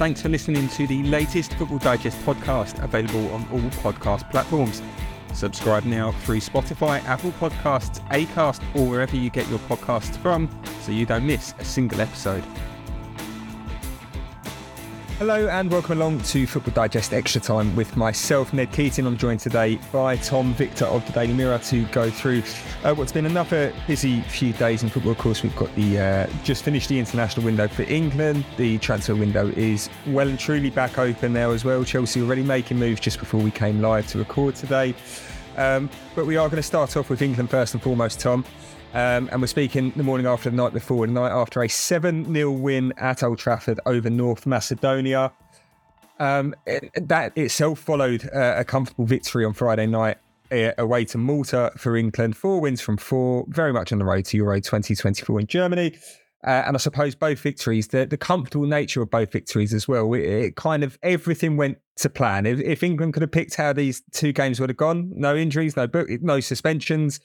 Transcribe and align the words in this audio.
Thanks 0.00 0.22
for 0.22 0.30
listening 0.30 0.66
to 0.68 0.86
the 0.86 1.02
latest 1.02 1.52
Football 1.56 1.76
Digest 1.76 2.18
podcast, 2.20 2.82
available 2.82 3.30
on 3.34 3.46
all 3.52 3.60
podcast 3.82 4.30
platforms. 4.30 4.80
Subscribe 5.34 5.84
now 5.84 6.12
through 6.22 6.38
Spotify, 6.38 7.04
Apple 7.04 7.32
Podcasts, 7.32 8.00
Acast, 8.08 8.62
or 8.74 8.88
wherever 8.88 9.14
you 9.14 9.28
get 9.28 9.46
your 9.50 9.58
podcasts 9.58 10.16
from 10.22 10.48
so 10.80 10.90
you 10.90 11.04
don't 11.04 11.26
miss 11.26 11.52
a 11.58 11.66
single 11.66 12.00
episode. 12.00 12.42
Hello 15.20 15.48
and 15.48 15.70
welcome 15.70 16.00
along 16.00 16.18
to 16.22 16.46
Football 16.46 16.72
Digest 16.72 17.12
Extra 17.12 17.42
Time 17.42 17.76
with 17.76 17.94
myself, 17.94 18.54
Ned 18.54 18.72
Keating. 18.72 19.04
I'm 19.04 19.18
joined 19.18 19.40
today 19.40 19.78
by 19.92 20.16
Tom 20.16 20.54
Victor 20.54 20.86
of 20.86 21.04
the 21.04 21.12
Daily 21.12 21.34
Mirror 21.34 21.58
to 21.58 21.84
go 21.88 22.08
through 22.08 22.42
uh, 22.84 22.94
what's 22.94 23.12
been 23.12 23.26
another 23.26 23.70
busy 23.86 24.22
few 24.22 24.54
days 24.54 24.82
in 24.82 24.88
football. 24.88 25.12
Of 25.12 25.18
course, 25.18 25.42
we've 25.42 25.54
got 25.56 25.74
the 25.74 25.98
uh, 25.98 26.26
just 26.42 26.64
finished 26.64 26.88
the 26.88 26.98
international 26.98 27.44
window 27.44 27.68
for 27.68 27.82
England. 27.82 28.46
The 28.56 28.78
transfer 28.78 29.14
window 29.14 29.48
is 29.48 29.90
well 30.06 30.26
and 30.26 30.38
truly 30.38 30.70
back 30.70 30.98
open 30.98 31.34
now 31.34 31.50
as 31.50 31.66
well. 31.66 31.84
Chelsea 31.84 32.22
already 32.22 32.42
making 32.42 32.78
moves 32.78 32.98
just 32.98 33.18
before 33.18 33.42
we 33.42 33.50
came 33.50 33.82
live 33.82 34.06
to 34.06 34.18
record 34.18 34.54
today. 34.54 34.94
Um, 35.58 35.90
but 36.14 36.24
we 36.24 36.38
are 36.38 36.48
going 36.48 36.56
to 36.56 36.62
start 36.62 36.96
off 36.96 37.10
with 37.10 37.20
England 37.20 37.50
first 37.50 37.74
and 37.74 37.82
foremost, 37.82 38.20
Tom. 38.20 38.42
Um, 38.92 39.28
and 39.30 39.40
we're 39.40 39.46
speaking 39.46 39.92
the 39.94 40.02
morning 40.02 40.26
after 40.26 40.50
the 40.50 40.56
night 40.56 40.72
before, 40.72 41.06
the 41.06 41.12
night 41.12 41.30
after 41.30 41.62
a 41.62 41.68
7 41.68 42.34
0 42.34 42.50
win 42.50 42.92
at 42.96 43.22
Old 43.22 43.38
Trafford 43.38 43.78
over 43.86 44.10
North 44.10 44.46
Macedonia. 44.46 45.32
Um, 46.18 46.54
it, 46.66 46.90
that 47.08 47.36
itself 47.38 47.78
followed 47.78 48.28
uh, 48.34 48.54
a 48.58 48.64
comfortable 48.64 49.04
victory 49.04 49.44
on 49.44 49.52
Friday 49.52 49.86
night 49.86 50.18
uh, 50.50 50.72
away 50.76 51.04
to 51.06 51.18
Malta 51.18 51.70
for 51.76 51.96
England. 51.96 52.36
Four 52.36 52.60
wins 52.60 52.80
from 52.80 52.96
four, 52.96 53.44
very 53.48 53.72
much 53.72 53.92
on 53.92 53.98
the 53.98 54.04
road 54.04 54.24
to 54.26 54.36
Euro 54.38 54.60
2024 54.60 55.40
in 55.40 55.46
Germany. 55.46 55.96
Uh, 56.42 56.62
and 56.66 56.74
I 56.74 56.78
suppose 56.78 57.14
both 57.14 57.38
victories, 57.38 57.88
the, 57.88 58.06
the 58.06 58.16
comfortable 58.16 58.66
nature 58.66 59.02
of 59.02 59.10
both 59.10 59.30
victories 59.30 59.74
as 59.74 59.86
well, 59.86 60.12
it, 60.14 60.20
it 60.20 60.56
kind 60.56 60.82
of 60.82 60.98
everything 61.02 61.56
went 61.56 61.78
to 61.96 62.08
plan. 62.08 62.46
If, 62.46 62.58
if, 62.60 62.82
England 62.82 63.12
could 63.12 63.20
have 63.20 63.30
picked 63.30 63.56
how 63.56 63.74
these 63.74 64.02
two 64.12 64.32
games 64.32 64.58
would 64.58 64.70
have 64.70 64.78
gone, 64.78 65.12
no 65.14 65.36
injuries, 65.36 65.76
no 65.76 65.86
no 66.22 66.40
suspensions, 66.40 67.20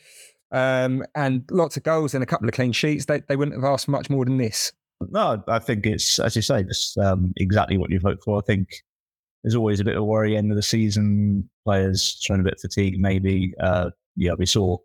um, 0.52 1.04
and 1.16 1.44
lots 1.52 1.78
of 1.78 1.84
goals 1.84 2.14
and 2.14 2.24
a 2.24 2.28
couple 2.28 2.48
of 2.48 2.54
clean 2.54 2.72
sheets, 2.72 3.06
they, 3.06 3.22
they 3.28 3.36
wouldn't 3.36 3.56
have 3.56 3.70
asked 3.70 3.88
much 3.88 4.10
more 4.10 4.26
than 4.26 4.38
this. 4.38 4.72
No, 5.02 5.44
I 5.48 5.60
think 5.60 5.86
it's, 5.86 6.20
as 6.20 6.36
you 6.36 6.42
say, 6.42 6.64
just 6.64 6.98
um, 6.98 7.34
exactly 7.38 7.78
what 7.78 7.90
you've 7.90 8.04
hoped 8.04 8.24
for. 8.24 8.38
I 8.38 8.42
think 8.46 8.70
there's 9.44 9.56
always 9.56 9.80
a 9.80 9.84
bit 9.84 9.98
of 9.98 10.06
worry 10.06 10.36
end 10.36 10.52
of 10.52 10.56
the 10.56 10.64
season, 10.64 11.50
players 11.66 12.18
showing 12.20 12.42
a 12.42 12.44
bit 12.44 12.60
fatigue, 12.60 13.00
maybe. 13.00 13.54
Uh, 13.60 13.92
yeah, 14.16 14.34
we 14.38 14.46
saw 14.46 14.78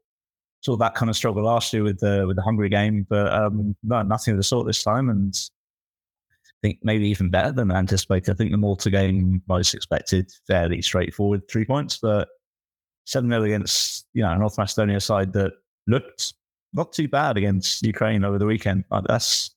saw 0.63 0.77
that 0.77 0.95
kind 0.95 1.09
of 1.09 1.17
struggle 1.17 1.45
last 1.45 1.73
year 1.73 1.83
with 1.83 2.01
the 2.01 2.25
with 2.27 2.37
the 2.37 2.43
Hungary 2.43 2.69
game, 2.69 3.07
but 3.09 3.33
um, 3.33 3.75
no, 3.83 4.03
nothing 4.03 4.33
of 4.33 4.39
the 4.39 4.45
sort 4.45 4.67
this 4.67 4.83
time. 4.83 5.09
And 5.09 5.35
I 6.35 6.53
think 6.61 6.81
maybe 6.83 7.09
even 7.09 7.31
better 7.31 7.53
than 7.53 7.71
anticipated. 7.71 8.33
I 8.33 8.35
think 8.35 8.51
the 8.51 8.59
Malta 8.59 8.91
game 8.91 9.43
most 9.49 9.75
expected 9.75 10.31
fairly 10.47 10.83
straightforward 10.83 11.49
three 11.49 11.65
points, 11.65 11.99
but 11.99 12.29
7 13.11 13.29
0 13.29 13.43
against, 13.43 14.07
you 14.13 14.23
know, 14.23 14.35
North 14.37 14.57
Macedonia 14.57 15.01
side 15.01 15.33
that 15.33 15.53
looked 15.87 16.35
not 16.73 16.93
too 16.93 17.09
bad 17.09 17.37
against 17.37 17.85
Ukraine 17.85 18.25
over 18.25 18.39
the 18.39 18.47
weekend. 18.47 18.85
Like 18.91 19.05
that's, 19.09 19.51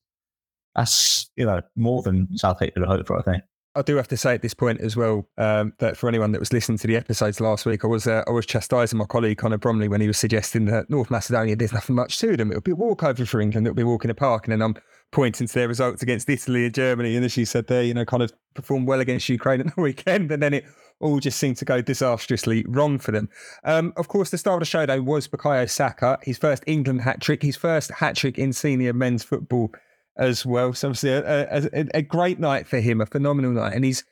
that's, 0.76 1.30
you 1.36 1.46
know, 1.46 1.62
more 1.76 2.02
than 2.02 2.28
Southgate 2.36 2.74
could 2.74 2.82
have 2.82 2.90
hoped 2.90 3.08
for, 3.08 3.20
I 3.20 3.22
think. 3.22 3.44
I 3.76 3.82
do 3.82 3.96
have 3.96 4.08
to 4.10 4.18
say 4.18 4.36
at 4.36 4.42
this 4.44 4.54
point 4.54 4.82
as 4.82 4.96
well 4.96 5.28
um, 5.38 5.74
that 5.80 5.98
for 5.98 6.08
anyone 6.08 6.32
that 6.32 6.40
was 6.40 6.54
listening 6.54 6.78
to 6.80 6.88
the 6.88 6.96
episodes 6.96 7.40
last 7.40 7.66
week, 7.66 7.84
I 7.84 7.88
was 7.88 8.06
uh, 8.06 8.24
I 8.28 8.32
was 8.32 8.46
chastising 8.46 9.00
my 9.00 9.06
colleague 9.06 9.40
Conor 9.40 9.58
Bromley 9.58 9.88
when 9.88 10.00
he 10.00 10.06
was 10.06 10.18
suggesting 10.18 10.66
that 10.66 10.90
North 10.92 11.10
Macedonia 11.10 11.56
there's 11.56 11.74
nothing 11.74 11.96
much 11.96 12.20
to 12.20 12.38
them. 12.38 12.52
It'll 12.52 12.62
be 12.62 12.72
a 12.72 12.76
walkover 12.76 13.26
for 13.26 13.42
England. 13.42 13.66
It'll 13.66 13.76
be 13.76 13.82
a 13.82 13.88
walk 13.88 14.04
in 14.04 14.10
the 14.10 14.16
park, 14.16 14.46
and 14.46 14.52
then 14.52 14.62
I'm 14.62 14.76
pointing 15.12 15.48
to 15.48 15.54
their 15.54 15.68
results 15.68 16.04
against 16.04 16.30
Italy 16.30 16.66
and 16.66 16.74
Germany, 16.74 17.16
and 17.16 17.26
as 17.26 17.36
you 17.36 17.46
said 17.46 17.66
there, 17.66 17.84
you 17.84 17.96
know, 17.96 18.06
kind 18.06 18.22
of 18.22 18.32
performed 18.54 18.88
well 18.88 19.00
against 19.00 19.28
Ukraine 19.28 19.62
at 19.62 19.76
the 19.76 19.82
weekend, 19.82 20.32
and 20.32 20.44
then 20.44 20.54
it 20.54 20.66
all 21.00 21.20
just 21.20 21.38
seemed 21.40 21.58
to 21.58 21.66
go 21.66 21.82
disastrously 21.82 22.66
wrong 22.68 23.00
for 23.00 23.12
them. 23.12 23.30
Um, 23.64 23.94
of 23.98 24.08
course, 24.08 24.30
the 24.30 24.38
star 24.38 24.56
of 24.56 24.60
the 24.60 24.66
show, 24.66 24.86
though, 24.86 25.02
was 25.02 25.28
Bukayo 25.28 25.70
Saka, 25.70 26.20
his 26.24 26.38
first 26.38 26.64
England 26.68 27.02
hat 27.02 27.22
trick, 27.22 27.42
his 27.42 27.58
first 27.58 27.92
hat 27.92 28.16
trick 28.16 28.38
in 28.38 28.54
senior 28.54 28.94
men's 28.94 29.24
football 29.24 29.72
as 30.18 30.46
well. 30.46 30.74
So, 30.74 30.90
obviously, 30.90 31.12
a, 31.12 31.70
a, 31.74 31.88
a, 31.96 32.02
great 32.02 32.40
night 32.40 32.68
for 32.68 32.80
him, 32.80 33.02
a 33.02 33.06
phenomenal 33.06 33.52
night. 33.52 33.74
And 33.74 33.84
he's 33.84 34.04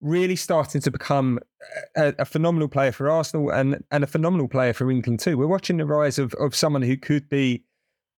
really 0.00 0.36
starting 0.36 0.80
to 0.82 0.90
become 0.90 1.38
a, 1.96 2.14
a, 2.18 2.24
phenomenal 2.24 2.68
player 2.68 2.92
for 2.92 3.10
Arsenal 3.10 3.50
and, 3.50 3.82
and 3.90 4.04
a 4.04 4.06
phenomenal 4.06 4.48
player 4.48 4.72
for 4.72 4.90
England, 4.90 5.20
too. 5.20 5.36
We're 5.36 5.46
watching 5.46 5.78
the 5.78 5.86
rise 5.86 6.18
of, 6.18 6.34
of 6.34 6.54
someone 6.54 6.82
who 6.82 6.96
could 6.96 7.28
be 7.28 7.64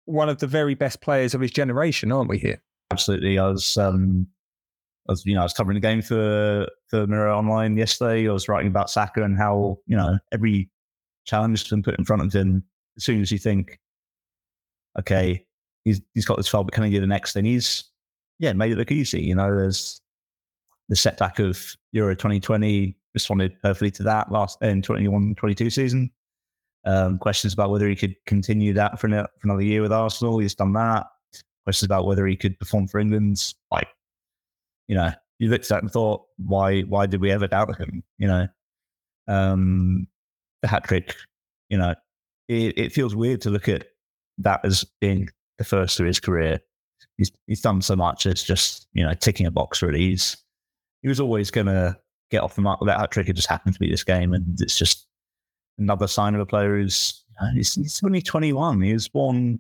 one 0.05 0.29
of 0.29 0.39
the 0.39 0.47
very 0.47 0.75
best 0.75 1.01
players 1.01 1.33
of 1.33 1.41
his 1.41 1.51
generation, 1.51 2.11
aren't 2.11 2.29
we, 2.29 2.39
here? 2.39 2.61
Absolutely. 2.91 3.39
I 3.39 3.47
was 3.47 3.77
um, 3.77 4.27
was, 5.11 5.25
you 5.25 5.35
know, 5.35 5.41
I 5.41 5.43
was 5.43 5.53
covering 5.53 5.75
the 5.75 5.81
game 5.81 6.01
for 6.01 6.67
for 6.87 7.07
Mirror 7.07 7.31
Online 7.31 7.77
yesterday. 7.77 8.27
I 8.27 8.33
was 8.33 8.47
writing 8.47 8.67
about 8.67 8.89
Saka 8.89 9.23
and 9.23 9.37
how 9.37 9.77
you 9.85 9.95
know 9.95 10.17
every 10.31 10.69
challenge 11.25 11.61
has 11.61 11.69
been 11.69 11.83
put 11.83 11.97
in 11.97 12.05
front 12.05 12.23
of 12.23 12.33
him. 12.33 12.63
As 12.97 13.05
soon 13.05 13.21
as 13.21 13.31
you 13.31 13.37
think, 13.37 13.79
okay, 14.99 15.45
he's 15.85 16.01
he's 16.13 16.25
got 16.25 16.37
this 16.37 16.47
far, 16.47 16.63
but 16.63 16.73
can 16.73 16.83
he 16.83 16.91
do 16.91 16.99
the 16.99 17.07
next 17.07 17.33
thing? 17.33 17.45
He's 17.45 17.85
yeah, 18.39 18.53
made 18.53 18.71
it 18.71 18.77
look 18.77 18.91
easy. 18.91 19.21
You 19.21 19.35
know, 19.35 19.55
there's 19.55 20.01
the 20.89 20.95
setback 20.95 21.39
of 21.39 21.63
Euro 21.91 22.15
2020 22.15 22.97
responded 23.13 23.61
perfectly 23.61 23.91
to 23.91 24.03
that 24.03 24.31
last 24.31 24.61
in 24.61 24.81
21-22 24.81 25.71
season. 25.71 26.11
Um, 26.85 27.19
questions 27.19 27.53
about 27.53 27.69
whether 27.69 27.87
he 27.87 27.95
could 27.95 28.15
continue 28.25 28.73
that 28.73 28.99
for, 28.99 29.07
an, 29.07 29.13
for 29.13 29.47
another 29.47 29.61
year 29.61 29.81
with 29.83 29.91
Arsenal. 29.91 30.39
He's 30.39 30.55
done 30.55 30.73
that. 30.73 31.05
Questions 31.65 31.85
about 31.85 32.07
whether 32.07 32.25
he 32.25 32.35
could 32.35 32.57
perform 32.59 32.87
for 32.87 32.99
England. 32.99 33.53
Like 33.69 33.87
you 34.87 34.95
know, 34.95 35.11
you 35.39 35.49
looked 35.49 35.65
at 35.65 35.69
that 35.69 35.83
and 35.83 35.91
thought, 35.91 36.23
why, 36.37 36.81
why 36.81 37.05
did 37.05 37.21
we 37.21 37.31
ever 37.31 37.47
doubt 37.47 37.79
him? 37.79 38.03
You 38.17 38.27
know, 38.27 38.47
um, 39.27 40.07
the 40.61 40.67
hat 40.67 40.83
trick, 40.83 41.15
you 41.69 41.77
know, 41.77 41.95
it, 42.47 42.77
it 42.77 42.91
feels 42.91 43.15
weird 43.15 43.41
to 43.41 43.49
look 43.49 43.67
at 43.67 43.87
that 44.39 44.61
as 44.63 44.85
being 44.99 45.29
the 45.57 45.63
first 45.63 45.99
of 45.99 46.05
his 46.05 46.19
career. 46.19 46.59
He's, 47.17 47.31
he's 47.47 47.61
done 47.61 47.81
so 47.81 47.95
much. 47.95 48.25
It's 48.25 48.43
just, 48.43 48.87
you 48.93 49.03
know, 49.03 49.13
ticking 49.13 49.45
a 49.45 49.51
box 49.51 49.81
really. 49.81 49.99
He's, 49.99 50.37
he 51.01 51.07
was 51.07 51.19
always 51.19 51.49
going 51.49 51.67
to 51.67 51.97
get 52.29 52.43
off 52.43 52.55
the 52.55 52.61
mark 52.61 52.79
with 52.79 52.87
that 52.87 52.99
hat 52.99 53.11
trick. 53.11 53.29
It 53.29 53.33
just 53.33 53.49
happened 53.49 53.73
to 53.73 53.79
be 53.79 53.89
this 53.89 54.03
game. 54.03 54.33
And 54.33 54.59
it's 54.61 54.77
just 54.77 55.07
another 55.77 56.07
sign 56.07 56.35
of 56.35 56.41
a 56.41 56.45
player 56.45 56.77
who's, 56.77 57.23
you 57.29 57.45
know, 57.45 57.53
he's, 57.53 57.73
he's 57.75 58.01
only 58.03 58.21
21. 58.21 58.81
He 58.81 58.93
was 58.93 59.07
born 59.07 59.59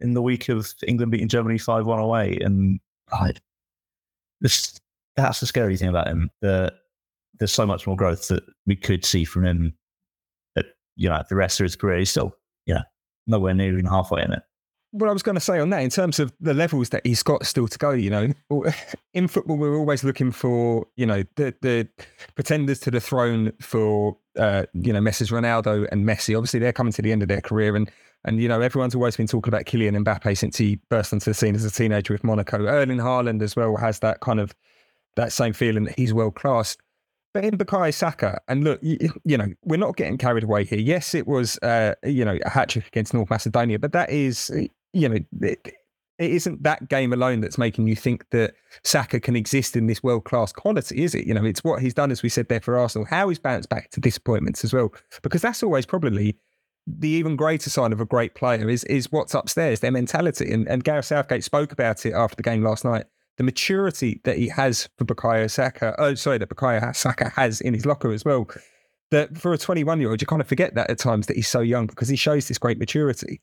in 0.00 0.14
the 0.14 0.22
week 0.22 0.48
of 0.48 0.72
England 0.86 1.12
beating 1.12 1.28
Germany 1.28 1.58
5 1.58 1.86
1 1.86 1.98
away. 1.98 2.38
And 2.40 2.80
like, 3.12 3.40
this, 4.40 4.78
that's 5.16 5.40
the 5.40 5.46
scary 5.46 5.76
thing 5.76 5.88
about 5.88 6.08
him. 6.08 6.30
That 6.42 6.74
there's 7.38 7.52
so 7.52 7.66
much 7.66 7.86
more 7.86 7.96
growth 7.96 8.28
that 8.28 8.44
we 8.66 8.76
could 8.76 9.04
see 9.04 9.24
from 9.24 9.44
him. 9.44 9.74
That 10.54 10.66
you 10.96 11.08
know, 11.08 11.22
the 11.28 11.36
rest 11.36 11.60
of 11.60 11.64
his 11.64 11.76
career, 11.76 11.98
he's 11.98 12.10
still 12.10 12.34
you 12.66 12.74
know 12.74 12.82
nowhere 13.26 13.54
near 13.54 13.72
even 13.72 13.86
halfway 13.86 14.22
in 14.22 14.32
it. 14.32 14.42
What 14.90 15.10
I 15.10 15.12
was 15.12 15.22
going 15.22 15.34
to 15.34 15.40
say 15.40 15.58
on 15.60 15.68
that, 15.70 15.82
in 15.82 15.90
terms 15.90 16.18
of 16.18 16.32
the 16.40 16.54
levels 16.54 16.88
that 16.90 17.06
he's 17.06 17.22
got 17.22 17.44
still 17.44 17.68
to 17.68 17.78
go, 17.78 17.90
you 17.90 18.08
know, 18.08 18.32
in 19.12 19.28
football 19.28 19.58
we're 19.58 19.76
always 19.76 20.02
looking 20.02 20.32
for, 20.32 20.86
you 20.96 21.04
know, 21.04 21.24
the 21.36 21.54
the 21.60 21.88
pretenders 22.34 22.80
to 22.80 22.90
the 22.90 23.00
throne 23.00 23.52
for, 23.60 24.16
uh, 24.38 24.64
you 24.72 24.92
know, 24.92 25.00
Messi's 25.00 25.30
Ronaldo 25.30 25.86
and 25.92 26.06
Messi. 26.06 26.36
Obviously, 26.36 26.60
they're 26.60 26.72
coming 26.72 26.92
to 26.94 27.02
the 27.02 27.12
end 27.12 27.22
of 27.22 27.28
their 27.28 27.42
career, 27.42 27.76
and 27.76 27.90
and, 28.24 28.40
you 28.40 28.48
know, 28.48 28.60
everyone's 28.60 28.94
always 28.94 29.16
been 29.16 29.26
talking 29.26 29.52
about 29.52 29.64
Kylian 29.64 30.04
Mbappe 30.04 30.36
since 30.36 30.56
he 30.56 30.78
burst 30.88 31.12
onto 31.12 31.30
the 31.30 31.34
scene 31.34 31.54
as 31.54 31.64
a 31.64 31.70
teenager 31.70 32.12
with 32.12 32.24
Monaco. 32.24 32.66
Erling 32.66 32.98
Haaland 32.98 33.42
as 33.42 33.54
well 33.56 33.76
has 33.76 34.00
that 34.00 34.20
kind 34.20 34.40
of, 34.40 34.54
that 35.16 35.32
same 35.32 35.52
feeling 35.52 35.84
that 35.84 35.98
he's 35.98 36.12
world 36.12 36.34
class. 36.34 36.76
But 37.34 37.44
in 37.44 37.56
Bukayo 37.56 37.94
Saka, 37.94 38.40
and 38.48 38.64
look, 38.64 38.80
you, 38.82 38.98
you, 39.24 39.36
know, 39.36 39.48
we're 39.64 39.76
not 39.76 39.96
getting 39.96 40.18
carried 40.18 40.44
away 40.44 40.64
here. 40.64 40.78
Yes, 40.78 41.14
it 41.14 41.26
was, 41.26 41.58
uh, 41.58 41.94
you 42.02 42.24
know, 42.24 42.38
a 42.44 42.48
hat 42.48 42.70
trick 42.70 42.86
against 42.86 43.14
North 43.14 43.30
Macedonia, 43.30 43.78
but 43.78 43.92
that 43.92 44.10
is, 44.10 44.50
you 44.92 45.08
know, 45.08 45.18
it, 45.42 45.78
it 46.18 46.30
isn't 46.32 46.62
that 46.64 46.88
game 46.88 47.12
alone 47.12 47.40
that's 47.40 47.58
making 47.58 47.86
you 47.86 47.94
think 47.94 48.28
that 48.30 48.54
Saka 48.82 49.20
can 49.20 49.36
exist 49.36 49.76
in 49.76 49.86
this 49.86 50.02
world 50.02 50.24
class 50.24 50.52
quality, 50.52 51.04
is 51.04 51.14
it? 51.14 51.26
You 51.26 51.34
know, 51.34 51.44
it's 51.44 51.62
what 51.62 51.80
he's 51.80 51.94
done, 51.94 52.10
as 52.10 52.22
we 52.22 52.28
said 52.28 52.48
there 52.48 52.60
for 52.60 52.76
Arsenal, 52.76 53.06
how 53.06 53.28
he's 53.28 53.38
bounced 53.38 53.68
back 53.68 53.90
to 53.90 54.00
disappointments 54.00 54.64
as 54.64 54.72
well, 54.72 54.92
because 55.22 55.42
that's 55.42 55.62
always 55.62 55.86
probably 55.86 56.36
the 56.96 57.08
even 57.08 57.36
greater 57.36 57.70
sign 57.70 57.92
of 57.92 58.00
a 58.00 58.06
great 58.06 58.34
player 58.34 58.68
is 58.68 58.84
is 58.84 59.12
what's 59.12 59.34
upstairs, 59.34 59.80
their 59.80 59.90
mentality. 59.90 60.50
And, 60.50 60.66
and 60.68 60.82
Gareth 60.82 61.06
Southgate 61.06 61.44
spoke 61.44 61.72
about 61.72 62.06
it 62.06 62.14
after 62.14 62.36
the 62.36 62.42
game 62.42 62.62
last 62.62 62.84
night. 62.84 63.06
The 63.36 63.44
maturity 63.44 64.20
that 64.24 64.36
he 64.36 64.48
has 64.48 64.88
for 64.96 65.04
Bukayo 65.04 65.50
Saka, 65.50 65.94
oh, 65.98 66.14
sorry, 66.14 66.38
that 66.38 66.48
Bukayo 66.48 66.94
Saka 66.96 67.28
has 67.30 67.60
in 67.60 67.74
his 67.74 67.86
locker 67.86 68.12
as 68.12 68.24
well. 68.24 68.48
That 69.10 69.38
for 69.38 69.52
a 69.52 69.58
21 69.58 70.00
year 70.00 70.10
old, 70.10 70.20
you 70.20 70.26
kind 70.26 70.42
of 70.42 70.48
forget 70.48 70.74
that 70.74 70.90
at 70.90 70.98
times 70.98 71.26
that 71.26 71.36
he's 71.36 71.48
so 71.48 71.60
young 71.60 71.86
because 71.86 72.08
he 72.08 72.16
shows 72.16 72.48
this 72.48 72.58
great 72.58 72.78
maturity. 72.78 73.40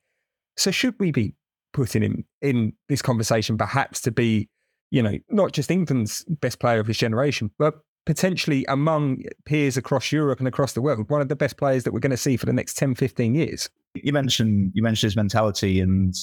So, 0.57 0.71
should 0.71 0.95
we 0.99 1.11
be 1.11 1.33
putting 1.73 2.03
him 2.03 2.25
in 2.41 2.73
this 2.87 3.01
conversation 3.01 3.57
perhaps 3.57 4.01
to 4.01 4.11
be, 4.11 4.49
you 4.91 5.01
know, 5.01 5.17
not 5.29 5.53
just 5.53 5.71
England's 5.71 6.23
best 6.25 6.59
player 6.59 6.79
of 6.79 6.87
his 6.87 6.97
generation, 6.97 7.51
but 7.57 7.75
potentially 8.05 8.65
among 8.67 9.23
peers 9.45 9.77
across 9.77 10.11
Europe 10.11 10.39
and 10.39 10.47
across 10.47 10.73
the 10.73 10.81
world, 10.81 11.09
one 11.09 11.21
of 11.21 11.29
the 11.29 11.35
best 11.35 11.57
players 11.57 11.83
that 11.83 11.93
we're 11.93 11.99
going 11.99 12.11
to 12.11 12.17
see 12.17 12.37
for 12.37 12.45
the 12.45 12.53
next 12.53 12.75
10, 12.77 12.95
15 12.95 13.35
years. 13.35 13.69
You 13.95 14.13
mentioned 14.13 14.71
you 14.73 14.83
mentioned 14.83 15.09
his 15.09 15.15
mentality, 15.15 15.79
and 15.79 16.13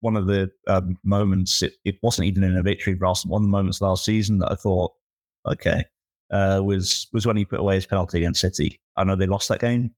one 0.00 0.16
of 0.16 0.26
the 0.26 0.50
um, 0.66 0.98
moments. 1.04 1.62
It, 1.62 1.74
it, 1.84 1.96
wasn't 2.02 2.28
even 2.28 2.44
in 2.44 2.56
a 2.56 2.62
victory 2.62 2.96
for 2.96 3.06
Arsenal. 3.06 3.32
One 3.32 3.42
of 3.42 3.46
the 3.46 3.50
moments 3.50 3.80
last 3.80 4.04
season 4.04 4.38
that 4.38 4.52
I 4.52 4.54
thought, 4.54 4.92
okay, 5.46 5.84
uh, 6.30 6.60
was 6.64 7.08
was 7.12 7.26
when 7.26 7.36
he 7.36 7.44
put 7.44 7.60
away 7.60 7.76
his 7.76 7.86
penalty 7.86 8.18
against 8.18 8.40
City. 8.40 8.80
I 8.96 9.04
know 9.04 9.16
they 9.16 9.26
lost 9.26 9.48
that 9.48 9.60
game, 9.60 9.94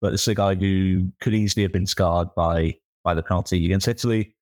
but 0.00 0.10
this 0.10 0.22
is 0.22 0.28
a 0.28 0.34
guy 0.34 0.54
who 0.54 1.10
could 1.20 1.34
easily 1.34 1.62
have 1.62 1.72
been 1.72 1.86
scarred 1.86 2.28
by 2.36 2.76
by 3.02 3.14
the 3.14 3.22
penalty 3.22 3.64
against 3.64 3.88
Italy. 3.88 4.34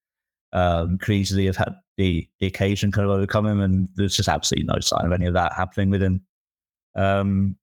Um, 0.53 0.99
have 1.01 1.57
had 1.57 1.75
the, 1.97 2.27
the 2.41 2.47
occasion 2.47 2.93
kind 2.93 3.05
of 3.05 3.11
overcome 3.11 3.47
him, 3.47 3.61
and 3.61 3.89
there's 3.95 4.17
just 4.17 4.29
absolutely 4.29 4.73
no 4.73 4.81
sign 4.81 5.05
of 5.05 5.13
any 5.13 5.27
of 5.27 5.35
that 5.35 5.53
happening 5.53 5.91
with 5.91 6.03
him. 6.03 6.23
Um, 6.95 7.57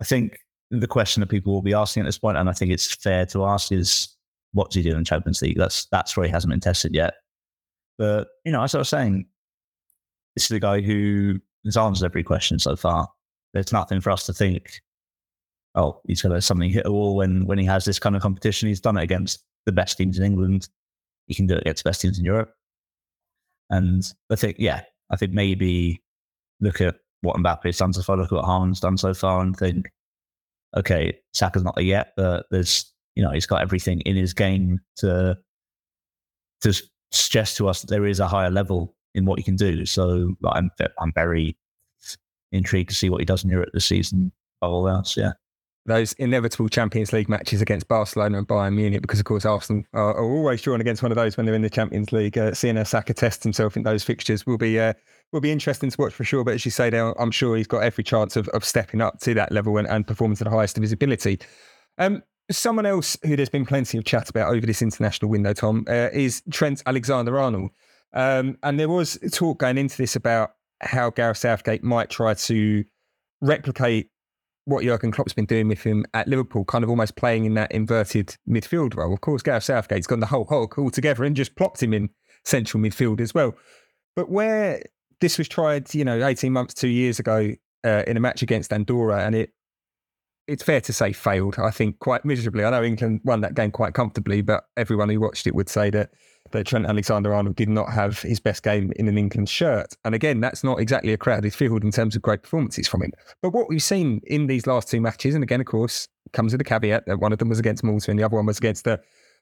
I 0.00 0.04
think 0.04 0.38
the 0.70 0.88
question 0.88 1.20
that 1.20 1.28
people 1.28 1.52
will 1.52 1.62
be 1.62 1.74
asking 1.74 2.02
at 2.02 2.06
this 2.06 2.18
point, 2.18 2.36
and 2.36 2.48
I 2.48 2.52
think 2.52 2.72
it's 2.72 2.94
fair 2.94 3.26
to 3.26 3.44
ask, 3.44 3.70
is 3.70 4.16
what's 4.52 4.74
he 4.74 4.82
doing 4.82 4.98
in 4.98 5.04
Champions 5.04 5.42
League? 5.42 5.58
That's 5.58 5.86
that's 5.86 6.16
where 6.16 6.26
he 6.26 6.32
hasn't 6.32 6.50
been 6.50 6.60
tested 6.60 6.94
yet. 6.94 7.14
But 7.98 8.28
you 8.44 8.52
know, 8.52 8.62
as 8.62 8.74
I 8.74 8.78
was 8.78 8.88
saying, 8.88 9.26
this 10.34 10.44
is 10.44 10.48
the 10.48 10.60
guy 10.60 10.80
who 10.80 11.38
has 11.64 11.76
answered 11.76 12.06
every 12.06 12.24
question 12.24 12.58
so 12.58 12.76
far. 12.76 13.08
There's 13.52 13.72
nothing 13.72 14.00
for 14.00 14.10
us 14.10 14.26
to 14.26 14.32
think, 14.32 14.80
oh, 15.74 16.00
he's 16.06 16.22
going 16.22 16.34
to 16.34 16.40
something 16.40 16.70
hit 16.70 16.86
a 16.86 16.92
wall 16.92 17.16
when 17.16 17.46
when 17.46 17.58
he 17.58 17.66
has 17.66 17.84
this 17.84 17.98
kind 17.98 18.16
of 18.16 18.22
competition. 18.22 18.68
He's 18.68 18.80
done 18.80 18.96
it 18.96 19.02
against 19.02 19.44
the 19.66 19.72
best 19.72 19.98
teams 19.98 20.18
in 20.18 20.24
England. 20.24 20.68
He 21.26 21.34
can 21.34 21.46
do 21.46 21.54
it 21.54 21.60
against 21.62 21.84
the 21.84 21.88
best 21.90 22.00
teams 22.00 22.18
in 22.18 22.24
Europe. 22.24 22.52
And 23.70 24.02
I 24.30 24.36
think, 24.36 24.56
yeah, 24.58 24.82
I 25.10 25.16
think 25.16 25.32
maybe 25.32 26.02
look 26.60 26.80
at 26.80 26.96
what 27.22 27.36
Mbappe's 27.36 27.78
done 27.78 27.92
so 27.92 28.02
far, 28.02 28.16
look 28.16 28.32
at 28.32 28.36
what 28.36 28.44
Haaland's 28.44 28.80
done 28.80 28.96
so 28.96 29.14
far, 29.14 29.40
and 29.40 29.56
think, 29.56 29.90
okay, 30.76 31.18
Saka's 31.32 31.62
not 31.62 31.76
there 31.76 31.84
yet, 31.84 32.12
but 32.16 32.46
there's, 32.50 32.92
you 33.14 33.22
know, 33.22 33.30
he's 33.30 33.46
got 33.46 33.62
everything 33.62 34.00
in 34.00 34.16
his 34.16 34.34
game 34.34 34.80
to 34.96 35.36
to 36.62 36.82
suggest 37.10 37.56
to 37.56 37.68
us 37.68 37.80
that 37.80 37.90
there 37.90 38.06
is 38.06 38.20
a 38.20 38.28
higher 38.28 38.50
level 38.50 38.94
in 39.14 39.24
what 39.24 39.38
he 39.38 39.42
can 39.42 39.56
do. 39.56 39.84
So 39.86 40.34
I'm 40.44 40.70
I'm 40.98 41.12
very 41.12 41.56
intrigued 42.52 42.90
to 42.90 42.96
see 42.96 43.10
what 43.10 43.20
he 43.20 43.24
does 43.24 43.44
in 43.44 43.50
Europe 43.50 43.70
this 43.72 43.86
season. 43.86 44.32
All 44.60 44.88
else, 44.88 45.16
yeah 45.16 45.32
those 45.86 46.12
inevitable 46.14 46.68
Champions 46.68 47.12
League 47.12 47.28
matches 47.28 47.60
against 47.60 47.88
Barcelona 47.88 48.38
and 48.38 48.46
Bayern 48.46 48.74
Munich, 48.74 49.02
because 49.02 49.18
of 49.18 49.24
course 49.24 49.44
Arsenal 49.44 49.82
are, 49.92 50.14
are 50.14 50.24
always 50.24 50.62
drawn 50.62 50.80
against 50.80 51.02
one 51.02 51.10
of 51.10 51.16
those 51.16 51.36
when 51.36 51.44
they're 51.44 51.54
in 51.54 51.62
the 51.62 51.70
Champions 51.70 52.12
League. 52.12 52.38
Uh, 52.38 52.54
seeing 52.54 52.76
a 52.76 52.84
Saka 52.84 53.12
test 53.14 53.42
himself 53.42 53.76
in 53.76 53.82
those 53.82 54.04
fixtures 54.04 54.46
will 54.46 54.58
be 54.58 54.78
uh, 54.78 54.92
will 55.32 55.40
be 55.40 55.50
interesting 55.50 55.90
to 55.90 56.00
watch 56.00 56.12
for 56.12 56.24
sure. 56.24 56.44
But 56.44 56.54
as 56.54 56.64
you 56.64 56.70
say, 56.70 56.88
I'm 56.96 57.30
sure 57.30 57.56
he's 57.56 57.66
got 57.66 57.82
every 57.82 58.04
chance 58.04 58.36
of, 58.36 58.48
of 58.48 58.64
stepping 58.64 59.00
up 59.00 59.18
to 59.20 59.34
that 59.34 59.50
level 59.50 59.76
and, 59.76 59.88
and 59.88 60.06
performing 60.06 60.36
to 60.36 60.44
the 60.44 60.50
highest 60.50 60.76
of 60.76 60.82
his 60.82 60.92
ability. 60.92 61.40
Um, 61.98 62.22
someone 62.50 62.86
else 62.86 63.16
who 63.24 63.34
there's 63.36 63.48
been 63.48 63.66
plenty 63.66 63.98
of 63.98 64.04
chat 64.04 64.30
about 64.30 64.52
over 64.54 64.66
this 64.66 64.82
international 64.82 65.30
window, 65.30 65.52
Tom, 65.52 65.84
uh, 65.88 66.08
is 66.12 66.42
Trent 66.50 66.82
Alexander-Arnold. 66.86 67.70
Um, 68.12 68.58
and 68.62 68.78
there 68.78 68.88
was 68.88 69.18
talk 69.32 69.58
going 69.58 69.78
into 69.78 69.96
this 69.96 70.16
about 70.16 70.52
how 70.80 71.10
Gareth 71.10 71.38
Southgate 71.38 71.82
might 71.82 72.10
try 72.10 72.34
to 72.34 72.84
replicate 73.40 74.10
what 74.64 74.84
Jurgen 74.84 75.10
Klopp's 75.10 75.32
been 75.32 75.46
doing 75.46 75.68
with 75.68 75.82
him 75.82 76.04
at 76.14 76.28
Liverpool, 76.28 76.64
kind 76.64 76.84
of 76.84 76.90
almost 76.90 77.16
playing 77.16 77.44
in 77.44 77.54
that 77.54 77.72
inverted 77.72 78.36
midfield 78.48 78.96
role. 78.96 79.12
Of 79.12 79.20
course, 79.20 79.42
Gareth 79.42 79.64
Southgate's 79.64 80.06
gone 80.06 80.20
the 80.20 80.26
whole 80.26 80.44
hog 80.44 80.78
altogether 80.78 81.24
and 81.24 81.34
just 81.34 81.56
plopped 81.56 81.82
him 81.82 81.92
in 81.92 82.10
central 82.44 82.82
midfield 82.82 83.20
as 83.20 83.34
well. 83.34 83.54
But 84.14 84.30
where 84.30 84.82
this 85.20 85.38
was 85.38 85.48
tried, 85.48 85.92
you 85.94 86.04
know, 86.04 86.24
18 86.24 86.52
months, 86.52 86.74
two 86.74 86.88
years 86.88 87.18
ago 87.18 87.54
uh, 87.84 88.02
in 88.06 88.16
a 88.16 88.20
match 88.20 88.42
against 88.42 88.72
Andorra, 88.72 89.24
and 89.24 89.34
it 89.34 89.50
it's 90.48 90.62
fair 90.62 90.80
to 90.80 90.92
say 90.92 91.12
failed, 91.12 91.56
I 91.58 91.70
think, 91.70 91.98
quite 92.00 92.24
miserably. 92.24 92.64
I 92.64 92.70
know 92.70 92.82
England 92.82 93.20
won 93.24 93.40
that 93.42 93.54
game 93.54 93.70
quite 93.70 93.94
comfortably, 93.94 94.42
but 94.42 94.64
everyone 94.76 95.08
who 95.08 95.20
watched 95.20 95.46
it 95.46 95.54
would 95.54 95.68
say 95.68 95.88
that 95.90 96.10
that 96.50 96.66
Trent 96.66 96.86
Alexander 96.86 97.32
Arnold 97.32 97.56
did 97.56 97.68
not 97.68 97.92
have 97.92 98.20
his 98.20 98.40
best 98.40 98.62
game 98.62 98.92
in 98.96 99.08
an 99.08 99.16
England 99.16 99.48
shirt. 99.48 99.94
And 100.04 100.14
again, 100.14 100.40
that's 100.40 100.62
not 100.62 100.80
exactly 100.80 101.12
a 101.12 101.16
crowded 101.16 101.54
field 101.54 101.82
in 101.84 101.90
terms 101.90 102.14
of 102.14 102.22
great 102.22 102.42
performances 102.42 102.86
from 102.86 103.02
him. 103.02 103.12
But 103.40 103.50
what 103.50 103.68
we've 103.68 103.82
seen 103.82 104.20
in 104.24 104.46
these 104.46 104.66
last 104.66 104.90
two 104.90 105.00
matches, 105.00 105.34
and 105.34 105.42
again, 105.42 105.60
of 105.60 105.66
course, 105.66 106.08
comes 106.32 106.52
with 106.52 106.60
a 106.60 106.64
caveat 106.64 107.06
that 107.06 107.20
one 107.20 107.32
of 107.32 107.38
them 107.38 107.48
was 107.48 107.58
against 107.58 107.84
Malta 107.84 108.10
and 108.10 108.18
the 108.20 108.24
other 108.24 108.36
one 108.36 108.46
was 108.46 108.58
against 108.58 108.86
a, 108.86 109.00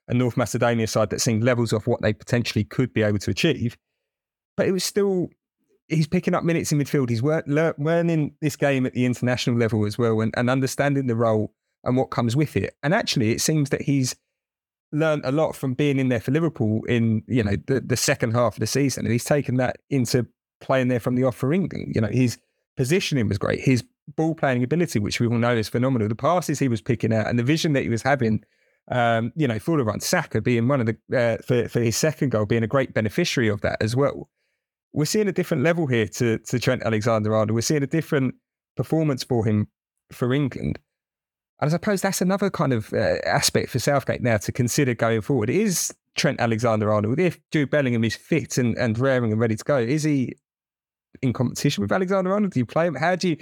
North 0.09 0.37
Macedonia 0.37 0.89
side 0.89 1.11
that 1.11 1.21
seemed 1.21 1.45
levels 1.45 1.73
off 1.73 1.87
what 1.87 2.03
they 2.03 2.13
potentially 2.13 2.65
could 2.65 2.93
be 2.93 3.03
able 3.03 3.19
to 3.19 3.31
achieve. 3.31 3.77
But 4.57 4.67
it 4.67 4.73
was 4.73 4.83
still, 4.83 5.29
he's 5.87 6.09
picking 6.09 6.35
up 6.35 6.43
minutes 6.43 6.73
in 6.73 6.79
midfield. 6.79 7.11
He's 7.11 7.23
learning 7.23 8.35
this 8.41 8.57
game 8.57 8.87
at 8.87 8.95
the 8.95 9.05
international 9.05 9.57
level 9.57 9.87
as 9.87 9.99
well 9.99 10.21
and, 10.21 10.35
and 10.37 10.51
understanding 10.51 11.07
the 11.07 11.15
role 11.15 11.55
and 11.85 11.97
what 11.97 12.11
comes 12.11 12.35
with 12.35 12.57
it. 12.57 12.75
And 12.83 12.93
actually, 12.93 13.31
it 13.31 13.41
seems 13.41 13.71
that 13.71 13.83
he's 13.83 14.17
learned 14.93 15.23
a 15.25 15.33
lot 15.33 15.55
from 15.55 15.75
being 15.75 15.99
in 15.99 16.09
there 16.09 16.21
for 16.21 16.31
Liverpool 16.33 16.83
in 16.85 17.23
you 17.27 17.43
know 17.43 17.57
the, 17.67 17.81
the 17.81 17.97
second 17.97 18.33
half 18.33 18.55
of 18.55 18.61
the 18.61 18.67
season, 18.67 19.05
and 19.05 19.13
he's 19.13 19.25
taken 19.25 19.57
that 19.57 19.79
into 19.89 20.27
playing 20.61 20.89
there 20.89 21.01
from 21.01 21.15
the 21.15 21.25
off 21.25 21.37
for 21.37 21.53
England. 21.53 21.93
You 21.95 22.01
know, 22.01 22.09
his 22.09 22.39
positioning 22.77 23.29
was 23.29 23.39
great. 23.39 23.61
His 23.61 23.85
ball 24.17 24.35
playing 24.35 24.63
ability, 24.63 24.99
which 24.99 25.21
we 25.21 25.27
all 25.27 25.39
know 25.39 25.57
is 25.57 25.69
phenomenal. 25.69 26.09
The 26.09 26.15
passes 26.15 26.59
he 26.59 26.69
was 26.69 26.81
picking 26.81 27.13
out 27.13 27.27
and 27.27 27.39
the 27.39 27.45
vision 27.45 27.73
that 27.75 27.83
he 27.83 27.89
was 27.89 28.03
having, 28.03 28.43
um, 28.91 29.33
you 29.37 29.47
know, 29.47 29.59
for 29.59 29.79
the 29.79 29.85
run, 29.85 30.01
Saka 30.01 30.41
being 30.41 30.69
one 30.69 30.81
of 30.81 30.87
the 30.87 30.97
uh, 31.17 31.43
for 31.43 31.69
for 31.69 31.81
his 31.81 31.97
second 31.97 32.31
goal, 32.31 32.47
being 32.47 32.65
a 32.65 32.69
great 32.69 32.95
beneficiary 32.95 33.49
of 33.49 33.61
that 33.63 33.83
as 33.83 33.95
well. 33.95 34.29
We're 34.93 35.05
seeing 35.05 35.29
a 35.29 35.33
different 35.33 35.63
level 35.63 35.87
here 35.87 36.09
to 36.09 36.39
to 36.39 36.59
Trent 36.59 36.83
Alexander-Arnold. 36.83 37.53
We're 37.53 37.61
seeing 37.61 37.83
a 37.83 37.87
different 37.87 38.35
performance 38.77 39.23
for 39.23 39.45
him 39.45 39.69
for 40.13 40.33
England. 40.35 40.79
And 41.61 41.69
I 41.69 41.71
suppose 41.71 42.01
that's 42.01 42.23
another 42.23 42.51
kind 42.51 42.73
of 42.73 42.93
uh, 42.93 43.19
aspect 43.25 43.71
for 43.71 43.79
Southgate 43.79 44.23
now 44.23 44.39
to 44.39 44.53
consider 44.53 44.95
going 44.95 45.21
forward. 45.21 45.51
Is 45.51 45.95
Trent 46.17 46.41
Alexander 46.41 46.93
Arnold, 46.93 47.19
if 47.19 47.39
Jude 47.51 47.71
Bellingham 47.71 48.05
is 48.05 48.17
fit 48.17 48.59
and, 48.59 48.77
and 48.77 48.99
raring 48.99 49.33
and 49.33 49.41
ready 49.41 49.57
to 49.57 49.65
go, 49.65 49.79
is 49.79 50.03
he 50.03 50.35
in 51.23 51.33
competition 51.33 51.83
with 51.83 51.93
Alexander 51.93 52.33
Arnold? 52.33 52.53
Do 52.53 52.61
you 52.61 52.67
play 52.67 52.87
him? 52.87 52.95
How 52.95 53.17
do 53.17 53.31
you. 53.31 53.37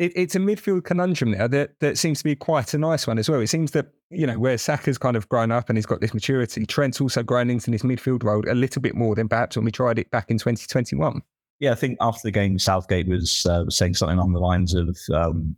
It, 0.00 0.12
it's 0.16 0.34
a 0.34 0.40
midfield 0.40 0.82
conundrum 0.82 1.30
now 1.30 1.46
that, 1.46 1.78
that 1.78 1.98
seems 1.98 2.18
to 2.18 2.24
be 2.24 2.34
quite 2.34 2.74
a 2.74 2.78
nice 2.78 3.06
one 3.06 3.16
as 3.16 3.30
well. 3.30 3.40
It 3.40 3.46
seems 3.46 3.70
that, 3.72 3.92
you 4.10 4.26
know, 4.26 4.36
where 4.40 4.58
Saka's 4.58 4.98
kind 4.98 5.16
of 5.16 5.28
grown 5.28 5.52
up 5.52 5.68
and 5.68 5.78
he's 5.78 5.86
got 5.86 6.00
this 6.00 6.12
maturity, 6.12 6.66
Trent's 6.66 7.00
also 7.00 7.22
grown 7.22 7.48
into 7.48 7.70
this 7.70 7.82
midfield 7.82 8.24
role 8.24 8.42
a 8.50 8.54
little 8.54 8.82
bit 8.82 8.96
more 8.96 9.14
than 9.14 9.28
perhaps 9.28 9.54
when 9.54 9.64
we 9.64 9.70
tried 9.70 10.00
it 10.00 10.10
back 10.10 10.32
in 10.32 10.38
2021. 10.38 11.22
Yeah, 11.60 11.70
I 11.70 11.76
think 11.76 11.96
after 12.00 12.22
the 12.24 12.32
game, 12.32 12.58
Southgate 12.58 13.06
was, 13.06 13.46
uh, 13.46 13.70
saying 13.70 13.94
something 13.94 14.18
along 14.18 14.32
the 14.32 14.40
lines 14.40 14.74
of, 14.74 14.98
um, 15.12 15.54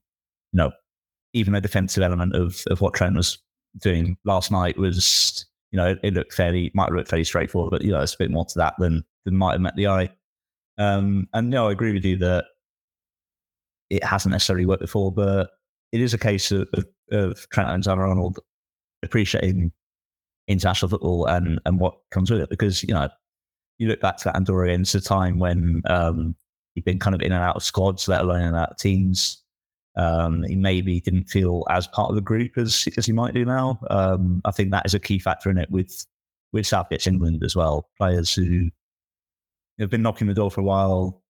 you 0.52 0.58
know, 0.58 0.70
even 1.36 1.52
the 1.52 1.60
defensive 1.60 2.02
element 2.02 2.34
of 2.34 2.64
of 2.70 2.80
what 2.80 2.94
Trent 2.94 3.14
was 3.14 3.38
doing 3.78 4.16
last 4.24 4.50
night 4.50 4.78
was, 4.78 5.44
you 5.70 5.76
know, 5.76 5.94
it, 6.02 6.14
looked 6.14 6.32
fairly 6.32 6.70
might 6.74 6.90
look 6.90 7.06
fairly 7.06 7.24
straightforward, 7.24 7.70
but 7.70 7.82
you 7.82 7.92
know, 7.92 8.00
it's 8.00 8.14
a 8.14 8.18
bit 8.18 8.30
more 8.30 8.46
to 8.46 8.58
that 8.58 8.74
than 8.78 9.04
than 9.24 9.36
might 9.36 9.52
have 9.52 9.60
met 9.60 9.76
the 9.76 9.86
eye. 9.86 10.10
Um, 10.78 11.28
and 11.34 11.50
no, 11.50 11.68
I 11.68 11.72
agree 11.72 11.92
with 11.92 12.04
you 12.04 12.16
that 12.18 12.46
it 13.90 14.02
hasn't 14.02 14.32
necessarily 14.32 14.66
worked 14.66 14.80
before, 14.80 15.12
but 15.12 15.50
it 15.92 16.00
is 16.00 16.14
a 16.14 16.18
case 16.18 16.50
of, 16.50 16.68
of, 16.74 16.86
of 17.12 17.48
Trent 17.50 17.68
Alexander-Arnold 17.68 18.38
appreciating 19.02 19.72
international 20.48 20.88
football 20.88 21.26
and 21.26 21.60
and 21.66 21.78
what 21.78 21.98
comes 22.10 22.30
with 22.30 22.40
it. 22.40 22.50
Because 22.50 22.82
you 22.82 22.94
know, 22.94 23.08
you 23.78 23.88
look 23.88 24.00
back 24.00 24.16
to 24.18 24.24
that 24.24 24.36
Andorra 24.36 24.68
game, 24.68 24.82
it's 24.82 24.94
a 24.94 25.00
time 25.02 25.38
when 25.38 25.82
um, 25.86 26.34
he'd 26.74 26.84
been 26.84 26.98
kind 26.98 27.14
of 27.14 27.20
in 27.20 27.32
and 27.32 27.42
out 27.42 27.56
of 27.56 27.62
squads, 27.62 28.08
let 28.08 28.22
alone 28.22 28.40
in 28.40 28.46
and 28.48 28.56
out 28.56 28.70
of 28.70 28.78
teams. 28.78 29.42
Um, 29.96 30.42
he 30.42 30.56
maybe 30.56 31.00
didn't 31.00 31.30
feel 31.30 31.64
as 31.70 31.86
part 31.86 32.10
of 32.10 32.16
the 32.16 32.22
group 32.22 32.58
as 32.58 32.86
as 32.96 33.06
he 33.06 33.12
might 33.12 33.34
do 33.34 33.44
now. 33.44 33.78
Um, 33.90 34.42
I 34.44 34.50
think 34.50 34.70
that 34.70 34.86
is 34.86 34.94
a 34.94 35.00
key 35.00 35.18
factor 35.18 35.50
in 35.50 35.58
it 35.58 35.70
with 35.70 36.06
with 36.52 36.66
Southgate's 36.66 37.06
England 37.06 37.42
as 37.42 37.56
well. 37.56 37.88
Players 37.96 38.32
who 38.32 38.70
have 39.78 39.90
been 39.90 40.02
knocking 40.02 40.26
the 40.26 40.34
door 40.34 40.50
for 40.50 40.60
a 40.60 40.64
while 40.64 41.22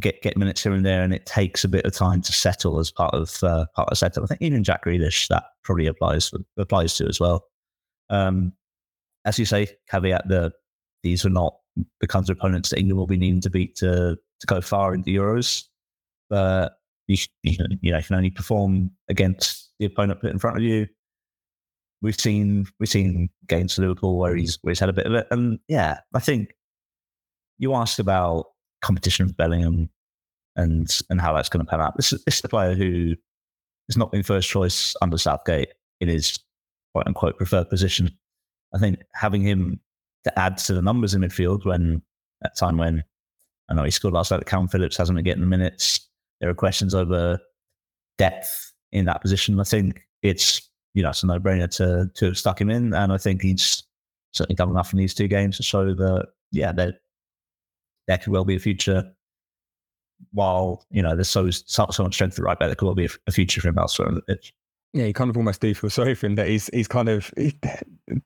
get 0.00 0.20
get 0.22 0.36
minutes 0.36 0.62
here 0.62 0.72
and 0.72 0.84
there, 0.84 1.02
and 1.02 1.14
it 1.14 1.26
takes 1.26 1.64
a 1.64 1.68
bit 1.68 1.84
of 1.84 1.92
time 1.92 2.20
to 2.22 2.32
settle 2.32 2.78
as 2.78 2.90
part 2.90 3.14
of 3.14 3.42
uh, 3.42 3.66
part 3.74 3.88
of 3.88 3.90
the 3.90 3.96
setup. 3.96 4.24
I 4.24 4.26
think 4.26 4.42
even 4.42 4.64
Jack 4.64 4.84
Grealish 4.84 5.28
that 5.28 5.44
probably 5.64 5.86
applies 5.86 6.30
applies 6.56 6.94
to 6.96 7.06
as 7.06 7.20
well. 7.20 7.44
Um, 8.10 8.52
as 9.24 9.38
you 9.38 9.44
say, 9.44 9.68
caveat 9.90 10.28
that 10.28 10.52
these 11.02 11.24
are 11.24 11.30
not 11.30 11.54
the 12.00 12.06
kinds 12.06 12.28
of 12.28 12.36
opponents 12.36 12.70
that 12.70 12.78
England 12.78 12.98
will 12.98 13.06
be 13.06 13.16
needing 13.16 13.40
to 13.42 13.50
beat 13.50 13.76
to 13.76 14.16
to 14.40 14.46
go 14.46 14.60
far 14.60 14.94
into 14.94 15.10
Euros. 15.10 15.64
But 16.28 16.72
you, 17.08 17.16
you 17.42 17.58
know, 17.58 17.66
you 17.80 18.02
can 18.02 18.16
only 18.16 18.30
perform 18.30 18.90
against 19.08 19.70
the 19.78 19.86
opponent 19.86 20.20
put 20.20 20.30
in 20.30 20.38
front 20.38 20.58
of 20.58 20.62
you. 20.62 20.86
We've 22.00 22.18
seen 22.18 22.66
we've 22.78 22.88
seen 22.88 23.28
games 23.48 23.74
for 23.74 23.82
Liverpool 23.82 24.18
where 24.18 24.36
he's 24.36 24.58
where 24.62 24.70
he's 24.70 24.78
had 24.78 24.88
a 24.88 24.92
bit 24.92 25.06
of 25.06 25.14
it, 25.14 25.26
and 25.32 25.58
yeah, 25.66 25.98
I 26.14 26.20
think 26.20 26.54
you 27.58 27.74
asked 27.74 27.98
about 27.98 28.46
competition 28.82 29.26
with 29.26 29.36
Bellingham 29.36 29.90
and 30.54 30.96
and 31.10 31.20
how 31.20 31.32
that's 31.32 31.48
going 31.48 31.64
to 31.64 31.68
pan 31.68 31.80
out. 31.80 31.96
This 31.96 32.12
is, 32.12 32.22
this 32.24 32.36
is 32.36 32.44
a 32.44 32.48
player 32.48 32.74
who 32.74 33.16
has 33.88 33.96
not 33.96 34.12
been 34.12 34.22
first 34.22 34.48
choice 34.48 34.94
under 35.02 35.18
Southgate 35.18 35.70
in 36.00 36.08
his 36.08 36.38
quote 36.94 37.08
unquote 37.08 37.36
preferred 37.36 37.68
position. 37.68 38.16
I 38.72 38.78
think 38.78 39.00
having 39.14 39.42
him 39.42 39.80
to 40.24 40.38
add 40.38 40.58
to 40.58 40.74
the 40.74 40.82
numbers 40.82 41.14
in 41.14 41.22
midfield 41.22 41.64
when 41.64 42.02
at 42.44 42.56
time 42.56 42.76
when 42.76 43.02
I 43.68 43.74
know 43.74 43.82
he 43.82 43.90
scored 43.90 44.14
last 44.14 44.30
night, 44.30 44.44
Kalvin 44.44 44.70
Phillips 44.70 44.96
hasn't 44.96 45.16
been 45.16 45.24
getting 45.24 45.40
the 45.40 45.48
minutes 45.48 46.08
there 46.40 46.50
are 46.50 46.54
questions 46.54 46.94
over 46.94 47.38
depth 48.16 48.72
in 48.92 49.04
that 49.06 49.20
position. 49.20 49.58
I 49.60 49.64
think 49.64 50.02
it's 50.22 50.68
you 50.94 51.02
know 51.02 51.10
it's 51.10 51.22
a 51.22 51.26
no 51.26 51.38
brainer 51.38 51.70
to 51.76 52.10
to 52.14 52.26
have 52.26 52.38
stuck 52.38 52.60
him 52.60 52.70
in, 52.70 52.94
and 52.94 53.12
I 53.12 53.18
think 53.18 53.42
he's 53.42 53.82
certainly 54.32 54.56
done 54.56 54.70
enough 54.70 54.92
in 54.92 54.98
these 54.98 55.14
two 55.14 55.28
games 55.28 55.56
to 55.56 55.62
show 55.62 55.94
that, 55.94 56.26
yeah, 56.52 56.72
there, 56.72 56.94
there 58.06 58.18
could 58.18 58.32
well 58.32 58.44
be 58.44 58.56
a 58.56 58.60
future. 58.60 59.04
While, 60.32 60.84
you 60.90 61.02
know, 61.02 61.14
there's 61.14 61.30
so, 61.30 61.50
so, 61.50 61.86
so 61.90 62.02
much 62.02 62.14
strength 62.14 62.38
at 62.38 62.44
right 62.44 62.58
back, 62.58 62.68
there 62.68 62.74
could 62.74 62.86
well 62.86 62.94
be 62.94 63.08
a, 63.26 63.32
future 63.32 63.60
for 63.60 63.68
him 63.68 63.78
elsewhere 63.78 64.08
on 64.08 64.14
the 64.14 64.22
pitch 64.22 64.52
yeah, 64.94 65.04
you 65.04 65.12
kind 65.12 65.28
of 65.28 65.36
almost 65.36 65.60
do 65.60 65.74
feel 65.74 65.90
sorry 65.90 66.14
for 66.14 66.26
him 66.26 66.34
that 66.36 66.48
he's 66.48 66.70
he's 66.72 66.88
kind 66.88 67.08
of 67.08 67.30
he, 67.36 67.54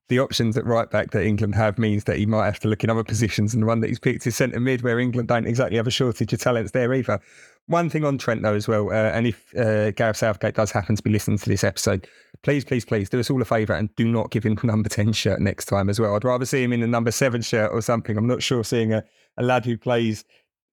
the 0.09 0.21
options 0.21 0.57
at 0.57 0.64
right 0.64 0.88
back 0.88 1.11
that 1.11 1.25
England 1.25 1.54
have 1.57 1.78
means 1.78 2.04
that 2.04 2.19
he 2.19 2.26
might 2.26 2.45
have 2.45 2.61
to 2.61 2.69
look 2.69 2.85
in 2.85 2.90
other 2.90 3.02
positions, 3.02 3.52
and 3.52 3.62
the 3.62 3.66
one 3.66 3.81
that 3.81 3.88
he's 3.88 3.99
picked 3.99 4.26
is 4.26 4.37
centre 4.37 4.61
mid, 4.61 4.83
where 4.83 5.00
England 5.00 5.28
don't 5.28 5.47
exactly 5.47 5.76
have 5.76 5.88
a 5.88 5.90
shortage 5.90 6.33
of 6.33 6.40
talents 6.40 6.71
there 6.71 6.95
either. 6.95 7.21
One 7.66 7.88
thing 7.88 8.04
on 8.04 8.19
Trent 8.19 8.42
though 8.42 8.54
as 8.54 8.66
well, 8.66 8.90
uh, 8.90 9.12
and 9.12 9.26
if 9.26 9.57
uh, 9.57 9.92
Gareth 9.92 10.16
Southgate 10.16 10.54
does 10.54 10.73
happen 10.73 10.97
to 10.97 11.02
be 11.02 11.11
listening 11.11 11.38
to 11.38 11.49
this 11.49 11.62
episode, 11.64 12.09
please, 12.42 12.64
please, 12.64 12.85
please 12.85 13.09
do 13.09 13.21
us 13.21 13.31
all 13.31 13.40
a 13.40 13.45
favour 13.45 13.73
and 13.73 13.95
do 13.95 14.07
not 14.07 14.31
give 14.31 14.45
him 14.45 14.57
the 14.57 14.66
number 14.66 14.88
ten 14.88 15.12
shirt 15.12 15.40
next 15.40 15.66
time 15.66 15.88
as 15.88 16.00
well. 16.00 16.14
I'd 16.14 16.25
rather 16.25 16.45
see 16.45 16.62
him 16.62 16.73
in 16.73 16.81
the 16.81 16.87
number 16.87 17.12
seven 17.12 17.40
shirt 17.40 17.71
or 17.73 17.81
something. 17.81 18.16
I'm 18.16 18.26
not 18.26 18.42
sure 18.42 18.64
seeing 18.64 18.92
a, 18.92 19.04
a 19.38 19.42
lad 19.42 19.64
who 19.64 19.78
plays 19.78 20.25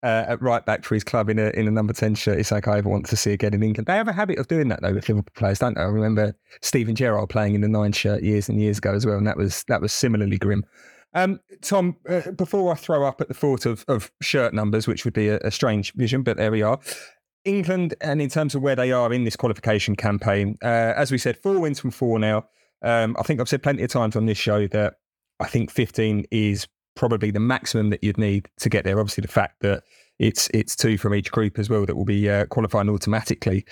uh, 0.02 0.26
at 0.28 0.42
right 0.42 0.66
back 0.66 0.84
for 0.84 0.96
his 0.96 1.04
club 1.04 1.30
in 1.30 1.38
a 1.38 1.50
in 1.52 1.68
a 1.68 1.72
number 1.72 1.94
ten 1.94 2.16
shirt 2.16 2.40
is 2.40 2.52
like 2.52 2.68
I 2.68 2.78
ever 2.78 2.90
want 2.90 3.06
to 3.08 3.16
see 3.16 3.34
again 3.34 3.54
in 3.54 3.64
England. 3.64 3.88
They 3.88 3.96
have 3.96 4.08
a 4.08 4.14
habit 4.14 4.40
of 4.40 4.48
doing 4.48 4.70
that 4.70 4.82
though 4.82 4.94
with 4.94 5.08
Liverpool 5.10 5.32
players, 5.36 5.60
don't 5.60 5.76
they? 5.76 5.82
I 5.82 5.86
remember 5.86 6.36
Steven 6.62 6.96
Gerrard 6.96 7.30
playing 7.30 7.56
in 7.56 7.62
the 7.62 7.68
nine 7.68 7.92
shirt 7.92 8.24
years 8.24 8.50
and 8.50 8.60
years 8.60 8.80
ago 8.80 8.94
as 8.94 9.06
well, 9.06 9.18
and 9.18 9.28
that 9.28 9.38
was 9.38 9.64
that 9.68 9.82
was 9.82 9.94
similarly 9.94 10.38
grim. 10.38 10.64
Um, 11.14 11.40
Tom, 11.62 11.98
uh, 12.08 12.32
before 12.32 12.72
I 12.72 12.76
throw 12.76 13.04
up 13.04 13.20
at 13.20 13.28
the 13.28 13.34
thought 13.34 13.66
of, 13.66 13.84
of 13.88 14.12
shirt 14.22 14.54
numbers, 14.54 14.88
which 14.88 15.06
would 15.06 15.14
be 15.14 15.28
a, 15.28 15.38
a, 15.40 15.50
strange 15.50 15.94
vision, 15.94 16.22
but 16.22 16.38
there 16.38 16.52
we 16.52 16.62
are. 16.62 16.80
England, 17.46 17.96
and 18.02 18.22
in 18.22 18.30
terms 18.30 18.54
of 18.54 18.62
where 18.62 18.76
they 18.76 18.92
are 18.92 19.12
in 19.12 19.24
this 19.24 19.36
qualification 19.36 19.96
campaign, 19.96 20.56
uh, 20.64 20.94
as 20.96 21.12
we 21.12 21.18
said, 21.18 21.38
four 21.38 21.60
wins 21.60 21.80
from 21.80 21.92
four 21.92 22.20
now. 22.20 22.46
Um, 22.82 23.16
I 23.20 23.24
think 23.24 23.42
I've 23.42 23.50
said 23.50 23.64
plenty 23.64 23.84
of 23.84 23.90
times 23.90 24.16
on 24.16 24.26
this 24.26 24.38
show 24.38 24.68
that 24.68 24.96
I 25.40 25.48
think 25.48 25.72
15 25.72 26.26
is 26.32 26.68
probably 26.96 27.32
the 27.32 27.40
maximum 27.40 27.90
that 27.90 28.04
you'd 28.04 28.18
need 28.18 28.50
to 28.60 28.70
get 28.70 28.84
there. 28.84 29.00
Obviously, 29.00 29.22
the 29.22 29.28
fact 29.28 29.62
that 29.62 29.84
it's 30.20 30.50
it's 30.54 30.76
two 30.76 30.98
from 30.98 31.16
each 31.16 31.32
group 31.32 31.58
as 31.58 31.70
well 31.70 31.86
that 31.86 31.96
will 31.96 32.06
be 32.06 32.30
uh, 32.30 32.46
qualifying 32.48 32.90
automatically, 32.90 33.66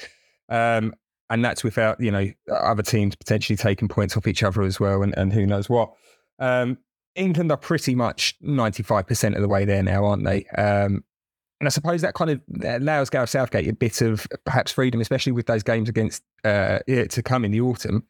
um, 0.50 0.94
and 1.30 1.44
that's 1.44 1.64
without 1.64 2.00
you 2.00 2.12
know 2.12 2.30
other 2.52 2.84
teams 2.84 3.16
potentially 3.16 3.58
taking 3.58 3.88
points 3.88 4.16
off 4.18 4.28
each 4.28 4.44
other 4.44 4.64
as 4.64 4.80
well, 4.80 5.04
and, 5.04 5.16
and 5.18 5.34
who 5.34 5.46
knows 5.46 5.70
what. 5.70 5.94
Um, 6.40 6.78
England 7.18 7.52
are 7.52 7.58
pretty 7.58 7.96
much 7.96 8.36
ninety 8.42 8.84
five 8.84 9.08
percent 9.08 9.36
of 9.36 9.42
the 9.42 9.48
way 9.48 9.66
there 9.66 9.84
now, 9.84 10.06
aren't 10.06 10.24
they? 10.24 10.46
Um, 10.58 11.04
and 11.60 11.68
I 11.68 11.70
suppose 11.70 12.02
that 12.02 12.14
kind 12.14 12.30
of 12.30 12.42
allows 12.64 13.10
Gareth 13.10 13.32
Southgate 13.32 13.68
a 13.68 13.74
bit 13.74 14.02
of 14.02 14.28
perhaps 14.46 14.72
freedom, 14.72 15.02
especially 15.02 15.32
with 15.32 15.48
those 15.48 15.64
games 15.64 15.90
against 15.90 16.24
uh, 16.44 16.80
to 16.88 17.24
come 17.24 17.44
in 17.44 17.52
the 17.52 17.62
autumn, 17.62 18.04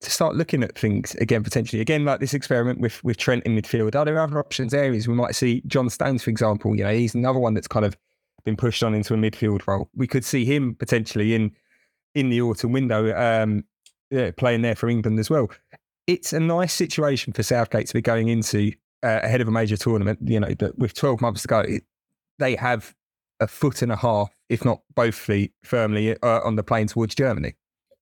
to 0.00 0.10
start 0.10 0.34
looking 0.34 0.62
at 0.62 0.78
things 0.78 1.14
again 1.16 1.42
potentially 1.42 1.82
again 1.82 2.04
like 2.04 2.20
this 2.20 2.34
experiment 2.34 2.80
with 2.80 3.02
with 3.04 3.18
Trent 3.18 3.44
in 3.44 3.54
midfield. 3.54 3.94
Are 3.94 4.04
there 4.04 4.18
other 4.18 4.38
options 4.38 4.72
areas 4.72 5.06
we 5.06 5.14
might 5.14 5.34
see? 5.34 5.62
John 5.66 5.90
Stones, 5.90 6.22
for 6.22 6.30
example, 6.30 6.74
you 6.74 6.84
know, 6.84 6.92
he's 6.94 7.14
another 7.14 7.38
one 7.38 7.54
that's 7.54 7.68
kind 7.68 7.84
of 7.84 7.96
been 8.44 8.56
pushed 8.56 8.82
on 8.82 8.94
into 8.94 9.12
a 9.12 9.16
midfield 9.18 9.66
role. 9.66 9.90
We 9.94 10.06
could 10.06 10.24
see 10.24 10.46
him 10.46 10.74
potentially 10.74 11.34
in 11.34 11.52
in 12.14 12.30
the 12.30 12.40
autumn 12.40 12.72
window, 12.72 13.14
um, 13.14 13.64
yeah, 14.10 14.30
playing 14.30 14.62
there 14.62 14.74
for 14.74 14.88
England 14.88 15.18
as 15.18 15.28
well. 15.28 15.50
It's 16.06 16.32
a 16.32 16.40
nice 16.40 16.72
situation 16.72 17.32
for 17.32 17.42
Southgate 17.42 17.88
to 17.88 17.94
be 17.94 18.02
going 18.02 18.28
into 18.28 18.72
uh, 19.02 19.20
ahead 19.22 19.40
of 19.40 19.48
a 19.48 19.50
major 19.50 19.76
tournament. 19.76 20.18
You 20.22 20.40
know, 20.40 20.54
that 20.54 20.78
with 20.78 20.94
12 20.94 21.20
months 21.20 21.42
to 21.42 21.48
go, 21.48 21.60
it, 21.60 21.82
they 22.38 22.54
have 22.56 22.94
a 23.40 23.46
foot 23.46 23.82
and 23.82 23.92
a 23.92 23.96
half, 23.96 24.30
if 24.48 24.64
not 24.64 24.80
both 24.94 25.14
feet, 25.14 25.52
firmly 25.64 26.16
uh, 26.22 26.40
on 26.44 26.56
the 26.56 26.62
plane 26.62 26.86
towards 26.86 27.14
Germany 27.14 27.54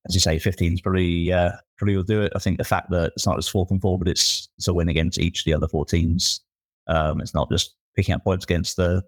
as 0.09 0.15
you 0.15 0.21
say, 0.21 0.39
15 0.39 0.75
is 0.75 0.81
probably 0.81 1.33
uh, 1.33 1.53
probably 1.79 1.97
will 1.97 2.03
do 2.03 2.23
it. 2.23 2.33
I 2.37 2.39
think 2.39 2.59
the 2.59 2.65
fact 2.65 2.91
that 2.91 3.13
it's 3.15 3.27
not 3.27 3.37
just 3.37 3.51
four 3.51 3.67
and 3.71 3.81
four, 3.81 3.99
but 3.99 4.09
it's 4.09 4.49
it's 4.59 4.69
a 4.69 4.75
win 4.75 4.89
against 4.89 5.19
each 5.19 5.41
of 5.41 5.45
the 5.45 5.55
other 5.55 5.69
four 5.69 5.85
teams. 5.85 6.41
Um, 6.87 7.21
it's 7.21 7.35
not 7.35 7.51
just 7.51 7.75
picking 7.97 8.15
up 8.15 8.25
points 8.25 8.45
against 8.45 8.77
the 8.77 9.03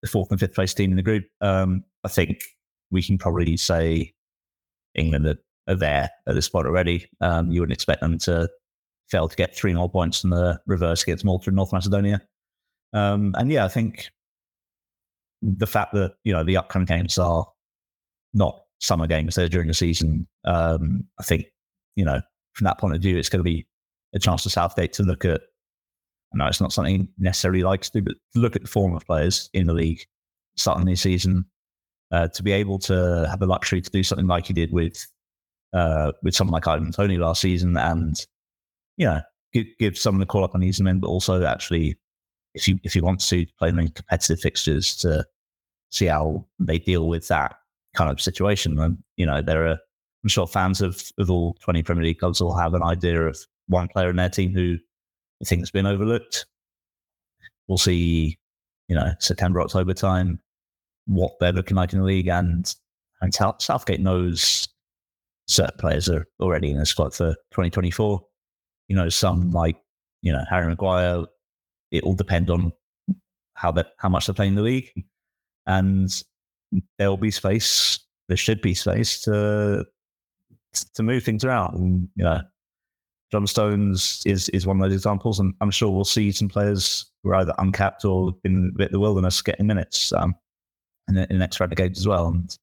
the 0.00 0.08
fourth 0.08 0.30
and 0.30 0.40
fifth 0.40 0.54
place 0.54 0.74
team 0.74 0.90
in 0.90 0.96
the 0.96 1.02
group. 1.02 1.24
Um, 1.40 1.84
I 2.04 2.08
think 2.08 2.42
we 2.90 3.02
can 3.02 3.18
probably 3.18 3.56
say 3.56 4.14
England 4.94 5.26
are, 5.26 5.38
are 5.68 5.74
there 5.74 6.10
at 6.26 6.34
this 6.34 6.48
point 6.48 6.66
already. 6.66 7.08
Um, 7.20 7.50
you 7.50 7.60
wouldn't 7.60 7.74
expect 7.74 8.00
them 8.00 8.18
to 8.20 8.48
fail 9.08 9.28
to 9.28 9.36
get 9.36 9.54
three 9.54 9.74
more 9.74 9.90
points 9.90 10.24
in 10.24 10.30
the 10.30 10.60
reverse 10.66 11.02
against 11.02 11.24
Malta 11.24 11.50
and 11.50 11.56
North 11.56 11.72
Macedonia. 11.72 12.20
Um, 12.92 13.34
and 13.38 13.50
yeah, 13.50 13.64
I 13.64 13.68
think 13.68 14.10
the 15.40 15.66
fact 15.66 15.92
that 15.94 16.14
you 16.24 16.32
know 16.32 16.44
the 16.44 16.56
upcoming 16.56 16.86
games 16.86 17.18
are 17.18 17.46
not 18.34 18.62
summer 18.80 19.06
games 19.06 19.34
they're 19.34 19.48
during 19.48 19.68
the 19.68 19.74
season. 19.74 20.26
Um, 20.44 21.04
I 21.18 21.22
think, 21.22 21.46
you 21.96 22.04
know, 22.04 22.20
from 22.54 22.64
that 22.64 22.78
point 22.78 22.94
of 22.94 23.02
view, 23.02 23.16
it's 23.16 23.28
going 23.28 23.40
to 23.40 23.44
be 23.44 23.66
a 24.14 24.18
chance 24.18 24.42
for 24.42 24.50
Southgate 24.50 24.92
to 24.94 25.02
look 25.02 25.24
at. 25.24 25.40
No, 26.34 26.46
it's 26.46 26.60
not 26.60 26.72
something 26.72 27.00
he 27.00 27.08
necessarily 27.18 27.62
likes 27.62 27.90
to 27.90 28.00
do, 28.00 28.04
but 28.06 28.40
look 28.40 28.56
at 28.56 28.62
the 28.62 28.68
form 28.68 28.96
of 28.96 29.06
players 29.06 29.50
in 29.52 29.66
the 29.66 29.74
league 29.74 30.04
starting 30.56 30.86
the 30.86 30.96
season. 30.96 31.44
Uh, 32.10 32.28
to 32.28 32.42
be 32.42 32.52
able 32.52 32.78
to 32.78 33.26
have 33.30 33.40
the 33.40 33.46
luxury 33.46 33.80
to 33.80 33.90
do 33.90 34.02
something 34.02 34.26
like 34.26 34.46
he 34.46 34.52
did 34.52 34.70
with 34.70 35.06
uh, 35.72 36.12
with 36.22 36.34
someone 36.34 36.52
like 36.52 36.66
Ivan 36.66 36.92
Toney 36.92 37.18
last 37.18 37.40
season, 37.40 37.76
and 37.76 38.16
you 38.96 39.06
know, 39.06 39.20
give, 39.52 39.66
give 39.78 39.98
someone 39.98 40.22
a 40.22 40.26
call 40.26 40.44
up 40.44 40.54
on 40.54 40.62
easy 40.62 40.82
men, 40.82 41.00
but 41.00 41.08
also 41.08 41.44
actually, 41.44 41.96
if 42.54 42.68
you 42.68 42.78
if 42.82 42.94
you 42.94 43.02
want 43.02 43.20
to 43.28 43.46
play 43.58 43.70
them 43.70 43.80
in 43.80 43.88
competitive 43.88 44.40
fixtures, 44.40 44.96
to 44.96 45.24
see 45.90 46.06
how 46.06 46.44
they 46.58 46.78
deal 46.78 47.06
with 47.06 47.28
that 47.28 47.54
kind 47.94 48.10
of 48.10 48.20
situation. 48.20 48.78
And, 48.78 48.98
you 49.16 49.26
know, 49.26 49.42
there 49.42 49.66
are, 49.66 49.78
I'm 50.24 50.28
sure 50.28 50.46
fans 50.46 50.80
of, 50.80 51.02
of 51.18 51.30
all 51.30 51.54
20 51.60 51.82
Premier 51.82 52.04
League 52.04 52.18
clubs 52.18 52.40
will 52.40 52.56
have 52.56 52.74
an 52.74 52.82
idea 52.82 53.22
of 53.22 53.38
one 53.68 53.88
player 53.88 54.10
in 54.10 54.16
their 54.16 54.30
team 54.30 54.54
who 54.54 54.78
I 55.40 55.44
think 55.44 55.60
has 55.60 55.70
been 55.70 55.86
overlooked. 55.86 56.46
We'll 57.68 57.78
see, 57.78 58.38
you 58.88 58.96
know, 58.96 59.12
September, 59.18 59.60
October 59.60 59.94
time, 59.94 60.40
what 61.06 61.32
they're 61.38 61.52
looking 61.52 61.76
like 61.76 61.92
in 61.92 61.98
the 61.98 62.04
league. 62.04 62.28
And, 62.28 62.74
and 63.20 63.34
Southgate 63.34 64.00
knows 64.00 64.68
certain 65.48 65.76
players 65.78 66.08
are 66.08 66.26
already 66.40 66.70
in 66.70 66.78
the 66.78 66.86
squad 66.86 67.14
for 67.14 67.34
2024. 67.52 68.20
You 68.88 68.96
know, 68.96 69.08
some 69.08 69.50
like, 69.50 69.76
you 70.22 70.32
know, 70.32 70.44
Harry 70.48 70.68
Maguire, 70.68 71.24
it 71.90 72.04
all 72.04 72.14
depend 72.14 72.50
on 72.50 72.72
how 73.54 73.72
that 73.72 73.92
how 73.98 74.08
much 74.08 74.26
they're 74.26 74.34
playing 74.34 74.54
the 74.54 74.62
league. 74.62 74.90
And 75.66 76.10
there 76.98 77.10
will 77.10 77.16
be 77.16 77.30
space. 77.30 78.00
There 78.28 78.36
should 78.36 78.60
be 78.60 78.74
space 78.74 79.20
to 79.22 79.84
to 80.94 81.02
move 81.02 81.22
things 81.22 81.44
around. 81.44 81.74
And, 81.74 82.08
you 82.16 82.24
know, 82.24 82.40
John 83.30 83.46
Stones 83.46 84.22
is 84.26 84.48
is 84.50 84.66
one 84.66 84.76
of 84.76 84.82
those 84.82 84.94
examples, 84.96 85.40
and 85.40 85.54
I'm 85.60 85.70
sure 85.70 85.90
we'll 85.90 86.04
see 86.04 86.32
some 86.32 86.48
players 86.48 87.10
who 87.22 87.30
are 87.30 87.36
either 87.36 87.54
uncapped 87.58 88.04
or 88.04 88.34
in 88.44 88.72
the 88.76 89.00
wilderness 89.00 89.40
getting 89.42 89.66
minutes 89.66 90.12
um, 90.12 90.34
in, 91.08 91.14
the, 91.14 91.22
in 91.22 91.28
the 91.36 91.38
next 91.38 91.60
round 91.60 91.72
of 91.72 91.78
games 91.78 91.98
as 91.98 92.08
well. 92.08 92.28
And 92.28 92.56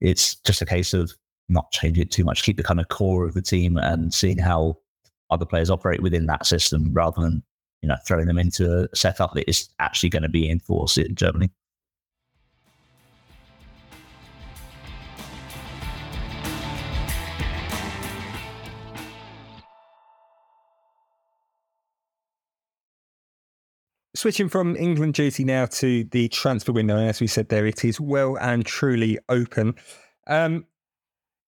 it's 0.00 0.34
just 0.36 0.62
a 0.62 0.66
case 0.66 0.94
of 0.94 1.12
not 1.52 1.70
changing 1.70 2.02
it 2.02 2.10
too 2.10 2.24
much, 2.24 2.42
keep 2.42 2.56
the 2.56 2.62
kind 2.62 2.80
of 2.80 2.88
core 2.88 3.26
of 3.26 3.34
the 3.34 3.42
team 3.42 3.76
and 3.76 4.12
seeing 4.12 4.38
how 4.38 4.78
other 5.30 5.46
players 5.46 5.70
operate 5.70 6.02
within 6.02 6.26
that 6.26 6.46
system 6.46 6.92
rather 6.92 7.20
than 7.20 7.42
you 7.80 7.88
know 7.88 7.96
throwing 8.06 8.26
them 8.26 8.38
into 8.38 8.82
a 8.82 8.96
setup 8.96 9.34
that 9.34 9.48
is 9.48 9.68
actually 9.78 10.10
going 10.10 10.22
to 10.22 10.28
be 10.28 10.48
enforced 10.48 10.98
in 10.98 11.14
Germany. 11.14 11.50
Switching 24.14 24.48
from 24.48 24.76
England 24.76 25.14
duty 25.14 25.42
now 25.42 25.66
to 25.66 26.04
the 26.04 26.28
transfer 26.28 26.70
window, 26.70 26.96
and 26.96 27.08
as 27.08 27.20
we 27.20 27.26
said 27.26 27.48
there, 27.48 27.66
it 27.66 27.84
is 27.84 27.98
well 27.98 28.38
and 28.38 28.64
truly 28.64 29.18
open. 29.28 29.74
Um, 30.28 30.64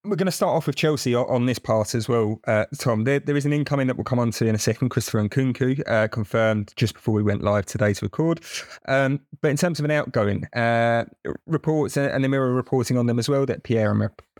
we're 0.04 0.16
going 0.16 0.26
to 0.26 0.32
start 0.32 0.54
off 0.54 0.66
with 0.66 0.76
Chelsea 0.76 1.14
on 1.14 1.46
this 1.46 1.58
part 1.58 1.94
as 1.94 2.08
well, 2.08 2.40
uh, 2.46 2.66
Tom. 2.78 3.04
There, 3.04 3.20
there 3.20 3.36
is 3.36 3.46
an 3.46 3.52
incoming 3.52 3.86
that 3.86 3.96
we'll 3.96 4.04
come 4.04 4.18
on 4.18 4.30
to 4.32 4.46
in 4.46 4.54
a 4.54 4.58
second, 4.58 4.90
Christopher 4.90 5.26
Nkunku, 5.26 5.88
uh, 5.88 6.08
confirmed 6.08 6.72
just 6.76 6.94
before 6.94 7.14
we 7.14 7.22
went 7.22 7.42
live 7.42 7.64
today 7.64 7.94
to 7.94 8.04
record. 8.04 8.40
Um, 8.86 9.20
but 9.40 9.50
in 9.50 9.56
terms 9.56 9.78
of 9.78 9.84
an 9.84 9.90
outgoing, 9.90 10.44
uh, 10.54 11.06
reports 11.46 11.96
and 11.96 12.22
the 12.22 12.28
Mirror 12.28 12.52
reporting 12.52 12.98
on 12.98 13.06
them 13.06 13.18
as 13.18 13.28
well 13.28 13.46
that 13.46 13.62
Pierre 13.62 13.94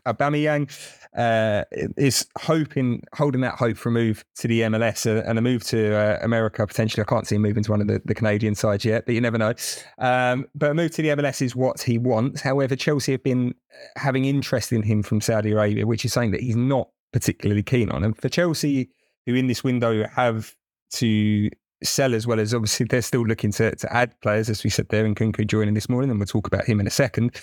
Aubameyang 0.07 0.71
uh, 1.17 1.65
is 1.97 2.27
hoping, 2.39 3.03
holding 3.15 3.41
that 3.43 3.55
hope 3.55 3.77
for 3.77 3.89
a 3.89 3.93
move 3.93 4.25
to 4.37 4.49
the 4.49 4.63
MLS 4.63 5.07
uh, 5.07 5.23
and 5.27 5.39
a 5.39 5.43
move 5.43 5.63
to 5.65 5.95
uh, 5.95 6.19
America 6.23 6.67
potentially. 6.67 7.03
I 7.03 7.07
can't 7.07 7.27
see 7.27 7.37
him 7.37 7.43
moving 7.43 7.63
to 7.65 7.71
one 7.71 7.81
of 7.81 7.87
the, 7.87 8.03
the 8.05 8.15
Canadian 8.15 8.55
sides 8.55 8.85
yet, 8.85 9.07
but 9.07 9.15
you 9.15 9.21
never 9.21 9.39
know. 9.39 9.55
Um, 9.99 10.47
but 10.55 10.71
a 10.71 10.75
move 10.75 10.91
to 10.93 11.03
the 11.03 11.09
MLS 11.09 11.41
is 11.41 11.55
what 11.55 11.81
he 11.83 11.99
wants. 11.99 12.41
However, 12.41 12.77
Chelsea 12.77 13.13
have 13.13 13.23
been 13.23 13.55
uh, 13.73 14.01
having 14.01 14.25
interest 14.25 14.73
in 14.73 14.83
him 14.83 15.03
from 15.03 15.21
Saudi 15.21 15.53
Arabia, 15.53 15.87
which 15.87 16.05
is 16.05 16.13
saying 16.13 16.33
that 16.33 16.41
he's 16.41 16.57
not 16.57 16.89
particularly 17.13 17.63
keen 17.63 17.91
on. 17.91 18.03
And 18.05 18.17
for 18.17 18.29
Chelsea, 18.29 18.91
who 19.27 19.35
in 19.35 19.47
this 19.47 19.63
window 19.63 20.07
have 20.09 20.55
to 20.95 21.51
sell 21.83 22.15
as 22.15 22.27
well 22.27 22.41
as 22.41 22.55
obviously 22.55 22.87
they're 22.87 23.03
still 23.03 23.27
looking 23.27 23.53
to, 23.53 23.75
to 23.77 23.93
add 23.93 24.19
players, 24.21 24.51
as 24.51 24.65
we 24.65 24.71
said 24.71 24.89
there, 24.89 25.05
and 25.05 25.17
Nkunku 25.17 25.47
joining 25.47 25.75
this 25.75 25.89
morning, 25.89 26.11
and 26.11 26.19
we'll 26.19 26.27
talk 26.27 26.47
about 26.47 26.65
him 26.67 26.81
in 26.81 26.87
a 26.87 26.91
second 26.91 27.41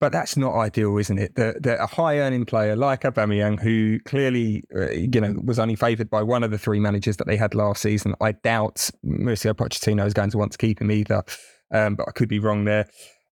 but 0.00 0.12
that's 0.12 0.36
not 0.36 0.54
ideal, 0.54 0.98
isn't 0.98 1.18
it? 1.18 1.34
That, 1.36 1.62
that 1.62 1.80
a 1.80 1.86
high 1.86 2.18
earning 2.18 2.44
player 2.44 2.76
like 2.76 3.02
Aubameyang, 3.02 3.60
who 3.60 4.00
clearly, 4.00 4.64
uh, 4.74 4.90
you 4.90 5.20
know, 5.20 5.34
was 5.44 5.58
only 5.58 5.76
favoured 5.76 6.10
by 6.10 6.22
one 6.22 6.42
of 6.42 6.50
the 6.50 6.58
three 6.58 6.80
managers 6.80 7.16
that 7.18 7.26
they 7.26 7.36
had 7.36 7.54
last 7.54 7.82
season. 7.82 8.14
I 8.20 8.32
doubt 8.32 8.90
Mauricio 9.04 9.54
Pochettino 9.54 10.04
is 10.06 10.14
going 10.14 10.30
to 10.30 10.38
want 10.38 10.52
to 10.52 10.58
keep 10.58 10.80
him 10.80 10.90
either, 10.90 11.22
um, 11.72 11.94
but 11.94 12.08
I 12.08 12.12
could 12.12 12.28
be 12.28 12.38
wrong 12.38 12.64
there. 12.64 12.88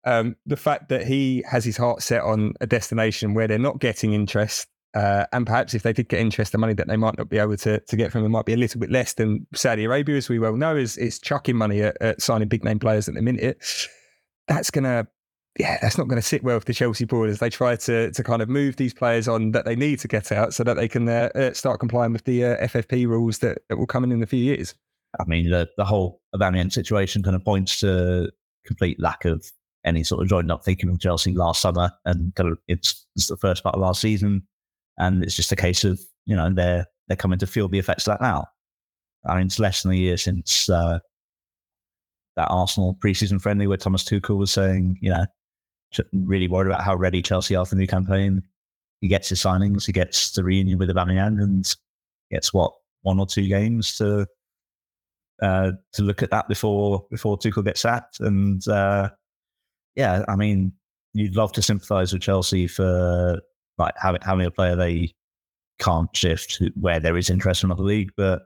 Um, 0.04 0.36
the 0.46 0.56
fact 0.56 0.88
that 0.88 1.06
he 1.06 1.44
has 1.48 1.64
his 1.64 1.76
heart 1.76 2.02
set 2.02 2.22
on 2.22 2.54
a 2.60 2.66
destination 2.66 3.34
where 3.34 3.46
they're 3.48 3.58
not 3.58 3.80
getting 3.80 4.12
interest, 4.12 4.66
uh, 4.94 5.24
and 5.32 5.46
perhaps 5.46 5.74
if 5.74 5.82
they 5.82 5.92
did 5.92 6.08
get 6.08 6.20
interest, 6.20 6.52
the 6.52 6.58
money 6.58 6.74
that 6.74 6.88
they 6.88 6.96
might 6.96 7.16
not 7.18 7.28
be 7.28 7.38
able 7.38 7.56
to, 7.56 7.80
to 7.80 7.96
get 7.96 8.10
from 8.10 8.24
him 8.24 8.32
might 8.32 8.46
be 8.46 8.54
a 8.54 8.56
little 8.56 8.80
bit 8.80 8.90
less 8.90 9.14
than 9.14 9.46
Saudi 9.54 9.84
Arabia, 9.84 10.16
as 10.16 10.28
we 10.28 10.38
well 10.38 10.56
know, 10.56 10.76
is, 10.76 10.96
is 10.96 11.18
chucking 11.18 11.56
money 11.56 11.82
at, 11.82 11.96
at 12.00 12.20
signing 12.20 12.48
big 12.48 12.64
name 12.64 12.78
players 12.78 13.08
at 13.08 13.14
the 13.14 13.22
minute. 13.22 13.62
That's 14.48 14.70
going 14.70 14.84
to 14.84 15.06
yeah, 15.58 15.78
that's 15.82 15.98
not 15.98 16.08
going 16.08 16.20
to 16.20 16.26
sit 16.26 16.44
well 16.44 16.56
with 16.56 16.64
the 16.64 16.74
Chelsea 16.74 17.04
board 17.04 17.28
as 17.28 17.40
they 17.40 17.50
try 17.50 17.76
to 17.76 18.10
to 18.12 18.22
kind 18.22 18.40
of 18.40 18.48
move 18.48 18.76
these 18.76 18.94
players 18.94 19.26
on 19.26 19.50
that 19.52 19.64
they 19.64 19.76
need 19.76 19.98
to 20.00 20.08
get 20.08 20.30
out 20.30 20.54
so 20.54 20.62
that 20.64 20.74
they 20.74 20.88
can 20.88 21.08
uh, 21.08 21.28
uh 21.34 21.52
start 21.52 21.80
complying 21.80 22.12
with 22.12 22.24
the 22.24 22.44
uh, 22.44 22.66
FFP 22.66 23.06
rules 23.06 23.38
that, 23.38 23.58
that 23.68 23.76
will 23.76 23.86
come 23.86 24.04
in 24.04 24.12
in 24.12 24.22
a 24.22 24.26
few 24.26 24.42
years. 24.42 24.74
I 25.18 25.24
mean, 25.24 25.50
the, 25.50 25.68
the 25.76 25.84
whole 25.84 26.20
Aubameyang 26.34 26.72
situation 26.72 27.22
kind 27.22 27.34
of 27.34 27.44
points 27.44 27.80
to 27.80 28.30
complete 28.64 29.00
lack 29.00 29.24
of 29.24 29.44
any 29.84 30.04
sort 30.04 30.22
of 30.22 30.28
joined 30.28 30.52
up 30.52 30.64
thinking 30.64 30.88
of 30.88 31.00
Chelsea 31.00 31.34
last 31.34 31.60
summer, 31.60 31.90
and 32.04 32.34
kind 32.36 32.50
of 32.50 32.58
it's, 32.68 33.06
it's 33.16 33.26
the 33.26 33.36
first 33.36 33.64
part 33.64 33.74
of 33.74 33.80
last 33.80 34.00
season, 34.00 34.42
and 34.98 35.24
it's 35.24 35.34
just 35.34 35.52
a 35.52 35.56
case 35.56 35.84
of 35.84 36.00
you 36.26 36.36
know 36.36 36.50
they're 36.52 36.86
they're 37.08 37.16
coming 37.16 37.38
to 37.40 37.46
feel 37.46 37.66
the 37.68 37.78
effects 37.78 38.06
of 38.06 38.12
that 38.12 38.24
now. 38.24 38.46
I 39.26 39.36
mean, 39.36 39.46
it's 39.46 39.58
less 39.58 39.82
than 39.82 39.92
a 39.92 39.96
year 39.96 40.16
since 40.16 40.68
uh, 40.70 41.00
that 42.36 42.48
Arsenal 42.48 42.96
preseason 43.02 43.40
friendly 43.40 43.66
where 43.66 43.76
Thomas 43.76 44.04
Tuchel 44.04 44.38
was 44.38 44.52
saying, 44.52 44.96
you 45.00 45.10
know, 45.10 45.26
really 46.12 46.48
worried 46.48 46.68
about 46.68 46.84
how 46.84 46.94
ready 46.94 47.22
Chelsea 47.22 47.56
are 47.56 47.64
for 47.64 47.74
the 47.74 47.80
new 47.80 47.86
campaign. 47.86 48.42
He 49.00 49.08
gets 49.08 49.28
his 49.28 49.40
signings, 49.40 49.86
he 49.86 49.92
gets 49.92 50.32
the 50.32 50.44
reunion 50.44 50.78
with 50.78 50.90
Aubameyang, 50.90 51.42
and 51.42 51.74
gets 52.30 52.52
what 52.52 52.72
one 53.02 53.18
or 53.18 53.26
two 53.26 53.48
games 53.48 53.96
to 53.96 54.26
uh, 55.42 55.72
to 55.92 56.02
look 56.02 56.22
at 56.22 56.30
that 56.30 56.48
before 56.48 57.06
before 57.10 57.38
Tuchel 57.38 57.64
gets 57.64 57.80
sacked. 57.80 58.20
And 58.20 58.66
uh, 58.68 59.10
yeah, 59.96 60.24
I 60.28 60.36
mean, 60.36 60.72
you'd 61.14 61.36
love 61.36 61.52
to 61.52 61.62
sympathise 61.62 62.12
with 62.12 62.22
Chelsea 62.22 62.66
for 62.66 63.40
like 63.78 63.94
having 63.96 64.20
having 64.22 64.46
a 64.46 64.50
player 64.50 64.76
they 64.76 65.14
can't 65.78 66.14
shift 66.14 66.62
where 66.78 67.00
there 67.00 67.16
is 67.16 67.30
interest 67.30 67.62
from 67.62 67.70
the 67.70 67.82
league, 67.82 68.10
but 68.16 68.42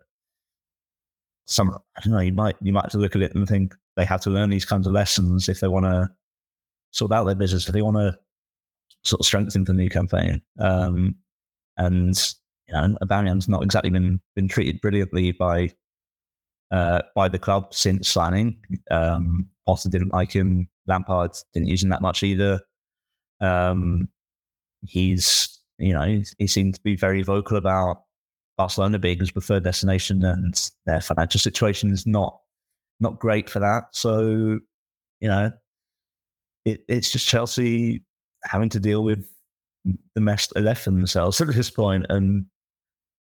some 1.47 1.77
I 1.97 2.01
don't 2.01 2.13
know, 2.13 2.21
you 2.21 2.33
might 2.33 2.57
you 2.63 2.73
might 2.73 2.85
have 2.85 2.93
to 2.93 2.99
look 2.99 3.17
at 3.17 3.23
it 3.23 3.35
and 3.35 3.47
think 3.47 3.75
they 3.97 4.05
have 4.05 4.21
to 4.23 4.31
learn 4.31 4.51
these 4.51 4.65
kinds 4.65 4.87
of 4.87 4.93
lessons 4.93 5.49
if 5.49 5.61
they 5.61 5.69
want 5.69 5.85
to 5.87 6.09
sort 6.95 7.13
out 7.13 7.25
their 7.25 7.35
business, 7.35 7.67
if 7.67 7.75
they 7.75 7.83
want 7.83 7.97
to 7.97 8.17
sort 9.03 9.21
of 9.21 9.27
strengthen 9.27 9.65
the 9.65 9.73
new 9.73 9.91
campaign. 9.91 10.41
Um, 10.59 11.17
and 11.77 12.17
you 12.69 12.75
know, 12.75 12.97
Aubameyang's 13.03 13.49
not 13.49 13.63
exactly 13.63 13.91
been 13.91 14.21
been 14.35 14.49
treated 14.49 14.81
brilliantly 14.81 15.33
by 15.33 15.71
uh, 16.71 17.03
by 17.15 17.29
the 17.29 17.39
club 17.39 17.75
since 17.75 18.09
signing. 18.09 18.57
Um, 18.91 19.49
Potter 19.67 19.89
didn't 19.91 20.13
like 20.13 20.33
him. 20.33 20.69
Lampard 20.87 21.33
didn't 21.53 21.69
use 21.69 21.83
him 21.83 21.91
that 21.91 22.03
much 22.03 22.23
either. 22.23 22.61
Um, 23.41 24.09
he's 24.87 25.61
you 25.79 25.93
know 25.93 26.03
he, 26.03 26.25
he 26.39 26.47
seemed 26.47 26.77
to 26.77 26.83
be 26.83 26.95
very 26.95 27.23
vocal 27.23 27.57
about 27.57 28.03
Barcelona 28.57 28.99
being 28.99 29.19
his 29.19 29.33
preferred 29.33 29.65
destination, 29.65 30.25
and 30.25 30.71
their 30.87 31.01
financial 31.01 31.41
situation 31.41 31.91
is 31.91 32.07
not 32.07 32.39
not 33.01 33.19
great 33.19 33.51
for 33.51 33.59
that. 33.59 33.85
So 33.91 34.61
you 35.21 35.29
know 35.29 35.51
it, 36.65 36.85
it's 36.89 37.11
just 37.11 37.27
Chelsea 37.27 38.03
having 38.45 38.69
to 38.71 38.81
deal 38.81 39.05
with 39.05 39.27
the 40.15 40.21
mess 40.21 40.49
they 40.55 40.61
left 40.61 40.85
for 40.85 40.91
themselves 40.91 41.41
at 41.41 41.49
this 41.49 41.71
point. 41.71 42.07
And 42.09 42.47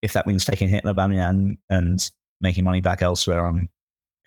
if 0.02 0.14
that 0.14 0.28
means 0.28 0.46
taking 0.46 0.68
a 0.68 0.72
hit 0.72 0.86
on 0.86 0.94
Aubameyang 0.94 1.58
and 1.70 2.10
making 2.42 2.64
money 2.64 2.82
back 2.82 3.02
elsewhere 3.02 3.46
on 3.46 3.70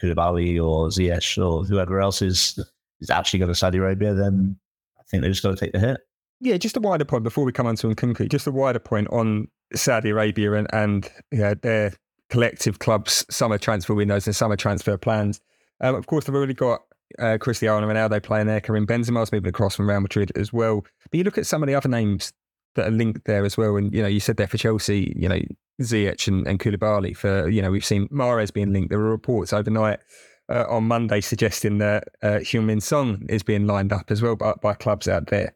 Koulibaly 0.00 0.56
or 0.56 0.88
Ziyech 0.88 1.42
or 1.42 1.64
whoever 1.64 2.00
else 2.00 2.22
is 2.22 2.58
is 3.00 3.10
actually 3.10 3.40
going 3.40 3.50
to 3.50 3.54
Saudi 3.54 3.78
Arabia, 3.78 4.14
then 4.14 4.56
I 4.98 5.02
think 5.10 5.22
they 5.22 5.28
just 5.28 5.42
got 5.42 5.50
to 5.50 5.56
take 5.56 5.72
the 5.72 5.78
hit. 5.78 6.00
Yeah, 6.40 6.56
just 6.56 6.76
a 6.76 6.80
wider 6.80 7.04
point 7.04 7.24
before 7.24 7.44
we 7.44 7.52
come 7.52 7.66
on 7.66 7.76
to 7.76 7.88
Nkunku, 7.88 8.28
just 8.28 8.46
a 8.46 8.50
wider 8.50 8.78
point 8.78 9.08
on 9.10 9.48
Saudi 9.74 10.10
Arabia 10.10 10.54
and, 10.54 10.68
and 10.72 11.10
their 11.30 11.92
collective 12.30 12.78
clubs' 12.78 13.24
summer 13.30 13.58
transfer 13.58 13.94
windows 13.94 14.26
and 14.26 14.34
summer 14.34 14.56
transfer 14.56 14.96
plans. 14.96 15.40
Um, 15.80 15.94
of 15.94 16.06
course, 16.06 16.24
they've 16.24 16.34
already 16.34 16.54
got 16.54 16.80
uh, 17.18 17.38
Cristiano 17.38 17.86
Ronaldo 17.86 18.22
playing 18.22 18.46
there, 18.46 18.60
Karim 18.60 18.86
Benzema's 18.86 19.32
moving 19.32 19.48
across 19.48 19.76
from 19.76 19.88
Real 19.88 20.00
Madrid 20.00 20.32
as 20.36 20.52
well. 20.52 20.84
But 21.10 21.18
you 21.18 21.24
look 21.24 21.38
at 21.38 21.46
some 21.46 21.62
of 21.62 21.66
the 21.66 21.74
other 21.74 21.88
names 21.88 22.32
that 22.74 22.86
are 22.86 22.90
linked 22.90 23.24
there 23.24 23.44
as 23.44 23.56
well, 23.56 23.76
and 23.76 23.92
you 23.92 24.02
know, 24.02 24.08
you 24.08 24.20
said 24.20 24.36
there 24.36 24.46
for 24.46 24.58
Chelsea, 24.58 25.12
you 25.16 25.28
know, 25.28 25.40
Ziyech 25.80 26.28
and, 26.28 26.46
and 26.46 26.58
Koulibaly. 26.58 27.16
For 27.16 27.48
you 27.48 27.62
know, 27.62 27.70
we've 27.70 27.84
seen 27.84 28.08
Mahrez 28.08 28.52
being 28.52 28.72
linked. 28.72 28.90
There 28.90 28.98
were 28.98 29.10
reports 29.10 29.52
overnight 29.52 30.00
uh, 30.48 30.64
on 30.68 30.84
Monday 30.84 31.20
suggesting 31.20 31.78
that 31.78 32.04
uh, 32.22 32.38
Heung-min 32.40 32.80
Son 32.80 33.26
is 33.28 33.42
being 33.42 33.66
lined 33.66 33.92
up 33.92 34.10
as 34.10 34.22
well 34.22 34.36
by, 34.36 34.54
by 34.62 34.74
clubs 34.74 35.08
out 35.08 35.28
there. 35.28 35.54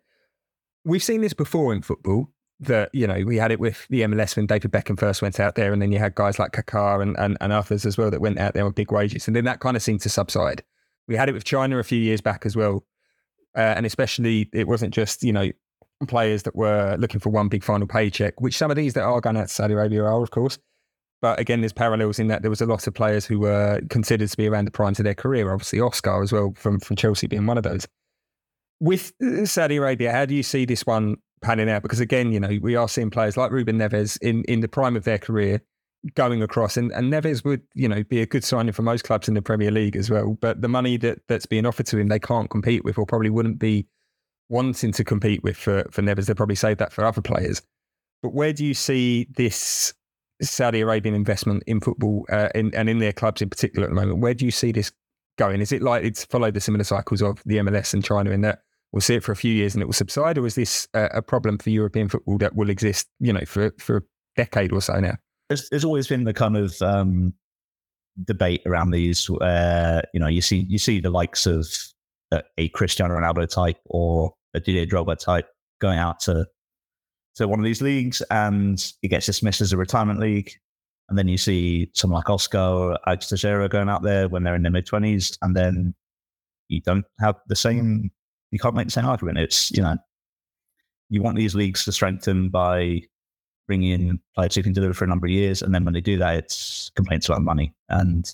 We've 0.85 1.03
seen 1.03 1.21
this 1.21 1.35
before 1.35 1.73
in 1.75 1.83
football. 1.83 2.31
That 2.59 2.89
you 2.95 3.07
know, 3.07 3.23
we 3.27 3.37
had 3.37 3.53
it 3.53 3.61
with 3.61 3.87
the 3.91 4.01
MLS 4.03 4.35
when 4.35 4.47
David 4.47 4.73
Beckham 4.73 4.99
first 4.99 5.21
went 5.21 5.39
out 5.39 5.57
there, 5.57 5.75
and 5.75 5.83
then 5.83 5.93
you 5.93 5.99
had 5.99 6.15
guys 6.15 6.39
like 6.39 6.53
Kaká 6.53 7.03
and, 7.03 7.15
and, 7.19 7.37
and 7.43 7.53
others 7.53 7.85
as 7.85 7.99
well 7.99 8.11
that 8.11 8.23
went 8.23 8.39
out 8.39 8.55
there 8.55 8.65
on 8.65 8.73
big 8.73 8.91
wages, 8.91 9.27
and 9.27 9.37
then 9.37 9.45
that 9.45 9.61
kind 9.61 9.77
of 9.77 9.83
seemed 9.83 10.01
to 10.03 10.09
subside. 10.09 10.63
We 11.09 11.17
had 11.17 11.29
it 11.29 11.33
with 11.33 11.45
China 11.45 11.79
a 11.79 11.85
few 11.85 11.99
years 11.99 12.21
back 12.21 12.47
as 12.47 12.57
well. 12.57 12.85
Uh, 13.57 13.75
and 13.77 13.87
especially, 13.87 14.49
it 14.53 14.69
wasn't 14.69 14.93
just, 14.93 15.23
you 15.23 15.33
know, 15.33 15.51
players 16.07 16.43
that 16.43 16.55
were 16.55 16.97
looking 16.99 17.21
for 17.21 17.31
one 17.31 17.49
big 17.49 17.65
final 17.65 17.87
paycheck, 17.87 18.41
which 18.41 18.57
some 18.57 18.71
of 18.71 18.77
these 18.77 18.95
that 18.95 19.03
are 19.03 19.21
going 19.21 19.37
out 19.37 19.49
to 19.49 19.55
Saudi 19.55 19.73
Arabia 19.73 20.05
are, 20.05 20.23
of 20.23 20.31
course. 20.31 20.59
But 21.23 21.41
again, 21.41 21.61
there's 21.61 21.73
parallels 21.73 22.19
in 22.19 22.29
that 22.29 22.43
there 22.43 22.51
was 22.51 22.61
a 22.61 22.67
lot 22.67 22.87
of 22.87 22.95
players 22.95 23.25
who 23.25 23.41
were 23.41 23.81
considered 23.89 24.29
to 24.29 24.37
be 24.37 24.47
around 24.47 24.67
the 24.67 24.71
prime 24.71 24.91
of 24.91 25.05
their 25.05 25.15
career. 25.15 25.51
Obviously, 25.51 25.81
Oscar 25.81 26.23
as 26.23 26.33
well 26.33 26.53
from, 26.55 26.79
from 26.81 26.97
Chelsea 26.97 27.27
being 27.27 27.47
one 27.47 27.57
of 27.57 27.65
those. 27.65 27.87
With 28.79 29.15
uh, 29.25 29.47
Saudi 29.47 29.77
Arabia, 29.77 30.13
how 30.13 30.27
do 30.27 30.35
you 30.35 30.43
see 30.43 30.67
this 30.67 30.85
one 30.85 31.17
panning 31.41 31.71
out? 31.71 31.83
Because 31.83 32.01
again, 32.01 32.33
you 32.33 32.41
know, 32.41 32.59
we 32.61 32.77
are 32.77 32.89
seeing 32.89 33.09
players 33.09 33.39
like 33.39 33.51
Ruben 33.51 33.79
Neves 33.79 34.19
in, 34.21 34.45
in 34.45 34.61
the 34.61 34.69
prime 34.69 34.97
of 34.97 35.05
their 35.05 35.19
career 35.19 35.63
going 36.15 36.43
across. 36.43 36.77
And, 36.77 36.93
and 36.93 37.13
Neves 37.13 37.45
would, 37.45 37.63
you 37.75 37.89
know, 37.89 38.03
be 38.05 38.21
a 38.21 38.27
good 38.27 38.45
signing 38.45 38.73
for 38.73 38.83
most 38.83 39.05
clubs 39.05 39.29
in 39.29 39.35
the 39.35 39.43
Premier 39.43 39.71
League 39.71 39.97
as 39.97 40.11
well. 40.11 40.37
But 40.41 40.63
the 40.63 40.69
money 40.69 40.97
that, 40.99 41.21
that's 41.29 41.47
being 41.47 41.67
offered 41.67 41.87
to 41.87 41.99
him, 41.99 42.09
they 42.09 42.19
can't 42.19 42.51
compete 42.51 42.85
with, 42.85 42.99
or 42.99 43.07
probably 43.07 43.31
wouldn't 43.31 43.59
be 43.59 43.87
wanting 44.49 44.93
to 44.93 45.05
compete 45.05 45.43
with 45.43 45.57
for, 45.57 45.85
for 45.91 46.03
Neves. 46.03 46.27
They'll 46.27 46.37
probably 46.37 46.55
save 46.55 46.79
that 46.79 46.93
for 46.93 47.05
other 47.05 47.23
players. 47.23 47.63
But 48.23 48.33
where 48.33 48.53
do 48.53 48.65
you 48.65 48.75
see 48.75 49.27
this 49.37 49.93
Saudi 50.43 50.81
Arabian 50.81 51.15
investment 51.15 51.63
in 51.67 51.81
football 51.81 52.27
uh, 52.31 52.49
in, 52.55 52.75
and 52.75 52.89
in 52.89 52.99
their 52.99 53.13
clubs 53.13 53.43
in 53.43 53.51
particular 53.51 53.87
at 53.87 53.91
the 53.91 54.01
moment? 54.01 54.21
Where 54.21 54.35
do 54.35 54.45
you 54.45 54.51
see 54.51 54.73
this 54.73 54.93
going? 55.39 55.61
Is 55.61 55.73
it 55.73 55.83
likely 55.83 56.11
to 56.11 56.27
follow 56.27 56.51
the 56.51 56.61
similar 56.61 56.85
cycles 56.85 57.23
of 57.23 57.43
the 57.45 57.57
MLS 57.59 57.95
and 57.95 58.05
China 58.05 58.31
in 58.31 58.41
that 58.43 58.61
we'll 58.93 59.01
see 59.01 59.15
it 59.15 59.25
for 59.25 59.33
a 59.33 59.37
few 59.37 59.53
years 59.53 59.75
and 59.75 59.83
it 59.83 59.87
will 59.87 59.93
subside, 59.93 60.39
or 60.39 60.47
is 60.47 60.55
this 60.55 60.89
a 60.95 61.23
problem 61.23 61.59
for 61.59 61.71
European 61.71 62.09
football 62.09 62.39
that 62.39 62.55
will 62.55 62.71
exist, 62.71 63.09
you 63.21 63.33
know, 63.33 63.45
for 63.45 63.73
for 63.79 63.99
a 63.99 64.03
decade 64.37 64.73
or 64.73 64.81
so 64.81 64.99
now? 65.01 65.17
There's, 65.49 65.69
there's 65.69 65.85
always 65.85 66.07
been 66.09 66.25
the 66.25 66.35
kind 66.35 66.57
of 66.57 66.81
um, 66.83 67.35
debate 68.25 68.63
around 68.67 68.91
these. 68.91 69.29
Uh, 69.31 70.03
you 70.13 70.21
know, 70.21 70.27
you 70.27 70.41
see 70.41 70.67
you 70.69 70.79
see 70.79 71.01
the 71.01 71.11
likes 71.11 71.47
of 71.47 71.67
a, 72.33 72.43
a 72.59 72.69
Cristiano 72.71 73.15
Ronaldo 73.15 73.49
type 73.49 73.79
or 73.87 74.35
a 74.55 74.61
Didier 74.61 74.87
Drogba 74.87 75.19
type 75.19 75.49
going 75.81 75.99
out 75.99 76.21
to 76.21 76.47
to 77.37 77.47
one 77.47 77.59
of 77.59 77.65
these 77.65 77.83
leagues, 77.83 78.23
and 78.31 78.93
it 79.03 79.09
gets 79.09 79.27
dismissed 79.27 79.61
as 79.61 79.73
a 79.73 79.77
retirement 79.77 80.21
league. 80.21 80.51
And 81.09 81.17
then 81.17 81.29
you 81.29 81.39
see 81.39 81.91
someone 81.95 82.19
like 82.19 82.31
Oscar 82.31 82.59
or 82.59 82.99
Alex 83.07 83.29
Teixeira 83.29 83.69
going 83.69 83.89
out 83.89 84.03
there 84.03 84.29
when 84.29 84.43
they're 84.43 84.57
in 84.57 84.63
their 84.63 84.73
mid 84.73 84.87
twenties, 84.87 85.39
and 85.43 85.55
then 85.55 85.95
you 86.69 86.81
don't 86.81 87.05
have 87.21 87.37
the 87.47 87.57
same. 87.57 88.11
You 88.51 88.59
can't 88.59 88.75
make 88.75 88.87
the 88.87 88.93
same 88.93 89.07
argument. 89.07 89.39
It's 89.39 89.71
you 89.71 89.83
know, 89.83 89.97
you 91.11 91.23
want 91.23 91.37
these 91.37 91.55
leagues 91.55 91.85
to 91.85 91.93
strengthen 91.93 92.49
by 92.49 93.03
bringing 93.67 93.91
in 93.91 94.21
players 94.35 94.55
who 94.55 94.63
can 94.63 94.73
deliver 94.73 94.95
for 94.95 95.05
a 95.05 95.09
number 95.09 95.27
of 95.27 95.31
years. 95.33 95.63
And 95.63 95.75
then 95.75 95.85
when 95.85 95.95
they 95.95 96.01
do 96.01 96.19
that, 96.19 96.37
it's 96.37 96.91
complaints 96.95 97.29
about 97.29 97.43
money. 97.43 97.75
And 97.89 98.33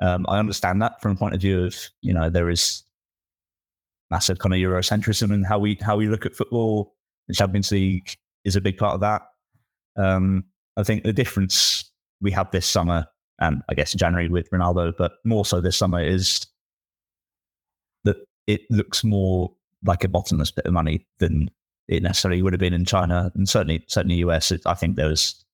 um, 0.00 0.26
I 0.28 0.38
understand 0.38 0.82
that 0.82 1.00
from 1.00 1.12
a 1.12 1.16
point 1.16 1.34
of 1.34 1.40
view 1.40 1.64
of, 1.64 1.76
you 2.02 2.12
know, 2.12 2.28
there 2.28 2.50
is 2.50 2.84
massive 4.10 4.38
kind 4.38 4.54
of 4.54 4.58
Eurocentrism 4.58 5.32
in 5.32 5.44
how 5.44 5.58
we 5.58 5.78
how 5.80 5.96
we 5.96 6.08
look 6.08 6.26
at 6.26 6.34
football. 6.34 6.94
The 7.28 7.34
Champions 7.34 7.70
League 7.72 8.16
is 8.44 8.56
a 8.56 8.60
big 8.60 8.76
part 8.76 8.94
of 8.94 9.00
that. 9.00 9.22
Um, 9.96 10.44
I 10.76 10.82
think 10.82 11.04
the 11.04 11.12
difference 11.12 11.90
we 12.20 12.30
have 12.32 12.50
this 12.50 12.66
summer, 12.66 13.06
and 13.40 13.62
I 13.68 13.74
guess 13.74 13.94
January 13.94 14.28
with 14.28 14.50
Ronaldo, 14.50 14.92
but 14.96 15.12
more 15.24 15.44
so 15.44 15.60
this 15.60 15.76
summer, 15.76 16.02
is 16.02 16.46
that 18.04 18.16
it 18.46 18.62
looks 18.70 19.04
more 19.04 19.52
like 19.84 20.04
a 20.04 20.08
bottomless 20.08 20.50
bit 20.50 20.66
of 20.66 20.72
money 20.72 21.06
than 21.18 21.50
it 21.88 22.02
necessarily 22.02 22.42
would 22.42 22.52
have 22.52 22.60
been 22.60 22.74
in 22.74 22.84
China 22.84 23.30
and 23.34 23.48
certainly 23.48 23.84
certainly 23.88 24.16
US. 24.16 24.52
I 24.66 24.74
think 24.74 24.96
there 24.96 25.08
was 25.08 25.44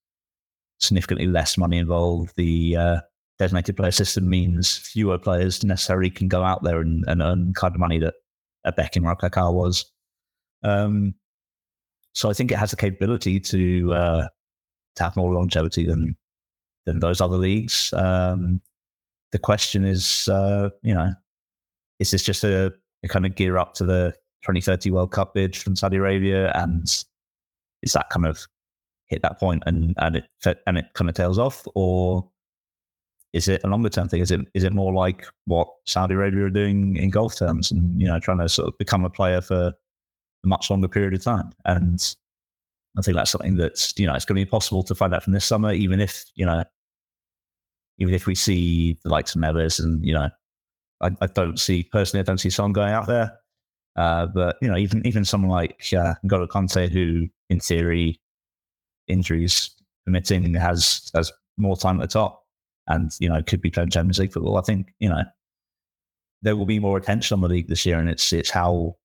significantly 0.79 1.27
less 1.27 1.57
money 1.57 1.77
involved. 1.77 2.33
The 2.35 2.75
uh, 2.75 3.01
designated 3.39 3.77
player 3.77 3.91
system 3.91 4.29
means 4.29 4.77
fewer 4.77 5.17
players 5.17 5.63
necessarily 5.63 6.09
can 6.09 6.27
go 6.27 6.43
out 6.43 6.63
there 6.63 6.79
and, 6.79 7.03
and 7.07 7.21
earn 7.21 7.53
kind 7.53 7.73
of 7.73 7.79
money 7.79 7.99
that 7.99 8.15
a 8.63 8.71
Beckham 8.71 9.05
or 9.05 9.11
a 9.11 9.17
Kaká 9.17 9.53
was. 9.53 9.85
Um, 10.63 11.15
so 12.13 12.29
I 12.29 12.33
think 12.33 12.51
it 12.51 12.57
has 12.57 12.71
the 12.71 12.77
capability 12.77 13.39
to 13.39 13.93
uh, 13.93 14.27
to 14.95 15.03
have 15.03 15.15
more 15.15 15.33
longevity 15.33 15.85
than 15.85 16.15
than 16.85 16.99
those 16.99 17.21
other 17.21 17.37
leagues. 17.37 17.93
Um, 17.93 18.61
the 19.31 19.39
question 19.39 19.85
is, 19.85 20.27
uh, 20.27 20.69
you 20.81 20.93
know, 20.93 21.11
is 21.99 22.11
this 22.11 22.23
just 22.23 22.43
a, 22.43 22.73
a, 23.03 23.07
kind 23.07 23.25
of 23.25 23.35
gear 23.35 23.57
up 23.57 23.73
to 23.75 23.85
the 23.85 24.13
2030 24.43 24.91
World 24.91 25.11
Cup 25.11 25.33
bid 25.33 25.55
from 25.55 25.75
Saudi 25.75 25.97
Arabia, 25.97 26.51
and 26.55 26.83
is 27.83 27.93
that 27.93 28.09
kind 28.09 28.25
of 28.25 28.47
hit 29.07 29.21
that 29.21 29.39
point 29.39 29.61
and 29.65 29.93
and 29.97 30.15
it 30.15 30.25
and 30.65 30.77
it 30.77 30.85
kind 30.93 31.09
of 31.09 31.15
tails 31.15 31.37
off, 31.37 31.67
or 31.75 32.27
is 33.33 33.47
it 33.47 33.61
a 33.63 33.67
longer 33.67 33.89
term 33.89 34.09
thing? 34.09 34.21
Is 34.21 34.31
it 34.31 34.41
is 34.53 34.63
it 34.63 34.73
more 34.73 34.93
like 34.93 35.25
what 35.45 35.67
Saudi 35.85 36.15
Arabia 36.15 36.45
are 36.45 36.49
doing 36.49 36.97
in 36.97 37.09
golf 37.09 37.37
terms, 37.37 37.71
and 37.71 37.99
you 37.99 38.07
know, 38.07 38.19
trying 38.19 38.39
to 38.39 38.49
sort 38.49 38.67
of 38.67 38.77
become 38.77 39.05
a 39.05 39.09
player 39.09 39.41
for 39.41 39.67
a 39.67 40.47
much 40.47 40.69
longer 40.69 40.87
period 40.87 41.13
of 41.13 41.23
time? 41.23 41.51
And 41.65 42.15
I 42.97 43.01
think 43.01 43.15
that's 43.15 43.31
something 43.31 43.55
that's 43.55 43.93
you 43.97 44.05
know 44.05 44.15
it's 44.15 44.25
going 44.25 44.39
to 44.39 44.45
be 44.45 44.49
possible 44.49 44.83
to 44.83 44.95
find 44.95 45.13
out 45.13 45.23
from 45.23 45.33
this 45.33 45.45
summer, 45.45 45.71
even 45.71 46.01
if 46.01 46.25
you 46.35 46.45
know, 46.45 46.63
even 47.99 48.13
if 48.13 48.27
we 48.27 48.35
see 48.35 48.97
the 49.03 49.09
likes 49.09 49.35
of 49.35 49.41
Neves 49.41 49.79
and 49.79 50.05
you 50.05 50.13
know, 50.13 50.29
I, 50.99 51.11
I 51.21 51.27
don't 51.27 51.59
see 51.59 51.83
personally, 51.83 52.21
I 52.21 52.23
don't 52.23 52.39
see 52.39 52.49
Son 52.49 52.73
going 52.73 52.91
out 52.91 53.07
there. 53.07 53.37
Uh, 53.95 54.25
but 54.27 54.57
you 54.61 54.67
know, 54.67 54.77
even 54.77 55.05
even 55.05 55.25
someone 55.25 55.51
like 55.51 55.85
uh, 55.93 56.13
N'Golo 56.25 56.47
Kante, 56.47 56.89
who 56.89 57.27
in 57.49 57.59
theory, 57.59 58.19
injuries 59.07 59.71
permitting, 60.05 60.53
has 60.53 61.11
has 61.13 61.31
more 61.57 61.75
time 61.75 61.99
at 61.99 62.09
the 62.09 62.13
top 62.13 62.41
and 62.87 63.11
you 63.19 63.29
know 63.29 63.41
could 63.43 63.61
be 63.61 63.69
playing 63.69 63.89
Champions 63.89 64.19
League 64.19 64.33
football. 64.33 64.57
I 64.57 64.61
think 64.61 64.93
you 64.99 65.09
know 65.09 65.23
there 66.41 66.55
will 66.55 66.65
be 66.65 66.79
more 66.79 66.97
attention 66.97 67.35
on 67.35 67.41
the 67.41 67.47
league 67.47 67.67
this 67.67 67.85
year, 67.85 67.99
and 67.99 68.09
it's 68.09 68.31
it's 68.33 68.49
how 68.49 68.95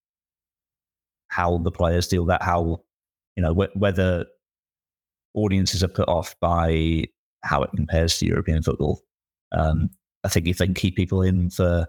how 1.29 1.59
the 1.59 1.71
players 1.71 2.09
deal 2.09 2.25
that, 2.27 2.43
how 2.43 2.83
you 3.37 3.43
know 3.43 3.55
wh- 3.55 3.77
whether 3.77 4.27
audiences 5.35 5.83
are 5.83 5.89
put 5.89 6.09
off 6.09 6.35
by 6.41 7.05
how 7.43 7.63
it 7.63 7.71
compares 7.77 8.19
to 8.19 8.27
European 8.27 8.63
football. 8.63 9.03
Um, 9.53 9.91
I 10.25 10.29
think 10.29 10.49
if 10.49 10.59
they 10.59 10.67
can 10.67 10.75
keep 10.75 10.97
people 10.97 11.23
in 11.23 11.51
for 11.51 11.87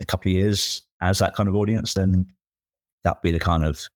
a 0.00 0.04
couple 0.04 0.30
of 0.30 0.36
years 0.36 0.82
as 1.00 1.18
that 1.18 1.34
kind 1.34 1.48
of 1.48 1.56
audience, 1.56 1.94
then 1.94 2.26
that'd 3.04 3.22
be 3.22 3.30
the 3.30 3.38
kind 3.38 3.64
of 3.64 3.88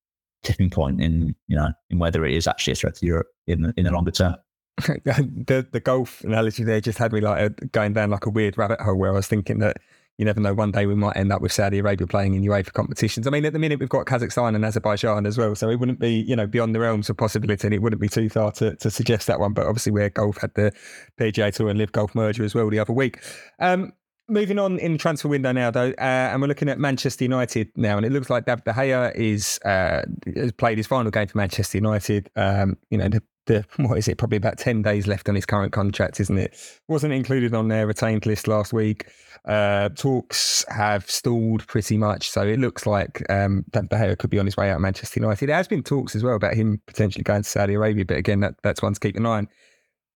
tipping 0.43 0.71
point 0.71 1.01
in 1.01 1.35
you 1.49 1.57
know 1.57 1.69
in 1.91 1.99
whether 1.99 2.25
it 2.25 2.35
is 2.35 2.47
actually 2.47 2.73
a 2.73 2.77
threat 2.77 2.95
to 2.97 3.07
Europe 3.07 3.29
in 3.47 3.73
in 3.77 3.85
the 3.85 3.91
longer 3.91 4.11
term. 4.11 4.37
the 4.79 5.67
the 5.71 5.81
golf 5.81 6.23
analogy 6.25 6.65
there 6.65 6.81
just 6.81 6.99
had 6.99 7.13
me 7.13 7.21
like 7.21 7.41
a, 7.41 7.67
going 7.67 7.93
down 7.93 8.11
like 8.11 8.27
a 8.27 8.31
weird 8.31 8.59
rabbit 8.59 8.81
hole 8.81 8.97
where 8.97 9.11
I 9.11 9.15
was 9.15 9.29
thinking 9.29 9.61
that 9.61 9.77
you 10.19 10.25
never 10.25 10.41
know 10.41 10.55
one 10.55 10.71
day 10.71 10.87
we 10.87 10.95
might 10.95 11.17
end 11.17 11.33
up 11.33 11.41
with 11.43 11.53
Saudi 11.53 11.79
Arabia 11.79 12.07
playing 12.07 12.35
in 12.35 12.43
UEFA 12.43 12.73
competitions. 12.73 13.27
I 13.27 13.31
mean, 13.31 13.45
at 13.45 13.53
the 13.53 13.59
minute 13.59 13.81
we've 13.81 13.89
got 13.89 14.07
Kazakhstan 14.07 14.55
and 14.55 14.65
Azerbaijan 14.65 15.27
as 15.27 15.37
well, 15.37 15.55
so 15.55 15.69
it 15.71 15.81
wouldn't 15.81 15.99
be 15.99 16.13
you 16.13 16.37
know 16.37 16.47
beyond 16.47 16.75
the 16.75 16.81
realms 16.81 17.11
of 17.11 17.17
possibility, 17.17 17.67
and 17.67 17.75
it 17.75 17.83
wouldn't 17.83 18.01
be 18.01 18.09
too 18.09 18.29
far 18.29 18.53
to, 18.53 18.77
to 18.77 18.91
suggest 18.91 19.27
that 19.27 19.41
one. 19.41 19.53
But 19.53 19.67
obviously, 19.67 19.93
where 19.93 20.11
golf 20.11 20.39
had 20.39 20.55
the 20.55 20.73
PGA 21.19 21.53
Tour 21.53 21.69
and 21.69 21.79
LIV 21.79 21.93
Golf 21.93 22.15
merger 22.15 22.45
as 22.45 22.55
well 22.55 22.69
the 22.71 22.79
other 22.79 22.93
week. 22.93 23.21
Um, 23.59 23.93
moving 24.29 24.59
on 24.59 24.79
in 24.79 24.93
the 24.93 24.99
transfer 24.99 25.29
window 25.29 25.53
now, 25.53 25.71
though, 25.71 25.91
uh, 25.91 26.31
and 26.33 26.41
we're 26.41 26.49
looking 26.49 26.69
at 26.69 26.79
Manchester 26.79 27.25
United 27.25 27.71
now, 27.77 27.97
and 27.97 28.07
it 28.07 28.13
looks 28.13 28.31
like 28.31 28.47
David 28.47 28.65
De 28.65 28.73
Gea 28.73 29.15
is 29.15 29.59
uh, 29.65 30.03
has 30.35 30.53
played 30.53 30.79
his 30.79 30.87
final 30.87 31.11
game 31.11 31.29
for 31.29 31.39
Manchester 31.39 31.79
United. 31.79 32.31
Um, 32.37 32.77
you 32.91 32.99
know, 32.99 33.09
the 33.09 33.23
the 33.47 33.65
what 33.77 33.99
is 33.99 34.09
it? 34.09 34.19
Probably 34.19 34.37
about 34.37 34.59
ten 34.59 34.83
days 34.83 35.07
left 35.07 35.29
on 35.29 35.35
his 35.35 35.47
current 35.47 35.73
contract, 35.73 36.21
isn't 36.21 36.39
it? 36.39 36.57
Wasn't 36.89 37.13
included 37.13 37.55
on 37.55 37.69
their 37.69 37.87
retained 37.87 38.27
list 38.27 38.49
last 38.49 38.73
week. 38.73 39.07
Uh, 39.45 39.91
talks 39.91 40.65
have 40.69 41.09
stalled 41.11 41.67
pretty 41.67 41.99
much, 41.99 42.31
so 42.31 42.43
it 42.43 42.59
looks 42.59 42.87
like 42.87 43.23
um, 43.31 43.65
that 43.73 43.89
De 43.91 43.97
Gea 43.97 44.19
could 44.19 44.31
be 44.31 44.39
on 44.39 44.47
his 44.47 44.57
way 44.57 44.71
out 44.71 44.77
of 44.77 44.81
Manchester 44.81 45.21
United. 45.21 45.49
There 45.49 45.57
has 45.57 45.69
been 45.69 45.83
talks 45.83 46.17
as 46.17 46.23
well 46.23 46.37
about 46.37 46.55
him 46.55 46.81
potentially 46.87 47.23
going 47.23 47.43
to 47.43 47.49
Saudi 47.49 47.75
Arabia, 47.75 48.07
but 48.07 48.17
again, 48.17 48.41
that, 48.41 48.55
that's 48.63 48.81
one 48.81 48.95
to 48.95 49.01
keep 49.01 49.17
an 49.17 49.27
eye 49.27 49.39
on. 49.39 49.49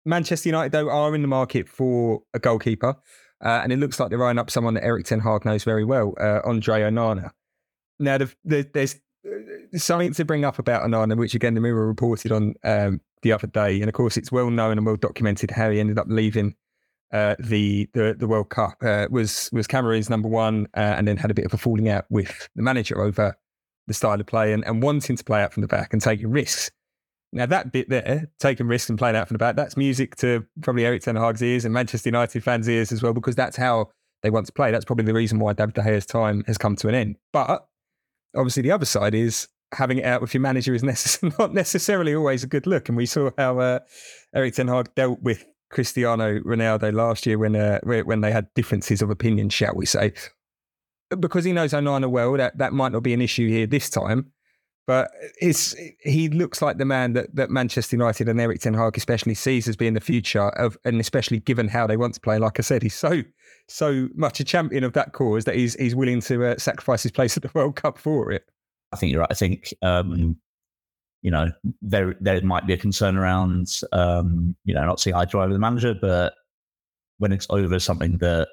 Manchester 0.05 0.49
United 0.49 0.71
though 0.71 0.89
are 0.89 1.15
in 1.15 1.23
the 1.23 1.27
market 1.27 1.67
for 1.67 2.21
a 2.35 2.39
goalkeeper, 2.39 2.95
uh, 3.43 3.62
and 3.63 3.71
it 3.71 3.80
looks 3.80 4.00
like 4.00 4.10
they're 4.10 4.24
eyeing 4.24 4.39
up 4.39 4.50
someone 4.50 4.74
that 4.76 4.84
Erik 4.84 5.06
Ten 5.06 5.19
Hag 5.19 5.45
knows 5.45 5.63
very 5.63 5.84
well, 5.84 6.13
uh, 6.19 6.39
Andre 6.45 6.82
Onana. 6.82 7.32
Now, 8.00 8.17
the, 8.17 8.34
the, 8.43 8.69
there's 8.74 8.95
uh, 9.26 9.78
something 9.78 10.13
to 10.13 10.26
bring 10.26 10.45
up 10.45 10.60
about 10.60 10.84
Onana, 10.84 11.17
which 11.17 11.36
again 11.36 11.54
the 11.54 11.62
Mirror 11.62 11.88
reported 11.88 12.32
on 12.32 12.56
um, 12.63 13.02
the 13.21 13.32
other 13.32 13.48
day, 13.48 13.80
and 13.80 13.89
of 13.89 13.93
course 13.93 14.17
it's 14.17 14.32
well 14.32 14.50
known 14.50 14.78
and 14.78 14.86
well 14.86 14.98
documented 14.98 15.52
how 15.52 15.69
he 15.69 15.80
ended 15.80 15.98
up 15.98 16.08
leaving 16.10 16.56
uh, 17.12 17.36
the, 17.39 17.89
the 17.93 18.15
the 18.17 18.28
World 18.28 18.50
Cup. 18.50 18.78
Uh, 18.82 19.08
was 19.10 19.50
was 19.54 19.67
Cameroon's 19.67 20.10
number 20.10 20.28
one, 20.28 20.67
uh, 20.76 20.95
and 20.98 21.08
then 21.08 21.17
had 21.17 21.32
a 21.32 21.36
bit 21.36 21.45
of 21.45 21.54
a 21.54 21.58
falling 21.58 21.89
out 21.89 22.06
with 22.10 22.50
the 22.56 22.63
manager 22.63 23.02
over 23.02 23.36
the 23.88 23.93
style 23.93 24.19
of 24.19 24.26
play 24.26 24.52
and, 24.52 24.65
and 24.65 24.82
wanting 24.82 25.15
to 25.15 25.24
play 25.24 25.41
out 25.41 25.54
from 25.54 25.62
the 25.62 25.67
back 25.67 25.93
and 25.93 26.02
taking 26.02 26.30
risks. 26.30 26.71
Now 27.31 27.45
that 27.47 27.71
bit 27.71 27.89
there, 27.89 28.29
taking 28.39 28.67
risks 28.67 28.89
and 28.89 28.97
playing 28.97 29.15
out 29.15 29.27
from 29.27 29.35
the 29.35 29.39
back, 29.39 29.55
that's 29.55 29.75
music 29.75 30.15
to 30.17 30.45
probably 30.61 30.85
Erik 30.85 31.01
Ten 31.01 31.15
Hag's 31.15 31.41
ears 31.41 31.65
and 31.65 31.73
Manchester 31.73 32.09
United 32.09 32.43
fans' 32.43 32.69
ears 32.69 32.91
as 32.91 33.03
well, 33.03 33.13
because 33.13 33.35
that's 33.35 33.57
how 33.57 33.89
they 34.23 34.29
want 34.29 34.45
to 34.47 34.53
play. 34.53 34.71
That's 34.71 34.85
probably 34.85 35.05
the 35.05 35.13
reason 35.13 35.39
why 35.39 35.53
David 35.53 35.75
De 35.75 35.83
Gea's 35.83 36.05
time 36.05 36.43
has 36.47 36.57
come 36.57 36.75
to 36.77 36.88
an 36.88 36.95
end. 36.95 37.17
But 37.33 37.67
obviously, 38.35 38.63
the 38.63 38.71
other 38.71 38.85
side 38.85 39.13
is 39.13 39.47
having 39.73 39.97
it 39.97 40.05
out 40.05 40.21
with 40.21 40.33
your 40.33 40.41
manager 40.41 40.73
is 40.73 40.83
necess- 40.83 41.38
not 41.38 41.53
necessarily 41.53 42.15
always 42.15 42.43
a 42.43 42.47
good 42.47 42.67
look. 42.67 42.89
And 42.89 42.97
we 42.97 43.05
saw 43.05 43.31
how 43.38 43.59
uh, 43.59 43.79
Erik 44.33 44.55
Ten 44.55 44.67
Hag 44.67 44.93
dealt 44.95 45.21
with 45.21 45.45
Cristiano 45.69 46.39
Ronaldo 46.39 46.93
last 46.93 47.25
year 47.25 47.38
when 47.38 47.55
uh, 47.55 47.79
when 47.81 48.21
they 48.21 48.31
had 48.31 48.47
differences 48.55 49.01
of 49.01 49.09
opinion, 49.09 49.49
shall 49.49 49.75
we 49.75 49.85
say? 49.85 50.13
Because 51.19 51.43
he 51.43 51.53
knows 51.53 51.73
Onana 51.73 52.09
well, 52.09 52.33
that 52.33 52.57
that 52.57 52.73
might 52.73 52.91
not 52.91 53.03
be 53.03 53.13
an 53.13 53.21
issue 53.21 53.47
here 53.47 53.67
this 53.67 53.89
time. 53.89 54.31
But 54.88 55.12
it's 55.41 55.76
he 56.00 56.30
looks 56.30 56.62
like 56.62 56.78
the 56.78 56.86
man 56.86 57.13
that, 57.13 57.36
that 57.36 57.50
Manchester 57.50 57.95
United 57.95 58.30
and 58.30 58.39
Erik 58.39 58.62
Ten 58.62 58.76
Hag 58.76 58.98
especially 58.98 59.34
sees 59.34 59.67
as 59.67 59.76
being 59.76 59.93
the 59.93 60.02
future 60.02 60.50
of, 60.50 60.78
and 60.86 61.00
especially 61.00 61.39
given 61.39 61.67
how 61.67 61.88
they 61.88 61.98
want 61.98 62.13
to 62.13 62.19
play. 62.19 62.38
Like 62.38 62.60
I 62.60 62.62
said, 62.62 62.84
he's 62.84 62.93
so 62.93 63.24
so 63.67 64.08
much 64.13 64.39
a 64.39 64.43
champion 64.43 64.84
of 64.84 64.93
that 64.93 65.13
cause 65.13 65.45
that 65.45 65.56
he's 65.56 65.74
he's 65.76 65.95
willing 65.95 66.21
to 66.21 66.45
uh, 66.45 66.58
sacrifice 66.58 67.02
his 67.02 67.12
place 67.12 67.36
at 67.36 67.41
the 67.41 67.52
World 67.56 67.76
Cup 67.76 67.98
for 67.98 68.32
it. 68.32 68.45
I 68.93 68.98
think 68.98 69.12
you're 69.12 69.21
right. 69.21 69.32
I 69.32 69.36
think 69.36 69.74
um, 69.82 70.38
you 71.24 71.32
know 71.32 71.52
there 71.82 72.15
there 72.21 72.39
might 72.41 72.67
be 72.67 72.74
a 72.74 72.78
concern 72.78 73.17
around 73.17 73.67
um, 73.91 74.56
you 74.65 74.76
know 74.76 74.86
not 74.86 75.00
seeing 75.00 75.15
eye 75.15 75.26
to 75.26 75.39
eye 75.39 75.45
with 75.45 75.56
the 75.56 75.60
manager, 75.60 75.95
but 76.00 76.36
when 77.17 77.32
it's 77.32 77.48
over 77.50 77.80
something 77.80 78.17
that 78.19 78.50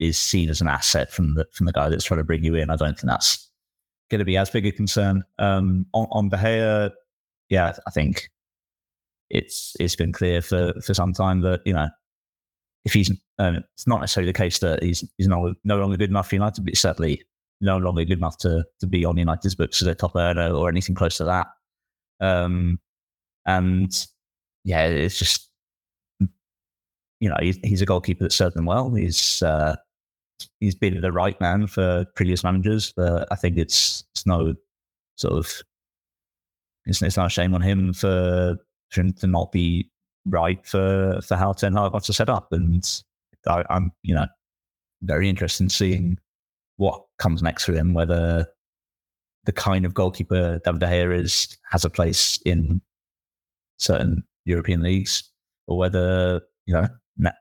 is 0.00 0.18
seen 0.18 0.48
as 0.48 0.60
an 0.60 0.68
asset 0.68 1.12
from 1.12 1.34
the 1.34 1.46
from 1.52 1.66
the 1.66 1.72
guy 1.72 1.88
that's 1.88 2.04
trying 2.04 2.18
to 2.18 2.24
bring 2.24 2.42
you 2.42 2.56
in, 2.56 2.70
I 2.70 2.76
don't 2.76 2.98
think 2.98 3.08
that's 3.08 3.48
going 4.10 4.20
to 4.20 4.24
be 4.24 4.36
as 4.36 4.50
big 4.50 4.66
a 4.66 4.72
concern. 4.72 5.24
Um, 5.38 5.86
on, 5.92 6.06
on 6.10 6.30
Gea, 6.30 6.90
yeah, 7.48 7.74
I 7.86 7.90
think 7.90 8.28
it's 9.30 9.76
it's 9.78 9.96
been 9.96 10.12
clear 10.12 10.40
for 10.40 10.72
for 10.82 10.94
some 10.94 11.12
time 11.12 11.42
that 11.42 11.60
you 11.66 11.72
know 11.72 11.88
if 12.84 12.92
he's 12.92 13.10
um, 13.38 13.64
it's 13.74 13.86
not 13.86 14.00
necessarily 14.00 14.30
the 14.30 14.36
case 14.36 14.58
that 14.60 14.82
he's 14.82 15.04
he's 15.18 15.28
no 15.28 15.54
no 15.64 15.78
longer 15.78 15.96
good 15.96 16.10
enough 16.10 16.28
for 16.28 16.36
United, 16.36 16.64
but 16.64 16.76
certainly 16.76 17.22
no 17.60 17.76
longer 17.76 18.04
good 18.04 18.18
enough 18.18 18.38
to 18.38 18.64
to 18.80 18.86
be 18.86 19.04
on 19.04 19.16
United's 19.18 19.54
books 19.54 19.82
as 19.82 19.88
a 19.88 19.94
top 19.94 20.16
earner 20.16 20.50
or 20.50 20.68
anything 20.68 20.94
close 20.94 21.16
to 21.18 21.24
that. 21.24 21.46
Um, 22.20 22.78
and 23.46 23.92
yeah, 24.64 24.86
it's 24.86 25.18
just 25.18 25.50
you 27.20 27.28
know 27.28 27.36
he's, 27.40 27.58
he's 27.62 27.82
a 27.82 27.86
goalkeeper 27.86 28.24
that 28.24 28.32
served 28.32 28.56
them 28.56 28.66
well. 28.66 28.92
He's 28.94 29.42
uh, 29.42 29.76
he's 30.60 30.74
been 30.74 31.00
the 31.00 31.12
right 31.12 31.40
man 31.40 31.66
for 31.66 32.04
previous 32.14 32.44
managers, 32.44 32.92
but 32.96 33.28
I 33.30 33.34
think 33.34 33.56
it's 33.56 34.04
it's 34.12 34.26
no 34.26 34.54
sort 35.16 35.34
of 35.34 35.62
it's, 36.86 37.02
it's 37.02 37.16
not 37.16 37.26
a 37.26 37.30
shame 37.30 37.54
on 37.54 37.60
him 37.60 37.92
for, 37.92 38.56
for 38.90 39.00
him 39.00 39.12
to 39.14 39.26
not 39.26 39.52
be 39.52 39.90
right 40.26 40.64
for 40.66 41.20
for 41.22 41.36
how 41.36 41.52
Ten 41.52 41.74
Hag 41.74 41.92
wants 41.92 42.06
to 42.06 42.12
set 42.12 42.28
up. 42.28 42.52
And 42.52 42.84
I, 43.46 43.64
I'm 43.70 43.92
you 44.02 44.14
know 44.14 44.26
very 45.02 45.28
interested 45.28 45.64
in 45.64 45.70
seeing 45.70 46.18
what 46.76 47.04
comes 47.18 47.42
next 47.42 47.64
for 47.64 47.72
him, 47.72 47.94
whether 47.94 48.46
the 49.44 49.52
kind 49.52 49.84
of 49.84 49.94
goalkeeper 49.94 50.60
David 50.64 50.80
De 50.80 50.86
Gea 50.86 51.20
is 51.20 51.56
has 51.70 51.84
a 51.84 51.90
place 51.90 52.38
in 52.44 52.80
certain 53.78 54.24
European 54.44 54.82
leagues, 54.82 55.30
or 55.66 55.78
whether 55.78 56.40
you 56.66 56.74
know 56.74 56.88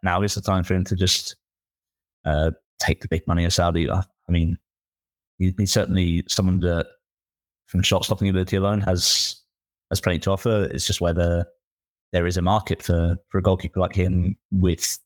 now 0.04 0.22
is 0.22 0.36
the 0.36 0.42
time 0.42 0.64
for 0.64 0.74
him 0.74 0.84
to 0.86 0.96
just 0.96 1.36
uh, 2.26 2.52
take 2.80 3.02
the 3.02 3.08
big 3.08 3.26
money 3.28 3.46
of 3.46 3.54
Saudi. 3.54 3.90
I 3.90 4.04
mean, 4.30 4.58
he's 5.38 5.72
certainly 5.72 6.24
someone 6.28 6.60
that, 6.62 6.88
from 7.68 7.82
shot 7.82 8.06
stopping 8.06 8.30
ability 8.30 8.56
alone, 8.56 8.82
has 8.82 9.42
has 9.90 10.02
plenty 10.02 10.20
to 10.20 10.32
offer. 10.32 10.66
It's 10.72 10.88
just 10.88 11.02
whether 11.02 11.46
there 12.12 12.28
is 12.28 12.38
a 12.38 12.42
market 12.42 12.82
for 12.82 13.18
for 13.30 13.38
a 13.38 13.42
goalkeeper 13.42 13.80
like 13.80 13.96
him 13.96 14.38
with 14.52 15.00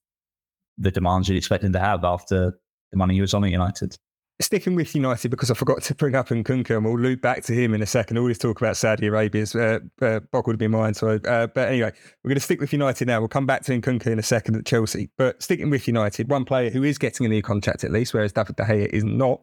the 0.77 0.91
demands 0.91 1.27
you'd 1.27 1.37
expect 1.37 1.63
him 1.63 1.73
to 1.73 1.79
have 1.79 2.03
after 2.03 2.57
the 2.91 2.97
money 2.97 3.15
he 3.15 3.21
was 3.21 3.33
on 3.33 3.43
at 3.43 3.51
United 3.51 3.97
sticking 4.41 4.75
with 4.75 4.93
United 4.95 5.29
because 5.29 5.49
I 5.51 5.53
forgot 5.53 5.81
to 5.83 5.95
bring 5.95 6.15
up 6.15 6.29
Nkunku, 6.29 6.75
and 6.75 6.85
we'll 6.85 6.99
loop 6.99 7.21
back 7.21 7.43
to 7.45 7.53
him 7.53 7.73
in 7.73 7.81
a 7.81 7.85
second. 7.85 8.17
All 8.17 8.27
this 8.27 8.37
talk 8.37 8.59
about 8.59 8.77
Saudi 8.77 9.07
Arabia's 9.07 9.55
uh, 9.55 9.79
uh, 10.01 10.19
boggled 10.31 10.59
my 10.59 10.67
mind. 10.67 10.97
So, 10.97 11.19
uh, 11.27 11.47
but 11.47 11.69
anyway, 11.69 11.91
we're 12.23 12.29
going 12.29 12.35
to 12.35 12.41
stick 12.41 12.59
with 12.59 12.73
United 12.73 13.07
now. 13.07 13.19
We'll 13.19 13.29
come 13.29 13.45
back 13.45 13.63
to 13.63 13.79
Nkunku 13.79 14.07
in 14.07 14.19
a 14.19 14.23
second 14.23 14.55
at 14.55 14.65
Chelsea. 14.65 15.09
But 15.17 15.41
sticking 15.41 15.69
with 15.69 15.87
United, 15.87 16.29
one 16.29 16.45
player 16.45 16.69
who 16.69 16.83
is 16.83 16.97
getting 16.97 17.25
a 17.25 17.29
new 17.29 17.41
contract 17.41 17.83
at 17.83 17.91
least, 17.91 18.13
whereas 18.13 18.33
David 18.33 18.55
De 18.55 18.63
Gea 18.63 18.87
is 18.87 19.03
not. 19.03 19.41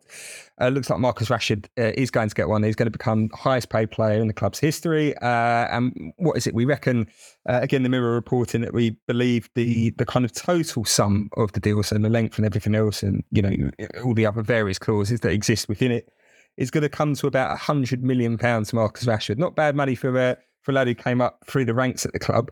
Uh, 0.61 0.69
looks 0.69 0.91
like 0.91 0.99
Marcus 0.99 1.29
Rashford 1.29 1.67
uh, 1.79 1.93
is 1.95 2.11
going 2.11 2.29
to 2.29 2.35
get 2.35 2.49
one. 2.49 2.63
He's 2.63 2.75
going 2.75 2.87
to 2.87 2.91
become 2.91 3.31
highest 3.33 3.71
paid 3.71 3.91
player 3.91 4.21
in 4.21 4.27
the 4.27 4.35
club's 4.35 4.59
history. 4.59 5.17
Uh, 5.19 5.69
and 5.71 6.13
what 6.17 6.37
is 6.37 6.47
it? 6.47 6.55
We 6.55 6.65
reckon 6.65 7.07
uh, 7.49 7.61
again 7.63 7.83
the 7.83 7.89
Mirror 7.89 8.13
reporting 8.13 8.61
that 8.61 8.75
we 8.75 8.91
believe 9.07 9.49
the 9.55 9.91
the 9.91 10.07
kind 10.07 10.25
of 10.25 10.33
total 10.33 10.85
sum 10.85 11.31
of 11.37 11.53
the 11.53 11.61
deal, 11.61 11.83
so 11.83 11.97
the 11.97 12.09
length 12.09 12.37
and 12.37 12.47
everything 12.47 12.75
else, 12.75 13.03
and 13.03 13.25
you 13.31 13.43
know 13.43 13.71
all 14.05 14.15
the 14.15 14.27
other 14.27 14.43
various 14.43 14.79
clauses 14.79 15.21
that 15.21 15.33
exist 15.33 15.69
within 15.69 15.91
it, 15.91 16.13
is 16.57 16.71
going 16.71 16.83
to 16.83 16.89
come 16.89 17.15
to 17.15 17.27
about 17.27 17.53
a 17.53 17.57
hundred 17.57 18.05
million 18.05 18.37
pounds. 18.37 18.73
Marcus 18.73 19.05
Rashford, 19.05 19.39
not 19.39 19.57
bad 19.57 19.75
money 19.75 19.95
for 19.95 20.17
uh, 20.17 20.35
for 20.61 20.73
a 20.73 20.75
lad 20.75 20.89
who 20.89 20.95
came 20.95 21.21
up 21.21 21.43
through 21.47 21.65
the 21.65 21.75
ranks 21.75 22.05
at 22.05 22.13
the 22.13 22.19
club. 22.19 22.51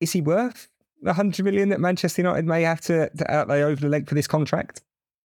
Is 0.00 0.10
he 0.10 0.20
worth 0.20 0.68
the 1.00 1.12
hundred 1.12 1.44
million 1.44 1.68
that 1.68 1.80
Manchester 1.80 2.22
United 2.22 2.44
may 2.44 2.62
have 2.62 2.80
to, 2.82 3.08
to 3.10 3.30
outlay 3.30 3.62
over 3.62 3.80
the 3.80 3.88
length 3.88 4.08
for 4.08 4.16
this 4.16 4.26
contract? 4.26 4.82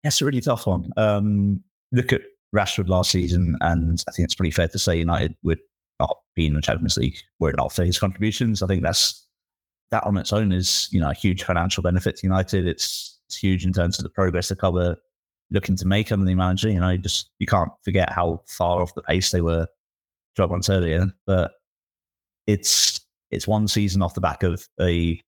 That's 0.04 0.22
a 0.22 0.26
really 0.26 0.42
tough 0.42 0.66
one. 0.66 0.92
Um, 0.96 1.62
look 1.92 2.14
at 2.14 2.22
Rashford 2.56 2.88
last 2.88 3.12
season, 3.12 3.58
and 3.62 4.04
I 4.08 4.12
think 4.12 4.26
it's 4.26 4.36
pretty 4.36 4.52
fair 4.52 4.70
to 4.70 4.80
say 4.80 4.98
United 4.98 5.36
would 5.44 5.60
not 6.02 6.18
be 6.36 6.48
in 6.48 6.54
the 6.54 6.62
Champions 6.62 6.98
League 6.98 7.18
were 7.40 7.50
it 7.50 7.58
not 7.58 7.72
for 7.72 7.86
his 7.86 8.00
contributions. 8.00 8.62
I 8.62 8.68
think 8.68 8.84
that's 8.84 9.26
that 9.92 10.04
on 10.06 10.18
its 10.18 10.34
own 10.34 10.52
is 10.52 10.88
you 10.92 11.00
know 11.00 11.10
a 11.10 11.14
huge 11.14 11.44
financial 11.44 11.84
benefit 11.84 12.18
to 12.18 12.28
United. 12.28 12.68
It's 12.68 13.20
it's 13.28 13.38
huge 13.38 13.66
in 13.66 13.74
terms 13.74 14.00
of 14.00 14.04
the 14.04 14.10
progress 14.10 14.50
the 14.50 14.56
club 14.56 14.76
are 14.76 14.98
looking 15.52 15.76
to 15.76 15.86
make 15.86 16.12
under 16.12 16.26
the 16.26 16.36
manager. 16.36 16.70
You 16.70 16.80
know, 16.80 16.90
you 16.90 16.98
just 16.98 17.30
you 17.40 17.48
can't 17.48 17.72
forget 17.84 18.12
how 18.12 18.42
far 18.48 18.82
off 18.82 18.96
the 18.96 19.04
pace 19.04 19.32
they 19.32 19.42
were 19.42 19.68
12 20.36 20.52
months 20.52 20.70
earlier. 20.70 21.08
But 21.26 21.52
it's 22.48 23.00
it's 23.30 23.48
one 23.48 23.68
season 23.68 24.02
off 24.02 24.16
the 24.16 24.22
back 24.22 24.44
of 24.44 24.68
a 24.80 25.22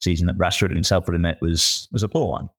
season 0.00 0.26
that 0.26 0.38
Rashford 0.38 0.74
himself 0.74 1.06
would 1.06 1.14
admit 1.14 1.38
was 1.40 1.88
was 1.92 2.02
a 2.02 2.08
poor 2.08 2.28
one. 2.28 2.50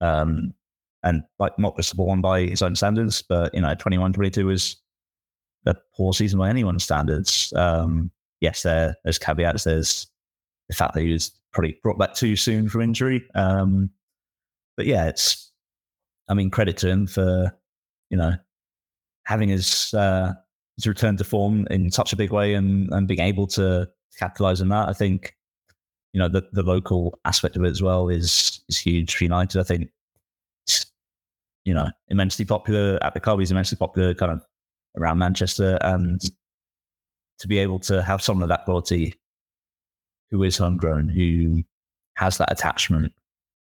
Um, 0.00 0.54
and 1.02 1.22
like 1.38 1.58
not 1.58 1.76
just 1.76 1.92
a 1.92 1.96
poor 1.96 2.06
one 2.06 2.20
by 2.20 2.42
his 2.42 2.62
own 2.62 2.74
standards, 2.74 3.22
but 3.22 3.54
you 3.54 3.60
know, 3.60 3.74
21, 3.74 4.14
22 4.14 4.46
was 4.46 4.76
a 5.66 5.76
poor 5.96 6.12
season 6.12 6.38
by 6.38 6.48
anyone's 6.48 6.84
standards. 6.84 7.52
Um, 7.56 8.10
yes, 8.40 8.62
there, 8.62 8.96
there's 9.04 9.18
caveats. 9.18 9.64
There's 9.64 10.06
the 10.68 10.74
fact 10.74 10.94
that 10.94 11.02
he 11.02 11.12
was 11.12 11.32
probably 11.52 11.78
brought 11.82 11.98
back 11.98 12.14
too 12.14 12.36
soon 12.36 12.68
from 12.68 12.82
injury. 12.82 13.26
Um, 13.34 13.90
but 14.76 14.86
yeah, 14.86 15.06
it's, 15.06 15.52
I 16.28 16.34
mean, 16.34 16.50
credit 16.50 16.76
to 16.78 16.88
him 16.88 17.06
for, 17.06 17.52
you 18.10 18.16
know, 18.16 18.34
having 19.24 19.48
his, 19.48 19.94
uh, 19.94 20.32
his 20.76 20.86
return 20.86 21.16
to 21.16 21.24
form 21.24 21.66
in 21.70 21.90
such 21.90 22.12
a 22.12 22.16
big 22.16 22.32
way 22.32 22.54
and, 22.54 22.92
and 22.92 23.06
being 23.06 23.20
able 23.20 23.46
to 23.48 23.88
capitalize 24.18 24.60
on 24.60 24.68
that. 24.70 24.88
I 24.88 24.92
think, 24.92 25.36
you 26.12 26.20
know, 26.20 26.28
the, 26.28 26.48
the 26.52 26.62
local 26.62 27.18
aspect 27.24 27.56
of 27.56 27.64
it 27.64 27.70
as 27.70 27.82
well 27.82 28.08
is, 28.08 28.62
is 28.68 28.78
huge 28.78 29.14
for 29.14 29.24
United. 29.24 29.60
I 29.60 29.64
think 29.64 29.90
you 31.64 31.72
know, 31.72 31.88
immensely 32.08 32.44
popular 32.44 32.98
at 33.02 33.14
the 33.14 33.20
club. 33.20 33.40
He's 33.40 33.50
immensely 33.50 33.76
popular 33.76 34.14
kind 34.14 34.32
of 34.32 34.42
around 34.96 35.18
Manchester. 35.18 35.78
And 35.80 36.20
to 37.38 37.48
be 37.48 37.58
able 37.58 37.78
to 37.80 38.02
have 38.02 38.22
someone 38.22 38.42
of 38.42 38.48
that 38.48 38.64
quality 38.64 39.14
who 40.30 40.42
is 40.42 40.56
homegrown, 40.56 41.08
who 41.08 41.62
has 42.16 42.38
that 42.38 42.52
attachment, 42.52 43.12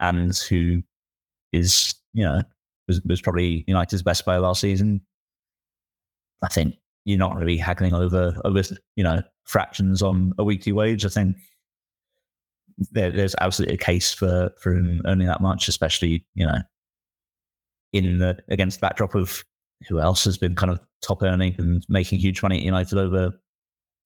and 0.00 0.36
who 0.36 0.82
is, 1.52 1.94
you 2.12 2.24
know, 2.24 2.42
was, 2.88 3.00
was 3.02 3.20
probably 3.20 3.64
United's 3.66 4.02
best 4.02 4.24
player 4.24 4.40
last 4.40 4.60
season. 4.60 5.00
I 6.42 6.48
think 6.48 6.74
you're 7.04 7.18
not 7.18 7.44
be 7.44 7.56
haggling 7.56 7.94
over 7.94 8.34
over 8.44 8.62
you 8.96 9.04
know 9.04 9.22
fractions 9.44 10.02
on 10.02 10.32
a 10.38 10.44
weekly 10.44 10.72
wage. 10.72 11.04
I 11.04 11.08
think 11.08 11.36
there, 12.92 13.10
there's 13.10 13.34
absolutely 13.40 13.74
a 13.74 13.78
case 13.78 14.12
for 14.12 14.50
for 14.60 14.74
earning 14.74 15.26
that 15.26 15.40
much, 15.40 15.68
especially 15.68 16.24
you 16.34 16.46
know 16.46 16.58
in 17.92 18.18
the 18.18 18.38
against 18.48 18.80
the 18.80 18.86
backdrop 18.86 19.14
of 19.14 19.44
who 19.88 20.00
else 20.00 20.24
has 20.24 20.38
been 20.38 20.54
kind 20.54 20.72
of 20.72 20.80
top 21.02 21.22
earning 21.22 21.54
and 21.58 21.84
making 21.88 22.18
huge 22.18 22.42
money 22.42 22.58
at 22.58 22.64
United 22.64 22.98
over, 22.98 23.32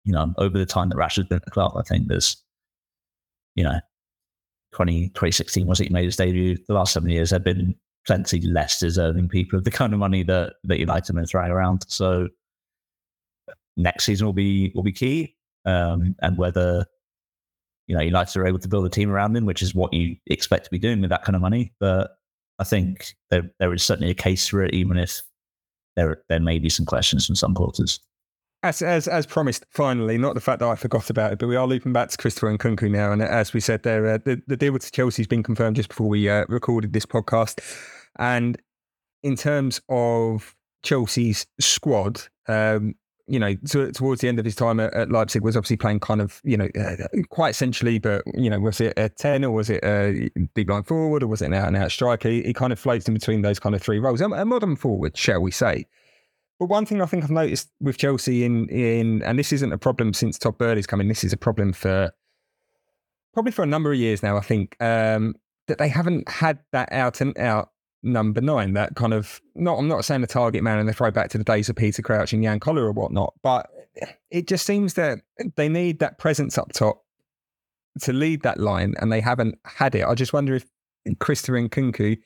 you 0.05 0.13
know, 0.13 0.33
over 0.39 0.59
the 0.59 0.67
time 0.67 0.89
that 0.89 0.97
Rashford's 0.97 1.29
been 1.29 1.37
at 1.37 1.45
the 1.45 1.51
club. 1.51 1.73
I 1.77 1.83
think 1.83 2.09
there's, 2.09 2.37
you 3.55 3.65
know, 3.65 3.79
20, 4.73 5.09
2016 5.09 5.67
was 5.67 5.81
it 5.81 5.89
he 5.89 5.93
made 5.93 6.05
his 6.05 6.17
debut. 6.17 6.57
The 6.67 6.75
last 6.75 6.93
seven 6.93 7.11
years 7.11 7.31
have 7.31 7.45
been 7.45 7.75
plenty 8.07 8.41
less 8.41 8.81
deserving 8.81 9.29
people 9.29 9.59
of 9.59 9.65
the 9.65 9.71
kind 9.71 9.93
of 9.93 9.99
money 9.99 10.23
that, 10.25 10.55
that 10.65 10.79
United 10.79 11.15
been 11.15 11.27
throwing 11.27 11.51
around. 11.51 11.85
So 11.89 12.29
next 13.77 14.05
season 14.05 14.27
will 14.27 14.33
be 14.33 14.73
will 14.75 14.83
be 14.83 14.93
key. 14.93 15.37
Um, 15.65 16.17
and 16.21 16.37
whether 16.37 16.87
you 17.87 17.97
know 17.97 18.03
United 18.03 18.39
are 18.39 18.47
able 18.47 18.59
to 18.59 18.69
build 18.69 18.87
a 18.87 18.91
team 18.91 19.11
around 19.11 19.37
him, 19.37 19.47
which 19.47 19.63
is 19.63 19.75
what 19.75 19.93
you 19.93 20.17
expect 20.27 20.65
to 20.65 20.71
be 20.71 20.79
doing 20.79 21.01
with 21.01 21.11
that 21.11 21.25
kind 21.25 21.37
of 21.37 21.43
money. 21.43 21.73
But 21.79 22.17
I 22.59 22.65
think 22.65 23.15
there 23.31 23.51
there 23.59 23.73
is 23.73 23.83
certainly 23.83 24.11
a 24.11 24.15
case 24.15 24.49
for 24.49 24.63
it, 24.63 24.75
even 24.75 24.99
if 24.99 25.23
there 25.97 26.23
there 26.29 26.41
may 26.41 26.59
be 26.59 26.69
some 26.69 26.87
questions 26.87 27.27
from 27.27 27.37
some 27.37 27.55
quarters. 27.55 28.01
As, 28.65 28.81
as 28.81 29.09
as 29.09 29.27
promised, 29.27 29.65
finally, 29.71 30.17
not 30.19 30.35
the 30.35 30.41
fact 30.41 30.61
that 30.61 30.69
I 30.69 30.77
forgot 30.77 31.11
about 31.11 31.33
it, 31.33 31.39
but 31.41 31.49
we 31.49 31.57
are 31.57 31.67
looping 31.67 31.93
back 31.93 32.11
to 32.11 32.17
Christopher 32.17 32.57
Nkunku 32.57 32.91
now. 32.91 33.11
And 33.11 33.21
as 33.21 33.53
we 33.53 33.59
said 33.59 33.83
there, 33.83 34.07
uh, 34.07 34.19
the, 34.25 34.41
the 34.47 34.57
deal 34.57 34.73
with 34.73 34.93
Chelsea 34.93 35.23
has 35.23 35.27
been 35.27 35.43
confirmed 35.43 35.77
just 35.77 35.89
before 35.89 36.09
we 36.09 36.29
uh, 36.29 36.45
recorded 36.49 36.93
this 36.93 37.07
podcast. 37.07 37.61
And 38.21 38.61
in 39.25 39.35
terms 39.35 39.81
of 39.89 40.55
Chelsea's 40.85 41.45
squad, 41.61 42.23
um, 42.47 42.95
you 43.33 43.39
know, 43.39 43.55
to, 43.55 43.91
towards 43.93 44.21
the 44.21 44.29
end 44.29 44.39
of 44.39 44.45
his 44.45 44.55
time 44.55 44.79
at, 44.79 44.93
at, 44.93 45.11
Leipzig 45.11 45.43
was 45.43 45.57
obviously 45.57 45.79
playing 45.79 46.01
kind 46.01 46.21
of, 46.21 46.43
you 46.45 46.55
know, 46.55 46.69
uh, 46.79 46.97
quite 47.31 47.49
essentially, 47.49 47.99
but, 47.99 48.23
you 48.35 48.51
know, 48.51 48.61
was 48.61 48.79
it 48.79 48.93
a 48.99 49.09
10 49.09 49.43
or 49.43 49.53
was 49.53 49.71
it 49.71 49.83
a 49.83 50.29
deep 50.55 50.69
line 50.69 50.83
forward 50.83 51.23
or 51.23 51.29
was 51.29 51.41
it 51.41 51.47
an 51.47 51.55
out 51.55 51.67
and 51.67 51.75
out 51.79 51.91
striker? 51.91 52.29
He, 52.29 52.43
he, 52.43 52.53
kind 52.53 52.75
of 52.75 52.79
floats 52.79 53.09
in 53.09 53.15
between 53.15 53.41
those 53.41 53.59
kind 53.59 53.75
of 53.75 53.81
three 53.81 53.99
roles. 53.99 54.21
A, 54.21 54.27
a, 54.27 54.45
modern 54.45 54.77
forward, 54.77 55.17
shall 55.17 55.41
we 55.41 55.51
say. 55.51 55.87
But 56.59 56.67
one 56.67 56.85
thing 56.85 57.01
I 57.01 57.07
think 57.07 57.25
I've 57.25 57.31
noticed 57.31 57.71
with 57.81 57.97
Chelsea 57.97 58.45
in, 58.45 58.69
in 58.69 59.23
and 59.23 59.39
this 59.39 59.51
isn't 59.51 59.73
a 59.73 59.79
problem 59.79 60.13
since 60.13 60.39
Todd 60.39 60.59
Boehly's 60.59 60.87
come 60.87 61.01
in, 61.01 61.09
this 61.09 61.25
is 61.25 61.33
a 61.33 61.39
problem 61.39 61.73
for 61.73 62.13
probably 63.33 63.53
for 63.53 63.63
a 63.63 63.67
number 63.67 63.93
of 63.93 63.99
years 63.99 64.23
now, 64.23 64.37
I 64.37 64.43
think, 64.43 64.77
um, 64.79 65.37
that 65.69 65.79
they 65.79 65.89
haven't 65.89 66.29
had 66.29 66.59
that 66.73 66.93
out 66.93 67.23
and 67.23 67.39
out 67.39 67.71
number 68.03 68.41
nine, 68.41 68.75
that 68.75 68.95
kind 68.97 69.15
of 69.15 69.41
not 69.55 69.79
I'm 69.79 69.89
not 69.89 70.05
saying 70.05 70.21
the 70.21 70.27
target 70.27 70.63
man 70.63 70.79
and 70.79 70.89
they 70.89 70.93
throw 70.93 71.11
back 71.11 71.31
to 71.31 71.39
the 71.39 71.45
days 71.45 71.69
of 71.69 71.77
Peter 71.77 72.03
Crouch 72.03 72.33
and 72.33 72.43
Jan 72.43 72.61
Koller 72.61 72.85
or 72.85 72.93
whatnot, 72.93 73.35
but 73.43 73.71
it 74.31 74.47
just 74.47 74.67
seems 74.67 74.95
that 74.95 75.21
they 75.57 75.69
need 75.69 75.99
that 75.99 76.19
presence 76.19 76.57
up 76.59 76.73
top 76.73 77.05
to 78.01 78.13
lead 78.13 78.43
that 78.43 78.59
line 78.59 78.95
and 79.01 79.13
they 79.13 79.21
haven't 79.21 79.59
had 79.65 79.95
it. 79.95 80.05
I 80.05 80.15
just 80.15 80.33
wonder 80.33 80.55
if 80.55 80.65
Christopher 81.19 81.61
Nkunku 81.61 82.19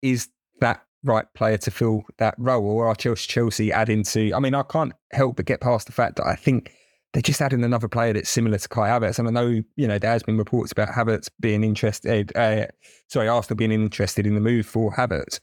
is 0.00 0.28
that 0.60 0.82
right 1.04 1.26
player 1.34 1.58
to 1.58 1.70
fill 1.70 2.04
that 2.18 2.34
role 2.38 2.64
or 2.64 2.86
are 2.86 2.94
Chelsea 2.94 3.72
adding 3.72 4.04
to 4.04 4.32
I 4.32 4.38
mean 4.38 4.54
I 4.54 4.62
can't 4.62 4.92
help 5.10 5.36
but 5.36 5.46
get 5.46 5.60
past 5.60 5.86
the 5.86 5.92
fact 5.92 6.16
that 6.16 6.26
I 6.26 6.36
think 6.36 6.72
they're 7.12 7.22
just 7.22 7.40
adding 7.40 7.62
another 7.62 7.88
player 7.88 8.12
that's 8.12 8.30
similar 8.30 8.58
to 8.58 8.68
Kai 8.68 8.88
Havertz. 8.88 9.18
And 9.18 9.28
I 9.28 9.30
know, 9.30 9.62
you 9.76 9.86
know, 9.86 9.98
there 9.98 10.10
has 10.10 10.22
been 10.22 10.38
reports 10.38 10.72
about 10.72 10.88
Havertz 10.88 11.28
being 11.40 11.62
interested, 11.62 12.34
uh, 12.36 12.66
sorry, 13.08 13.28
Arsenal 13.28 13.56
being 13.56 13.72
interested 13.72 14.26
in 14.26 14.34
the 14.34 14.40
move 14.40 14.66
for 14.66 14.92
Havertz. 14.92 15.38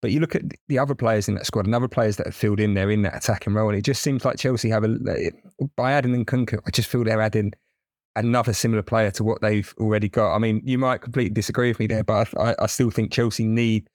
But 0.00 0.12
you 0.12 0.20
look 0.20 0.34
at 0.34 0.42
the 0.68 0.78
other 0.78 0.94
players 0.94 1.28
in 1.28 1.34
that 1.34 1.44
squad 1.44 1.66
and 1.66 1.74
other 1.74 1.88
players 1.88 2.16
that 2.16 2.26
have 2.26 2.34
filled 2.34 2.58
in 2.58 2.72
there 2.72 2.90
in 2.90 3.02
that 3.02 3.16
attacking 3.16 3.52
role, 3.52 3.68
and 3.68 3.76
it 3.76 3.82
just 3.82 4.00
seems 4.00 4.24
like 4.24 4.38
Chelsea 4.38 4.70
have 4.70 4.82
a, 4.82 4.98
by 5.76 5.92
adding 5.92 6.14
in 6.14 6.24
Nkunku, 6.24 6.58
I 6.66 6.70
just 6.70 6.88
feel 6.88 7.04
they're 7.04 7.20
adding 7.20 7.52
another 8.16 8.54
similar 8.54 8.82
player 8.82 9.10
to 9.10 9.24
what 9.24 9.42
they've 9.42 9.74
already 9.78 10.08
got. 10.08 10.34
I 10.34 10.38
mean, 10.38 10.62
you 10.64 10.78
might 10.78 11.02
completely 11.02 11.34
disagree 11.34 11.68
with 11.68 11.78
me 11.78 11.86
there, 11.86 12.02
but 12.02 12.32
I, 12.38 12.54
I 12.58 12.66
still 12.66 12.90
think 12.90 13.12
Chelsea 13.12 13.46
need 13.46 13.88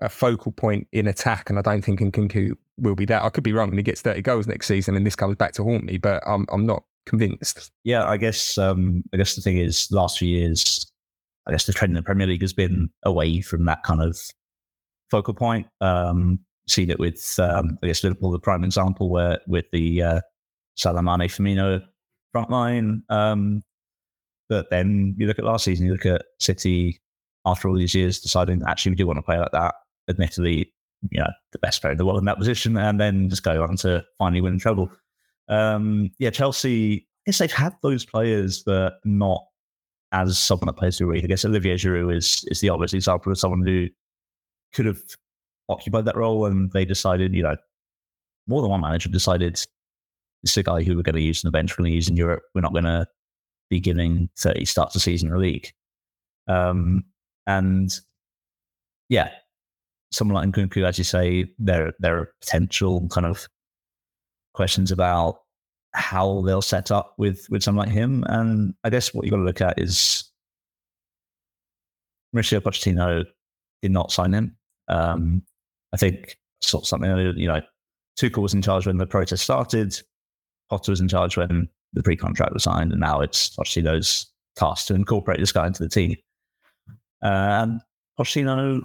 a 0.00 0.08
focal 0.08 0.52
point 0.52 0.86
in 0.92 1.06
attack, 1.06 1.48
and 1.48 1.58
I 1.58 1.62
don't 1.62 1.82
think 1.82 2.00
Nkunku 2.00 2.52
will 2.78 2.94
be 2.94 3.06
that. 3.06 3.22
I 3.22 3.30
could 3.30 3.44
be 3.44 3.52
wrong, 3.52 3.70
and 3.70 3.78
he 3.78 3.82
gets 3.82 4.02
30 4.02 4.22
goals 4.22 4.46
next 4.46 4.66
season, 4.66 4.96
and 4.96 5.06
this 5.06 5.16
comes 5.16 5.36
back 5.36 5.52
to 5.54 5.64
haunt 5.64 5.84
me, 5.84 5.98
but 5.98 6.22
I'm 6.26 6.46
I'm 6.50 6.66
not 6.66 6.84
convinced. 7.06 7.70
Yeah, 7.84 8.04
I 8.04 8.16
guess 8.16 8.58
um, 8.58 9.02
I 9.12 9.16
guess 9.16 9.34
the 9.34 9.42
thing 9.42 9.58
is, 9.58 9.90
last 9.90 10.18
few 10.18 10.28
years, 10.28 10.86
I 11.46 11.52
guess 11.52 11.66
the 11.66 11.72
trend 11.72 11.92
in 11.92 11.96
the 11.96 12.02
Premier 12.02 12.26
League 12.26 12.42
has 12.42 12.52
been 12.52 12.90
away 13.04 13.40
from 13.40 13.64
that 13.66 13.82
kind 13.82 14.02
of 14.02 14.18
focal 15.10 15.34
point. 15.34 15.66
Um, 15.80 16.40
seen 16.68 16.90
it 16.90 16.98
with 16.98 17.38
um, 17.38 17.78
I 17.82 17.86
guess 17.86 18.04
Liverpool, 18.04 18.32
the 18.32 18.38
prime 18.38 18.64
example, 18.64 19.08
where 19.08 19.38
with 19.46 19.64
the 19.72 20.02
uh, 20.02 20.20
Salah 20.76 21.02
Mane 21.02 21.28
Firmino 21.28 21.82
front 22.32 22.50
line. 22.50 23.02
Um, 23.08 23.62
but 24.48 24.70
then 24.70 25.16
you 25.18 25.26
look 25.26 25.38
at 25.38 25.44
last 25.44 25.64
season, 25.64 25.86
you 25.86 25.92
look 25.92 26.06
at 26.06 26.22
City 26.38 27.00
after 27.46 27.68
all 27.68 27.76
these 27.76 27.94
years 27.94 28.20
deciding 28.20 28.60
actually 28.66 28.90
we 28.90 28.96
do 28.96 29.06
want 29.06 29.16
to 29.16 29.22
play 29.22 29.38
like 29.38 29.52
that 29.52 29.74
admittedly, 30.08 30.72
you 31.10 31.20
know, 31.20 31.30
the 31.52 31.58
best 31.58 31.80
player 31.80 31.92
in 31.92 31.98
the 31.98 32.04
world 32.04 32.18
in 32.18 32.24
that 32.26 32.38
position, 32.38 32.76
and 32.76 33.00
then 33.00 33.28
just 33.28 33.42
go 33.42 33.62
on 33.62 33.76
to 33.78 34.04
finally 34.18 34.40
win 34.40 34.58
treble. 34.58 34.90
Um, 35.48 36.10
yeah, 36.18 36.30
Chelsea, 36.30 37.06
I 37.26 37.30
guess 37.30 37.38
they've 37.38 37.52
had 37.52 37.74
those 37.82 38.04
players, 38.04 38.62
but 38.62 38.94
not 39.04 39.44
as 40.12 40.38
someone 40.38 40.66
that 40.66 40.76
plays 40.76 40.98
through 40.98 41.14
I 41.14 41.20
guess 41.20 41.44
Olivier 41.44 41.74
Giroud 41.74 42.16
is 42.16 42.44
is 42.48 42.60
the 42.60 42.68
obvious 42.68 42.94
example 42.94 43.32
of 43.32 43.38
someone 43.38 43.66
who 43.66 43.88
could 44.72 44.86
have 44.86 45.02
occupied 45.68 46.04
that 46.04 46.16
role, 46.16 46.46
and 46.46 46.70
they 46.72 46.84
decided, 46.84 47.34
you 47.34 47.42
know, 47.42 47.56
more 48.46 48.62
than 48.62 48.70
one 48.70 48.80
manager 48.80 49.08
decided 49.08 49.60
is 50.44 50.56
a 50.56 50.62
guy 50.62 50.82
who 50.82 50.96
we're 50.96 51.02
going 51.02 51.16
to 51.16 51.22
use 51.22 51.42
in 51.42 51.48
the 51.48 51.52
bench, 51.52 51.72
we're 51.72 51.82
going 51.82 51.92
to 51.92 51.96
use 51.96 52.08
in 52.08 52.16
Europe. 52.16 52.42
We're 52.54 52.60
not 52.60 52.72
going 52.72 52.84
to 52.84 53.06
be 53.70 53.80
giving 53.80 54.28
30 54.38 54.64
starts 54.64 54.94
a 54.94 55.00
season 55.00 55.28
in 55.28 55.34
the 55.34 55.40
league. 55.40 55.72
Um, 56.46 57.04
and 57.46 57.92
yeah, 59.08 59.30
someone 60.12 60.34
like 60.34 60.54
Nkunku, 60.54 60.86
as 60.86 60.98
you 60.98 61.04
say, 61.04 61.46
there 61.58 61.92
there 61.98 62.18
are 62.18 62.32
potential 62.40 63.08
kind 63.08 63.26
of 63.26 63.46
questions 64.54 64.90
about 64.90 65.40
how 65.92 66.42
they'll 66.42 66.62
set 66.62 66.90
up 66.90 67.14
with 67.18 67.46
with 67.50 67.62
someone 67.62 67.86
like 67.86 67.94
him. 67.94 68.24
And 68.28 68.74
I 68.84 68.90
guess 68.90 69.14
what 69.14 69.24
you've 69.24 69.32
got 69.32 69.38
to 69.38 69.44
look 69.44 69.60
at 69.60 69.80
is 69.80 70.30
Mauricio 72.34 72.60
Pochettino 72.60 73.24
did 73.82 73.90
not 73.90 74.12
sign 74.12 74.32
him. 74.32 74.56
Um, 74.88 75.42
I 75.92 75.96
think 75.96 76.38
sort 76.60 76.84
of 76.84 76.88
something 76.88 77.10
you 77.36 77.48
know, 77.48 77.60
Tuchel 78.18 78.42
was 78.42 78.54
in 78.54 78.62
charge 78.62 78.86
when 78.86 78.98
the 78.98 79.06
protest 79.06 79.44
started. 79.44 79.98
Potter 80.68 80.92
was 80.92 81.00
in 81.00 81.08
charge 81.08 81.36
when 81.36 81.68
the 81.92 82.02
pre-contract 82.02 82.52
was 82.52 82.64
signed, 82.64 82.92
and 82.92 83.00
now 83.00 83.20
it's 83.20 83.54
Pochettino's 83.56 84.26
task 84.56 84.86
to 84.88 84.94
incorporate 84.94 85.38
this 85.38 85.52
guy 85.52 85.66
into 85.66 85.82
the 85.82 85.88
team. 85.88 86.16
Uh, 87.22 87.62
and 87.62 87.80
Pochettino, 88.18 88.82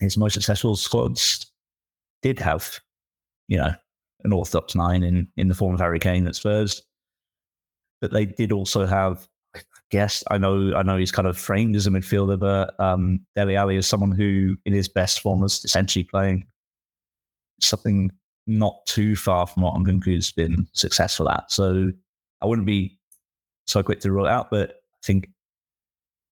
his 0.00 0.16
most 0.16 0.34
successful 0.34 0.76
squads 0.76 1.46
did 2.22 2.38
have, 2.38 2.80
you 3.48 3.56
know, 3.56 3.72
an 4.24 4.32
orthodox 4.32 4.74
nine 4.74 5.02
in 5.02 5.28
in 5.36 5.48
the 5.48 5.54
form 5.54 5.74
of 5.74 5.80
Harry 5.80 5.98
Kane 5.98 6.26
at 6.26 6.34
Spurs, 6.34 6.82
but 8.00 8.12
they 8.12 8.26
did 8.26 8.52
also 8.52 8.86
have. 8.86 9.28
I 9.54 9.60
guess 9.90 10.22
I 10.30 10.38
know 10.38 10.74
I 10.76 10.82
know 10.82 10.96
he's 10.96 11.10
kind 11.10 11.26
of 11.26 11.36
framed 11.36 11.74
as 11.74 11.86
a 11.86 11.90
midfielder, 11.90 12.38
but 12.38 12.78
um, 12.78 13.20
Dele 13.34 13.56
Alli 13.56 13.76
is 13.76 13.86
someone 13.88 14.12
who, 14.12 14.56
in 14.64 14.72
his 14.72 14.88
best 14.88 15.20
form, 15.20 15.40
was 15.40 15.64
essentially 15.64 16.04
playing 16.04 16.46
something 17.60 18.12
not 18.46 18.86
too 18.86 19.16
far 19.16 19.46
from 19.46 19.64
what 19.64 19.74
Nkunku's 19.74 20.30
been 20.30 20.68
successful 20.72 21.28
at. 21.28 21.50
So 21.50 21.90
I 22.40 22.46
wouldn't 22.46 22.66
be 22.66 22.98
so 23.66 23.82
quick 23.82 24.00
to 24.00 24.12
rule 24.12 24.26
it 24.26 24.30
out, 24.30 24.50
but 24.50 24.70
I 24.70 24.98
think 25.04 25.28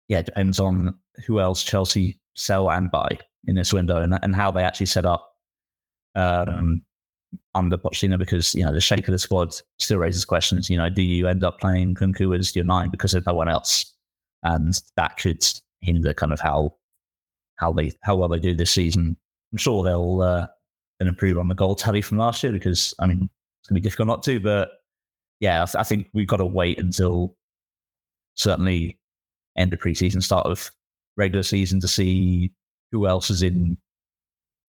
yeah, 0.08 0.20
it 0.20 0.26
depends 0.26 0.60
on 0.60 0.96
who 1.26 1.40
else 1.40 1.64
Chelsea 1.64 2.20
sell 2.36 2.70
and 2.70 2.90
buy 2.92 3.18
in 3.48 3.56
this 3.56 3.74
window 3.74 4.02
and, 4.02 4.18
and 4.22 4.36
how 4.36 4.52
they 4.52 4.64
actually 4.64 4.86
set 4.86 5.06
up 5.06 5.36
um, 6.16 6.82
under 7.56 7.78
Pochettino 7.78 8.18
because 8.18 8.54
you 8.54 8.64
know 8.64 8.74
the 8.74 8.82
shape 8.82 9.08
of 9.08 9.12
the 9.12 9.20
squad 9.20 9.56
still 9.80 9.98
raises 9.98 10.26
questions. 10.26 10.70
You 10.70 10.78
know, 10.78 10.90
do 10.90 11.02
you 11.02 11.28
end 11.28 11.44
up 11.44 11.60
playing 11.60 11.96
Nkunku 11.96 12.38
as 12.38 12.56
your 12.56 12.66
nine 12.66 12.90
because 12.90 13.14
of 13.14 13.26
no 13.26 13.34
one 13.34 13.50
else, 13.50 13.94
and 14.44 14.80
that 14.96 15.18
could 15.18 15.46
hinder 15.82 16.14
kind 16.14 16.34
of 16.34 16.40
how 16.40 16.76
how 17.56 17.72
they 17.74 17.92
how 18.02 18.16
well 18.16 18.30
they 18.30 18.40
do 18.40 18.56
this 18.56 18.72
season. 18.72 19.18
I'm 19.52 19.58
sure 19.58 19.84
they'll 19.84 20.22
uh, 20.22 20.48
improve 21.00 21.38
on 21.38 21.48
the 21.48 21.56
goal 21.56 21.76
tally 21.76 22.02
from 22.02 22.18
last 22.18 22.44
year 22.44 22.52
because 22.52 22.94
I 23.00 23.08
mean 23.08 23.30
it's 23.62 23.70
gonna 23.70 23.80
be 23.80 23.84
difficult 23.84 24.08
not 24.08 24.24
to, 24.24 24.40
but 24.40 24.70
yeah, 25.40 25.62
I, 25.62 25.66
th- 25.66 25.76
I 25.76 25.84
think 25.84 26.08
we've 26.14 26.28
got 26.28 26.38
to 26.38 26.46
wait 26.46 26.80
until 26.80 27.36
certainly 28.36 28.98
end 29.56 29.74
of 29.74 29.80
preseason, 29.80 30.24
start 30.24 30.48
of 30.48 30.72
regular 31.16 31.44
season 31.44 31.80
to 31.82 31.88
see 31.88 32.52
who 32.92 33.08
else 33.08 33.30
is 33.30 33.42
in 33.42 33.78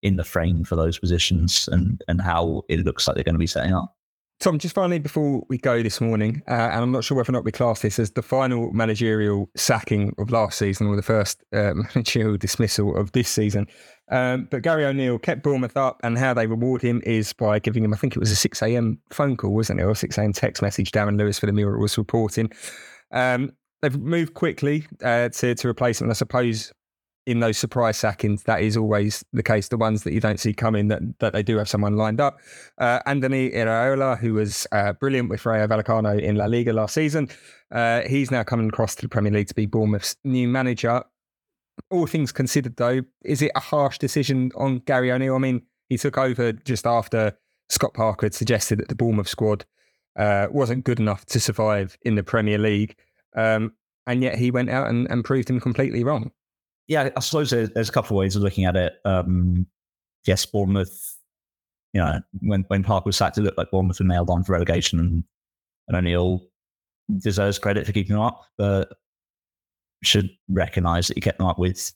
in 0.02 0.18
the 0.18 0.24
frame 0.24 0.64
for 0.64 0.76
those 0.76 1.00
positions 1.00 1.68
and 1.72 2.02
and 2.08 2.22
how 2.22 2.64
it 2.70 2.86
looks 2.86 3.08
like 3.08 3.16
they're 3.16 3.24
going 3.24 3.36
to 3.36 3.40
be 3.40 3.48
setting 3.48 3.74
up. 3.74 3.96
Tom, 4.42 4.60
just 4.60 4.76
finally 4.76 5.00
before 5.00 5.44
we 5.48 5.58
go 5.58 5.82
this 5.82 6.02
morning, 6.02 6.44
uh, 6.48 6.52
and 6.52 6.84
I'm 6.84 6.92
not 6.92 7.06
sure 7.06 7.16
whether 7.16 7.32
or 7.32 7.34
not 7.34 7.46
we 7.46 7.54
class 7.54 7.82
this 7.82 7.98
as 8.00 8.12
the 8.12 8.22
final 8.22 8.70
managerial 8.74 9.50
sacking 9.56 10.14
of 10.18 10.30
last 10.30 10.58
season 10.58 10.88
or 10.88 10.96
the 10.98 11.02
first 11.02 11.42
uh, 11.54 11.74
managerial 11.96 12.36
dismissal 12.36 12.98
of 12.98 13.14
this 13.14 13.30
season. 13.30 13.66
Um, 14.12 14.48
but 14.52 14.62
Gary 14.62 14.86
O'Neill 14.86 15.20
kept 15.20 15.42
Bournemouth 15.42 15.78
up, 15.78 16.02
and 16.04 16.18
how 16.18 16.34
they 16.34 16.48
reward 16.48 16.82
him 16.82 17.02
is 17.06 17.32
by 17.32 17.60
giving 17.60 17.84
him, 17.84 17.94
I 17.94 17.98
think 17.98 18.16
it 18.16 18.20
was 18.20 18.30
a 18.30 18.36
6 18.36 18.62
a.m. 18.62 19.00
phone 19.10 19.38
call, 19.38 19.54
wasn't 19.54 19.80
it, 19.80 19.84
or 19.84 19.92
a 19.92 19.96
6 19.96 20.18
a.m. 20.18 20.34
text 20.34 20.62
message. 20.62 20.92
Darren 20.92 21.18
Lewis 21.18 21.40
for 21.40 21.46
the 21.46 21.54
Mirror 21.54 21.80
was 21.80 21.98
reporting. 21.98 22.52
Um, 23.12 23.54
they've 23.82 23.98
moved 23.98 24.34
quickly 24.34 24.86
uh, 25.02 25.30
to 25.30 25.56
to 25.56 25.68
replace 25.68 26.02
him, 26.02 26.06
and 26.06 26.12
I 26.12 26.16
suppose 26.16 26.74
in 27.26 27.40
those 27.40 27.58
surprise 27.58 27.98
sackings, 27.98 28.44
that 28.44 28.62
is 28.62 28.78
always 28.78 29.26
the 29.34 29.44
case. 29.44 29.68
The 29.68 29.78
ones 29.78 30.04
that 30.04 30.14
you 30.14 30.20
don't 30.20 30.40
see 30.40 30.54
coming, 30.54 30.88
that, 30.90 31.02
that 31.20 31.34
they 31.34 31.44
do 31.44 31.58
have 31.58 31.68
someone 31.68 31.98
lined 31.98 32.22
up. 32.22 32.40
Uh, 32.78 33.00
Andoni 33.08 33.54
Iraola, 33.54 34.18
who 34.18 34.34
was 34.34 34.68
uh, 34.72 34.94
brilliant 34.94 35.30
with 35.30 35.46
Rayo 35.46 35.68
Vallecano 35.68 36.20
in 36.20 36.36
La 36.36 36.46
Liga 36.46 36.74
last 36.74 36.94
season, 36.94 37.30
uh, 37.72 38.02
he's 38.02 38.32
now 38.32 38.44
coming 38.44 38.70
across 38.70 38.96
to 38.96 39.02
the 39.02 39.10
Premier 39.10 39.32
League 39.32 39.48
to 39.48 39.56
be 39.56 39.66
Bournemouth's 39.66 40.16
new 40.24 40.48
manager. 40.48 41.04
All 41.90 42.08
things 42.08 42.32
considered, 42.32 42.78
though, 42.78 43.02
is 43.24 43.42
it 43.42 43.52
a 43.56 43.60
harsh 43.60 43.98
decision 43.98 44.52
on 44.56 44.80
Gary 44.80 45.12
O'Neill? 45.12 45.36
I 45.36 45.40
mean, 45.40 45.64
he 45.90 45.98
took 45.98 46.18
over 46.18 46.54
just 46.54 46.86
after 46.86 47.38
Scott 47.70 47.94
Parker 47.94 48.28
had 48.28 48.34
suggested 48.34 48.80
that 48.80 48.88
the 48.88 48.96
Bournemouth 48.96 49.28
squad 49.28 49.66
uh, 50.16 50.48
wasn't 50.52 50.86
good 50.86 51.00
enough 51.00 51.26
to 51.26 51.40
survive 51.40 51.98
in 52.04 52.16
the 52.16 52.24
Premier 52.24 52.58
League. 52.58 52.96
Um, 53.36 53.74
and 54.08 54.22
yet 54.22 54.38
he 54.38 54.52
went 54.52 54.70
out 54.70 54.88
and, 54.88 55.10
and 55.10 55.26
proved 55.26 55.50
him 55.50 55.60
completely 55.60 56.04
wrong. 56.04 56.32
Yeah, 56.88 57.10
I 57.16 57.20
suppose 57.20 57.50
there's 57.50 57.90
a 57.90 57.92
couple 57.92 58.16
of 58.16 58.20
ways 58.20 58.36
of 58.36 58.44
looking 58.44 58.66
at 58.66 58.76
it. 58.76 58.94
Um, 59.06 59.66
yes, 60.26 60.46
Bournemouth, 60.46 61.18
you 61.94 62.02
know, 62.02 62.22
when, 62.42 62.64
when 62.68 62.84
Parker 62.84 63.08
was 63.08 63.18
sacked, 63.18 63.38
it 63.38 63.42
looked 63.42 63.58
like 63.58 63.72
Bournemouth 63.72 64.00
were 64.00 64.06
nailed 64.06 64.30
on 64.30 64.44
for 64.44 64.54
relegation 64.54 65.00
and, 65.00 65.24
and 65.88 65.98
O'Neill 65.98 66.42
deserves 67.18 67.60
credit 67.60 67.86
for 67.86 67.92
keeping 67.92 68.16
them 68.16 68.24
up, 68.24 68.46
but 68.58 68.90
should 70.04 70.30
recognise 70.50 71.08
that 71.08 71.18
he 71.18 71.22
kept 71.22 71.40
them 71.40 71.48
up 71.48 71.58
with, 71.58 71.92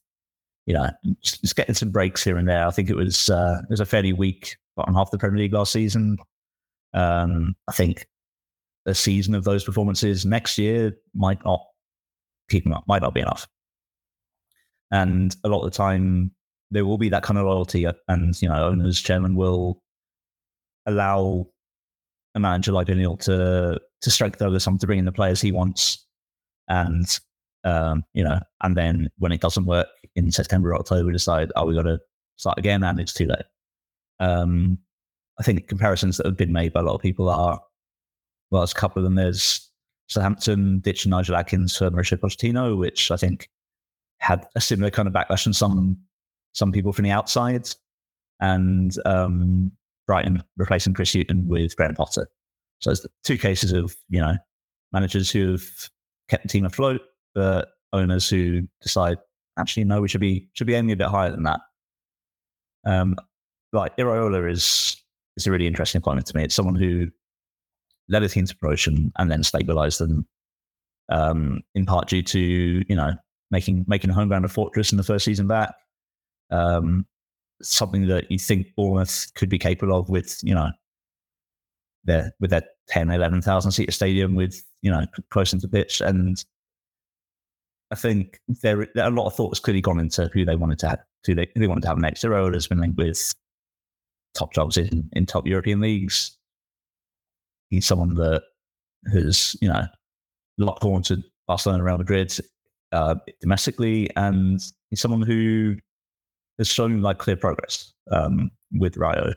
you 0.66 0.74
know, 0.74 0.90
just 1.22 1.56
getting 1.56 1.76
some 1.76 1.92
breaks 1.92 2.24
here 2.24 2.38
and 2.38 2.48
there. 2.48 2.66
I 2.66 2.72
think 2.72 2.90
it 2.90 2.96
was 2.96 3.30
uh, 3.30 3.60
it 3.64 3.70
was 3.70 3.80
a 3.80 3.86
fairly 3.86 4.14
weak 4.14 4.58
bottom 4.76 4.96
half 4.96 5.08
of 5.08 5.12
the 5.12 5.18
Premier 5.18 5.40
League 5.40 5.54
last 5.54 5.72
season. 5.72 6.18
Um, 6.94 7.56
I 7.68 7.74
think 7.74 8.08
a 8.86 8.96
season 8.96 9.36
of 9.36 9.44
those 9.44 9.64
performances 9.64 10.26
next 10.26 10.58
year 10.58 10.98
might 11.14 11.44
not 11.46 11.62
keep 12.50 12.64
them 12.64 12.74
up, 12.74 12.86
might 12.88 13.02
not 13.02 13.14
be 13.14 13.22
enough. 13.22 13.48
And 14.92 15.36
a 15.44 15.50
lot 15.50 15.64
of 15.64 15.72
the 15.72 15.78
time, 15.78 16.32
there 16.72 16.86
will 16.86 16.98
be 16.98 17.10
that 17.10 17.24
kind 17.24 17.38
of 17.38 17.46
loyalty, 17.46 17.86
uh, 17.86 17.94
and 18.08 18.40
you 18.42 18.50
know, 18.50 18.68
owners, 18.68 19.00
chairman 19.02 19.36
will 19.36 19.82
allow 20.86 21.48
a 22.36 22.40
manager 22.40 22.72
like 22.72 22.90
O'Neill 22.90 23.18
to 23.18 23.80
to 24.02 24.12
strike 24.12 24.42
over 24.42 24.60
some 24.60 24.78
to 24.78 24.88
bring 24.88 25.00
in 25.00 25.06
the 25.06 25.12
players 25.12 25.42
he 25.42 25.52
wants, 25.52 26.06
and 26.68 27.20
um, 27.64 28.04
you 28.14 28.24
know, 28.24 28.40
and 28.62 28.76
then 28.76 29.10
when 29.18 29.32
it 29.32 29.42
doesn't 29.42 29.66
work 29.66 29.88
in 30.16 30.32
September 30.32 30.70
or 30.70 30.76
October, 30.76 31.06
we 31.06 31.12
decide, 31.12 31.52
oh, 31.56 31.66
we 31.66 31.76
got 31.76 31.84
to 31.84 32.00
start 32.38 32.58
again, 32.58 32.84
and 32.84 33.00
it's 33.00 33.14
too 33.14 33.26
late. 33.26 33.46
Um, 34.20 34.78
I 35.40 35.44
think 35.44 35.68
comparisons 35.68 36.18
that 36.18 36.26
have 36.26 36.38
been 36.38 36.52
made 36.52 36.74
by 36.74 36.82
a 36.82 36.84
lot 36.84 36.96
of 36.96 37.02
people 37.02 37.30
are, 37.30 37.62
well, 38.52 38.62
there's 38.62 38.72
a 38.72 38.76
couple 38.76 39.00
of 39.00 39.04
them. 39.04 39.16
There's 39.16 39.70
Southampton 40.08 40.80
ditching 40.80 41.12
Nigel 41.12 41.36
Adkins 41.36 41.78
for 41.78 41.90
Mauricio 41.90 42.18
Pochettino, 42.18 42.78
which 42.78 43.12
I 43.12 43.18
think 43.18 43.50
had 44.20 44.46
a 44.56 44.62
similar 44.62 44.92
kind 44.92 45.08
of 45.08 45.14
backlash 45.14 45.44
from 45.44 45.54
some 45.54 45.98
some 46.54 46.72
people 46.72 46.94
from 46.94 47.04
the 47.04 47.12
outside, 47.12 47.70
and 48.40 48.96
um, 49.06 49.72
Brighton 50.08 50.44
replacing 50.58 50.94
Chris 50.94 51.14
Hughton 51.14 51.48
with 51.48 51.76
Graham 51.76 51.96
Potter. 51.96 52.28
So 52.80 52.92
it's 52.92 53.06
two 53.24 53.38
cases 53.38 53.72
of 53.72 53.96
you 54.10 54.20
know 54.20 54.36
managers 54.92 55.30
who 55.30 55.52
have 55.52 55.64
kept 56.30 56.44
the 56.44 56.50
team 56.50 56.66
afloat, 56.66 57.02
but 57.34 57.70
owners 57.94 58.30
who 58.30 58.68
decide 58.82 59.18
actually 59.58 59.84
no, 59.84 60.02
we 60.02 60.08
should 60.08 60.22
be 60.22 60.50
should 60.54 60.68
be 60.68 60.76
aiming 60.76 60.92
a 60.92 60.96
bit 60.96 61.08
higher 61.08 61.32
than 61.32 61.44
that. 61.44 61.60
Um, 62.86 63.16
like 63.74 63.96
Iraola 63.98 64.50
is 64.50 64.98
is 65.38 65.48
a 65.48 65.52
really 65.52 65.68
interesting 65.68 66.00
appointment 66.00 66.28
to 66.28 66.38
me. 66.38 66.44
It's 66.44 66.56
someone 66.56 66.76
who 66.76 67.10
led 68.08 68.24
a 68.24 68.30
team 68.30 68.46
to 68.46 68.56
promotion 68.56 69.12
and 69.18 69.30
then 69.30 69.44
stabilized 69.44 70.00
them, 70.00 70.28
um, 71.10 71.62
in 71.76 71.86
part 71.86 72.10
due 72.10 72.24
to 72.24 72.40
you 72.40 72.96
know 72.96 73.14
making 73.52 73.86
making 73.88 74.10
a 74.10 74.14
home 74.14 74.28
ground 74.28 74.46
a 74.46 74.50
fortress 74.50 74.92
in 74.92 74.98
the 74.98 75.04
first 75.04 75.26
season 75.26 75.48
back. 75.48 75.74
Um, 76.52 77.06
something 77.62 78.08
that 78.08 78.32
you 78.32 78.40
think 78.40 78.68
Bournemouth 78.76 79.32
could 79.36 79.50
be 79.50 79.60
capable 79.60 79.98
of 79.98 80.10
with 80.10 80.40
you 80.44 80.54
know 80.54 80.72
their 82.06 82.34
with 82.40 82.52
their 82.52 82.64
10, 82.88 83.12
11,000 83.12 83.72
seat 83.72 83.94
stadium 83.94 84.36
with 84.36 84.64
you 84.82 84.90
know 84.90 85.06
close 85.30 85.54
into 85.54 85.68
pitch 85.68 86.02
and 86.02 86.44
I 87.92 87.96
think 87.96 88.40
there, 88.48 88.88
there 88.94 89.08
a 89.08 89.10
lot 89.10 89.26
of 89.26 89.36
thought 89.36 89.50
has 89.50 89.60
clearly 89.60 89.82
gone 89.82 90.00
into 90.00 90.30
who 90.34 90.46
they 90.46 90.56
wanted 90.56 90.80
to 90.80 90.90
have, 90.90 91.00
who 91.26 91.34
they, 91.34 91.48
who 91.54 91.62
they 91.62 91.68
wanted 91.68 91.82
to 91.82 91.88
have 91.88 91.98
next. 91.98 92.24
Iraola 92.24 92.54
has 92.54 92.68
been 92.68 92.80
linked 92.80 92.98
with 92.98 93.34
top 94.36 94.54
jobs 94.54 94.78
in, 94.78 95.10
in 95.14 95.26
top 95.26 95.48
European 95.48 95.80
leagues. 95.80 96.38
He's 97.70 97.88
someone 97.88 98.14
that 98.16 98.44
has, 99.12 99.56
you 99.60 99.70
know, 99.70 99.86
locked 100.60 100.84
on 100.84 101.02
to 101.04 101.24
Barcelona, 101.48 101.84
Real 101.84 101.98
Madrid 101.98 102.32
uh, 102.92 103.16
domestically, 103.42 104.10
and 104.16 104.62
someone 104.94 105.22
who 105.22 105.76
has 106.58 106.68
shown 106.68 107.02
like 107.02 107.18
clear 107.18 107.38
progress 107.38 107.94
um, 108.12 108.52
with 108.74 108.98
Rayo. 108.98 109.34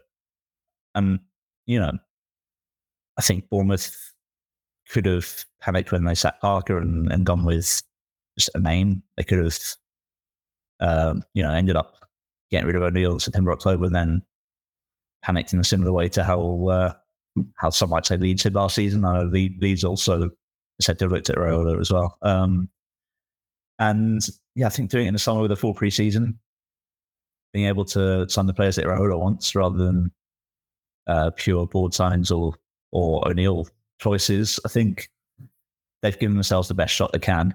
And, 0.94 1.20
you 1.66 1.78
know, 1.78 1.92
I 3.18 3.22
think 3.22 3.48
Bournemouth 3.48 3.94
could 4.90 5.06
have 5.06 5.44
panicked 5.60 5.92
when 5.92 6.04
they 6.04 6.14
sacked 6.14 6.42
Parker 6.42 6.78
and, 6.78 7.10
and 7.12 7.24
gone 7.24 7.44
with 7.44 7.82
just 8.36 8.50
a 8.54 8.58
name. 8.58 9.02
They 9.16 9.24
could 9.24 9.38
have, 9.38 9.58
um, 10.80 11.22
you 11.34 11.42
know, 11.42 11.52
ended 11.52 11.76
up 11.76 11.94
getting 12.50 12.66
rid 12.66 12.76
of 12.76 12.82
O'Neill 12.82 13.14
in 13.14 13.20
September, 13.20 13.52
October, 13.52 13.86
and 13.86 13.94
then 13.94 14.22
panicked 15.22 15.52
in 15.52 15.60
a 15.60 15.64
similar 15.64 15.92
way 15.92 16.08
to 16.08 16.24
how 16.24 16.66
uh, 16.68 16.92
how 17.56 17.70
some 17.70 17.90
might 17.90 18.04
say 18.04 18.16
Leeds 18.16 18.42
did 18.42 18.54
last 18.54 18.74
season. 18.74 19.04
I 19.04 19.22
know 19.22 19.30
Leeds 19.30 19.84
also 19.84 20.30
said 20.80 20.98
they 20.98 21.06
looked 21.06 21.30
at 21.30 21.36
Iraola 21.36 21.80
as 21.80 21.92
well. 21.92 22.18
Um, 22.22 22.68
and 23.82 24.24
yeah, 24.54 24.66
I 24.66 24.70
think 24.70 24.90
doing 24.90 25.06
it 25.06 25.08
in 25.08 25.14
the 25.14 25.18
summer 25.18 25.42
with 25.42 25.50
a 25.50 25.56
full 25.56 25.74
preseason, 25.74 26.36
being 27.52 27.66
able 27.66 27.84
to 27.86 28.28
sign 28.28 28.46
the 28.46 28.54
players 28.54 28.76
that 28.76 28.84
Iraola 28.84 29.18
wants 29.18 29.54
rather 29.54 29.76
than 29.76 30.12
uh, 31.06 31.30
pure 31.36 31.66
board 31.66 31.92
signs 31.92 32.30
or 32.30 32.54
or 32.92 33.26
O'Neill 33.26 33.66
choices, 34.00 34.60
I 34.64 34.68
think 34.68 35.10
they've 36.02 36.18
given 36.18 36.36
themselves 36.36 36.68
the 36.68 36.74
best 36.74 36.94
shot 36.94 37.12
they 37.12 37.18
can. 37.18 37.54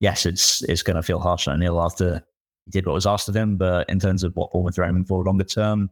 Yes, 0.00 0.24
it's 0.24 0.62
it's 0.62 0.82
going 0.82 0.96
to 0.96 1.02
feel 1.02 1.18
harsh 1.18 1.46
on 1.46 1.56
O'Neill 1.56 1.80
after 1.80 2.24
he 2.64 2.70
did 2.70 2.86
what 2.86 2.94
was 2.94 3.06
asked 3.06 3.28
of 3.28 3.36
him, 3.36 3.56
but 3.56 3.88
in 3.90 3.98
terms 3.98 4.24
of 4.24 4.34
what 4.36 4.52
Bournemouth 4.52 4.78
are 4.78 4.84
aiming 4.84 5.04
for 5.04 5.22
longer 5.22 5.44
term, 5.44 5.90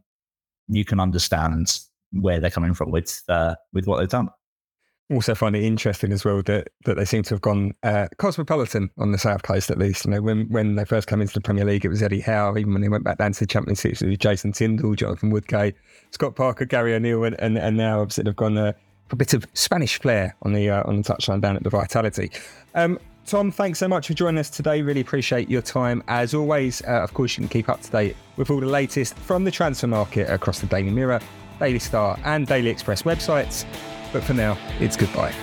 you 0.69 0.85
can 0.85 0.99
understand 0.99 1.79
where 2.13 2.39
they're 2.39 2.49
coming 2.49 2.73
from 2.73 2.89
with 2.89 3.21
uh, 3.29 3.53
with 3.73 3.85
what 3.85 3.99
they've 3.99 4.09
done. 4.09 4.29
Also, 5.09 5.33
find 5.33 5.55
it 5.55 5.63
interesting 5.63 6.11
as 6.11 6.25
well 6.25 6.41
that, 6.43 6.67
that 6.83 6.97
they 6.97 7.05
seem 7.05 7.23
to 7.23 7.33
have 7.33 7.41
gone 7.41 7.73
uh, 7.83 8.07
cosmopolitan 8.17 8.89
on 8.97 9.13
the 9.13 9.17
south 9.17 9.43
coast, 9.43 9.71
at 9.71 9.77
least. 9.77 10.03
You 10.03 10.11
know, 10.11 10.21
when 10.21 10.49
when 10.49 10.75
they 10.75 10.83
first 10.83 11.07
came 11.07 11.21
into 11.21 11.33
the 11.33 11.39
Premier 11.39 11.63
League, 11.63 11.85
it 11.85 11.89
was 11.89 12.03
Eddie 12.03 12.19
Howe. 12.19 12.57
Even 12.57 12.73
when 12.73 12.81
they 12.81 12.89
went 12.89 13.05
back 13.05 13.17
down 13.17 13.31
to 13.31 13.39
the 13.39 13.47
Championship, 13.47 14.01
it 14.01 14.07
was 14.07 14.17
Jason 14.17 14.51
Tindall, 14.51 14.95
Jonathan 14.95 15.29
Woodgate, 15.29 15.75
Scott 16.11 16.35
Parker, 16.35 16.65
Gary 16.65 16.93
O'Neill, 16.93 17.23
and 17.23 17.39
and, 17.39 17.57
and 17.57 17.77
now 17.77 18.05
sort 18.07 18.27
of 18.27 18.35
gone 18.35 18.57
uh, 18.57 18.73
a 19.11 19.15
bit 19.15 19.33
of 19.33 19.45
Spanish 19.53 19.99
flair 19.99 20.35
on 20.41 20.51
the 20.51 20.69
uh, 20.69 20.83
on 20.85 20.97
the 20.97 21.03
touchline 21.03 21.39
down 21.39 21.55
at 21.55 21.63
the 21.63 21.69
Vitality. 21.69 22.29
Um, 22.75 22.99
Tom, 23.25 23.51
thanks 23.51 23.79
so 23.79 23.87
much 23.89 24.07
for 24.07 24.13
joining 24.13 24.39
us 24.39 24.49
today. 24.49 24.81
Really 24.81 25.01
appreciate 25.01 25.49
your 25.49 25.61
time. 25.61 26.01
As 26.07 26.33
always, 26.33 26.81
uh, 26.83 27.01
of 27.03 27.13
course, 27.13 27.37
you 27.37 27.41
can 27.41 27.49
keep 27.49 27.67
up 27.67 27.81
to 27.81 27.91
date 27.91 28.15
with 28.37 28.49
all 28.49 28.59
the 28.59 28.65
latest 28.65 29.17
from 29.19 29.43
the 29.43 29.51
transfer 29.51 29.87
market 29.87 30.29
across 30.29 30.59
the 30.59 30.67
Daily 30.67 30.91
Mirror, 30.91 31.19
Daily 31.59 31.79
Star, 31.79 32.17
and 32.23 32.47
Daily 32.47 32.69
Express 32.69 33.03
websites. 33.03 33.65
But 34.13 34.23
for 34.23 34.33
now, 34.33 34.57
it's 34.79 34.95
goodbye. 34.95 35.33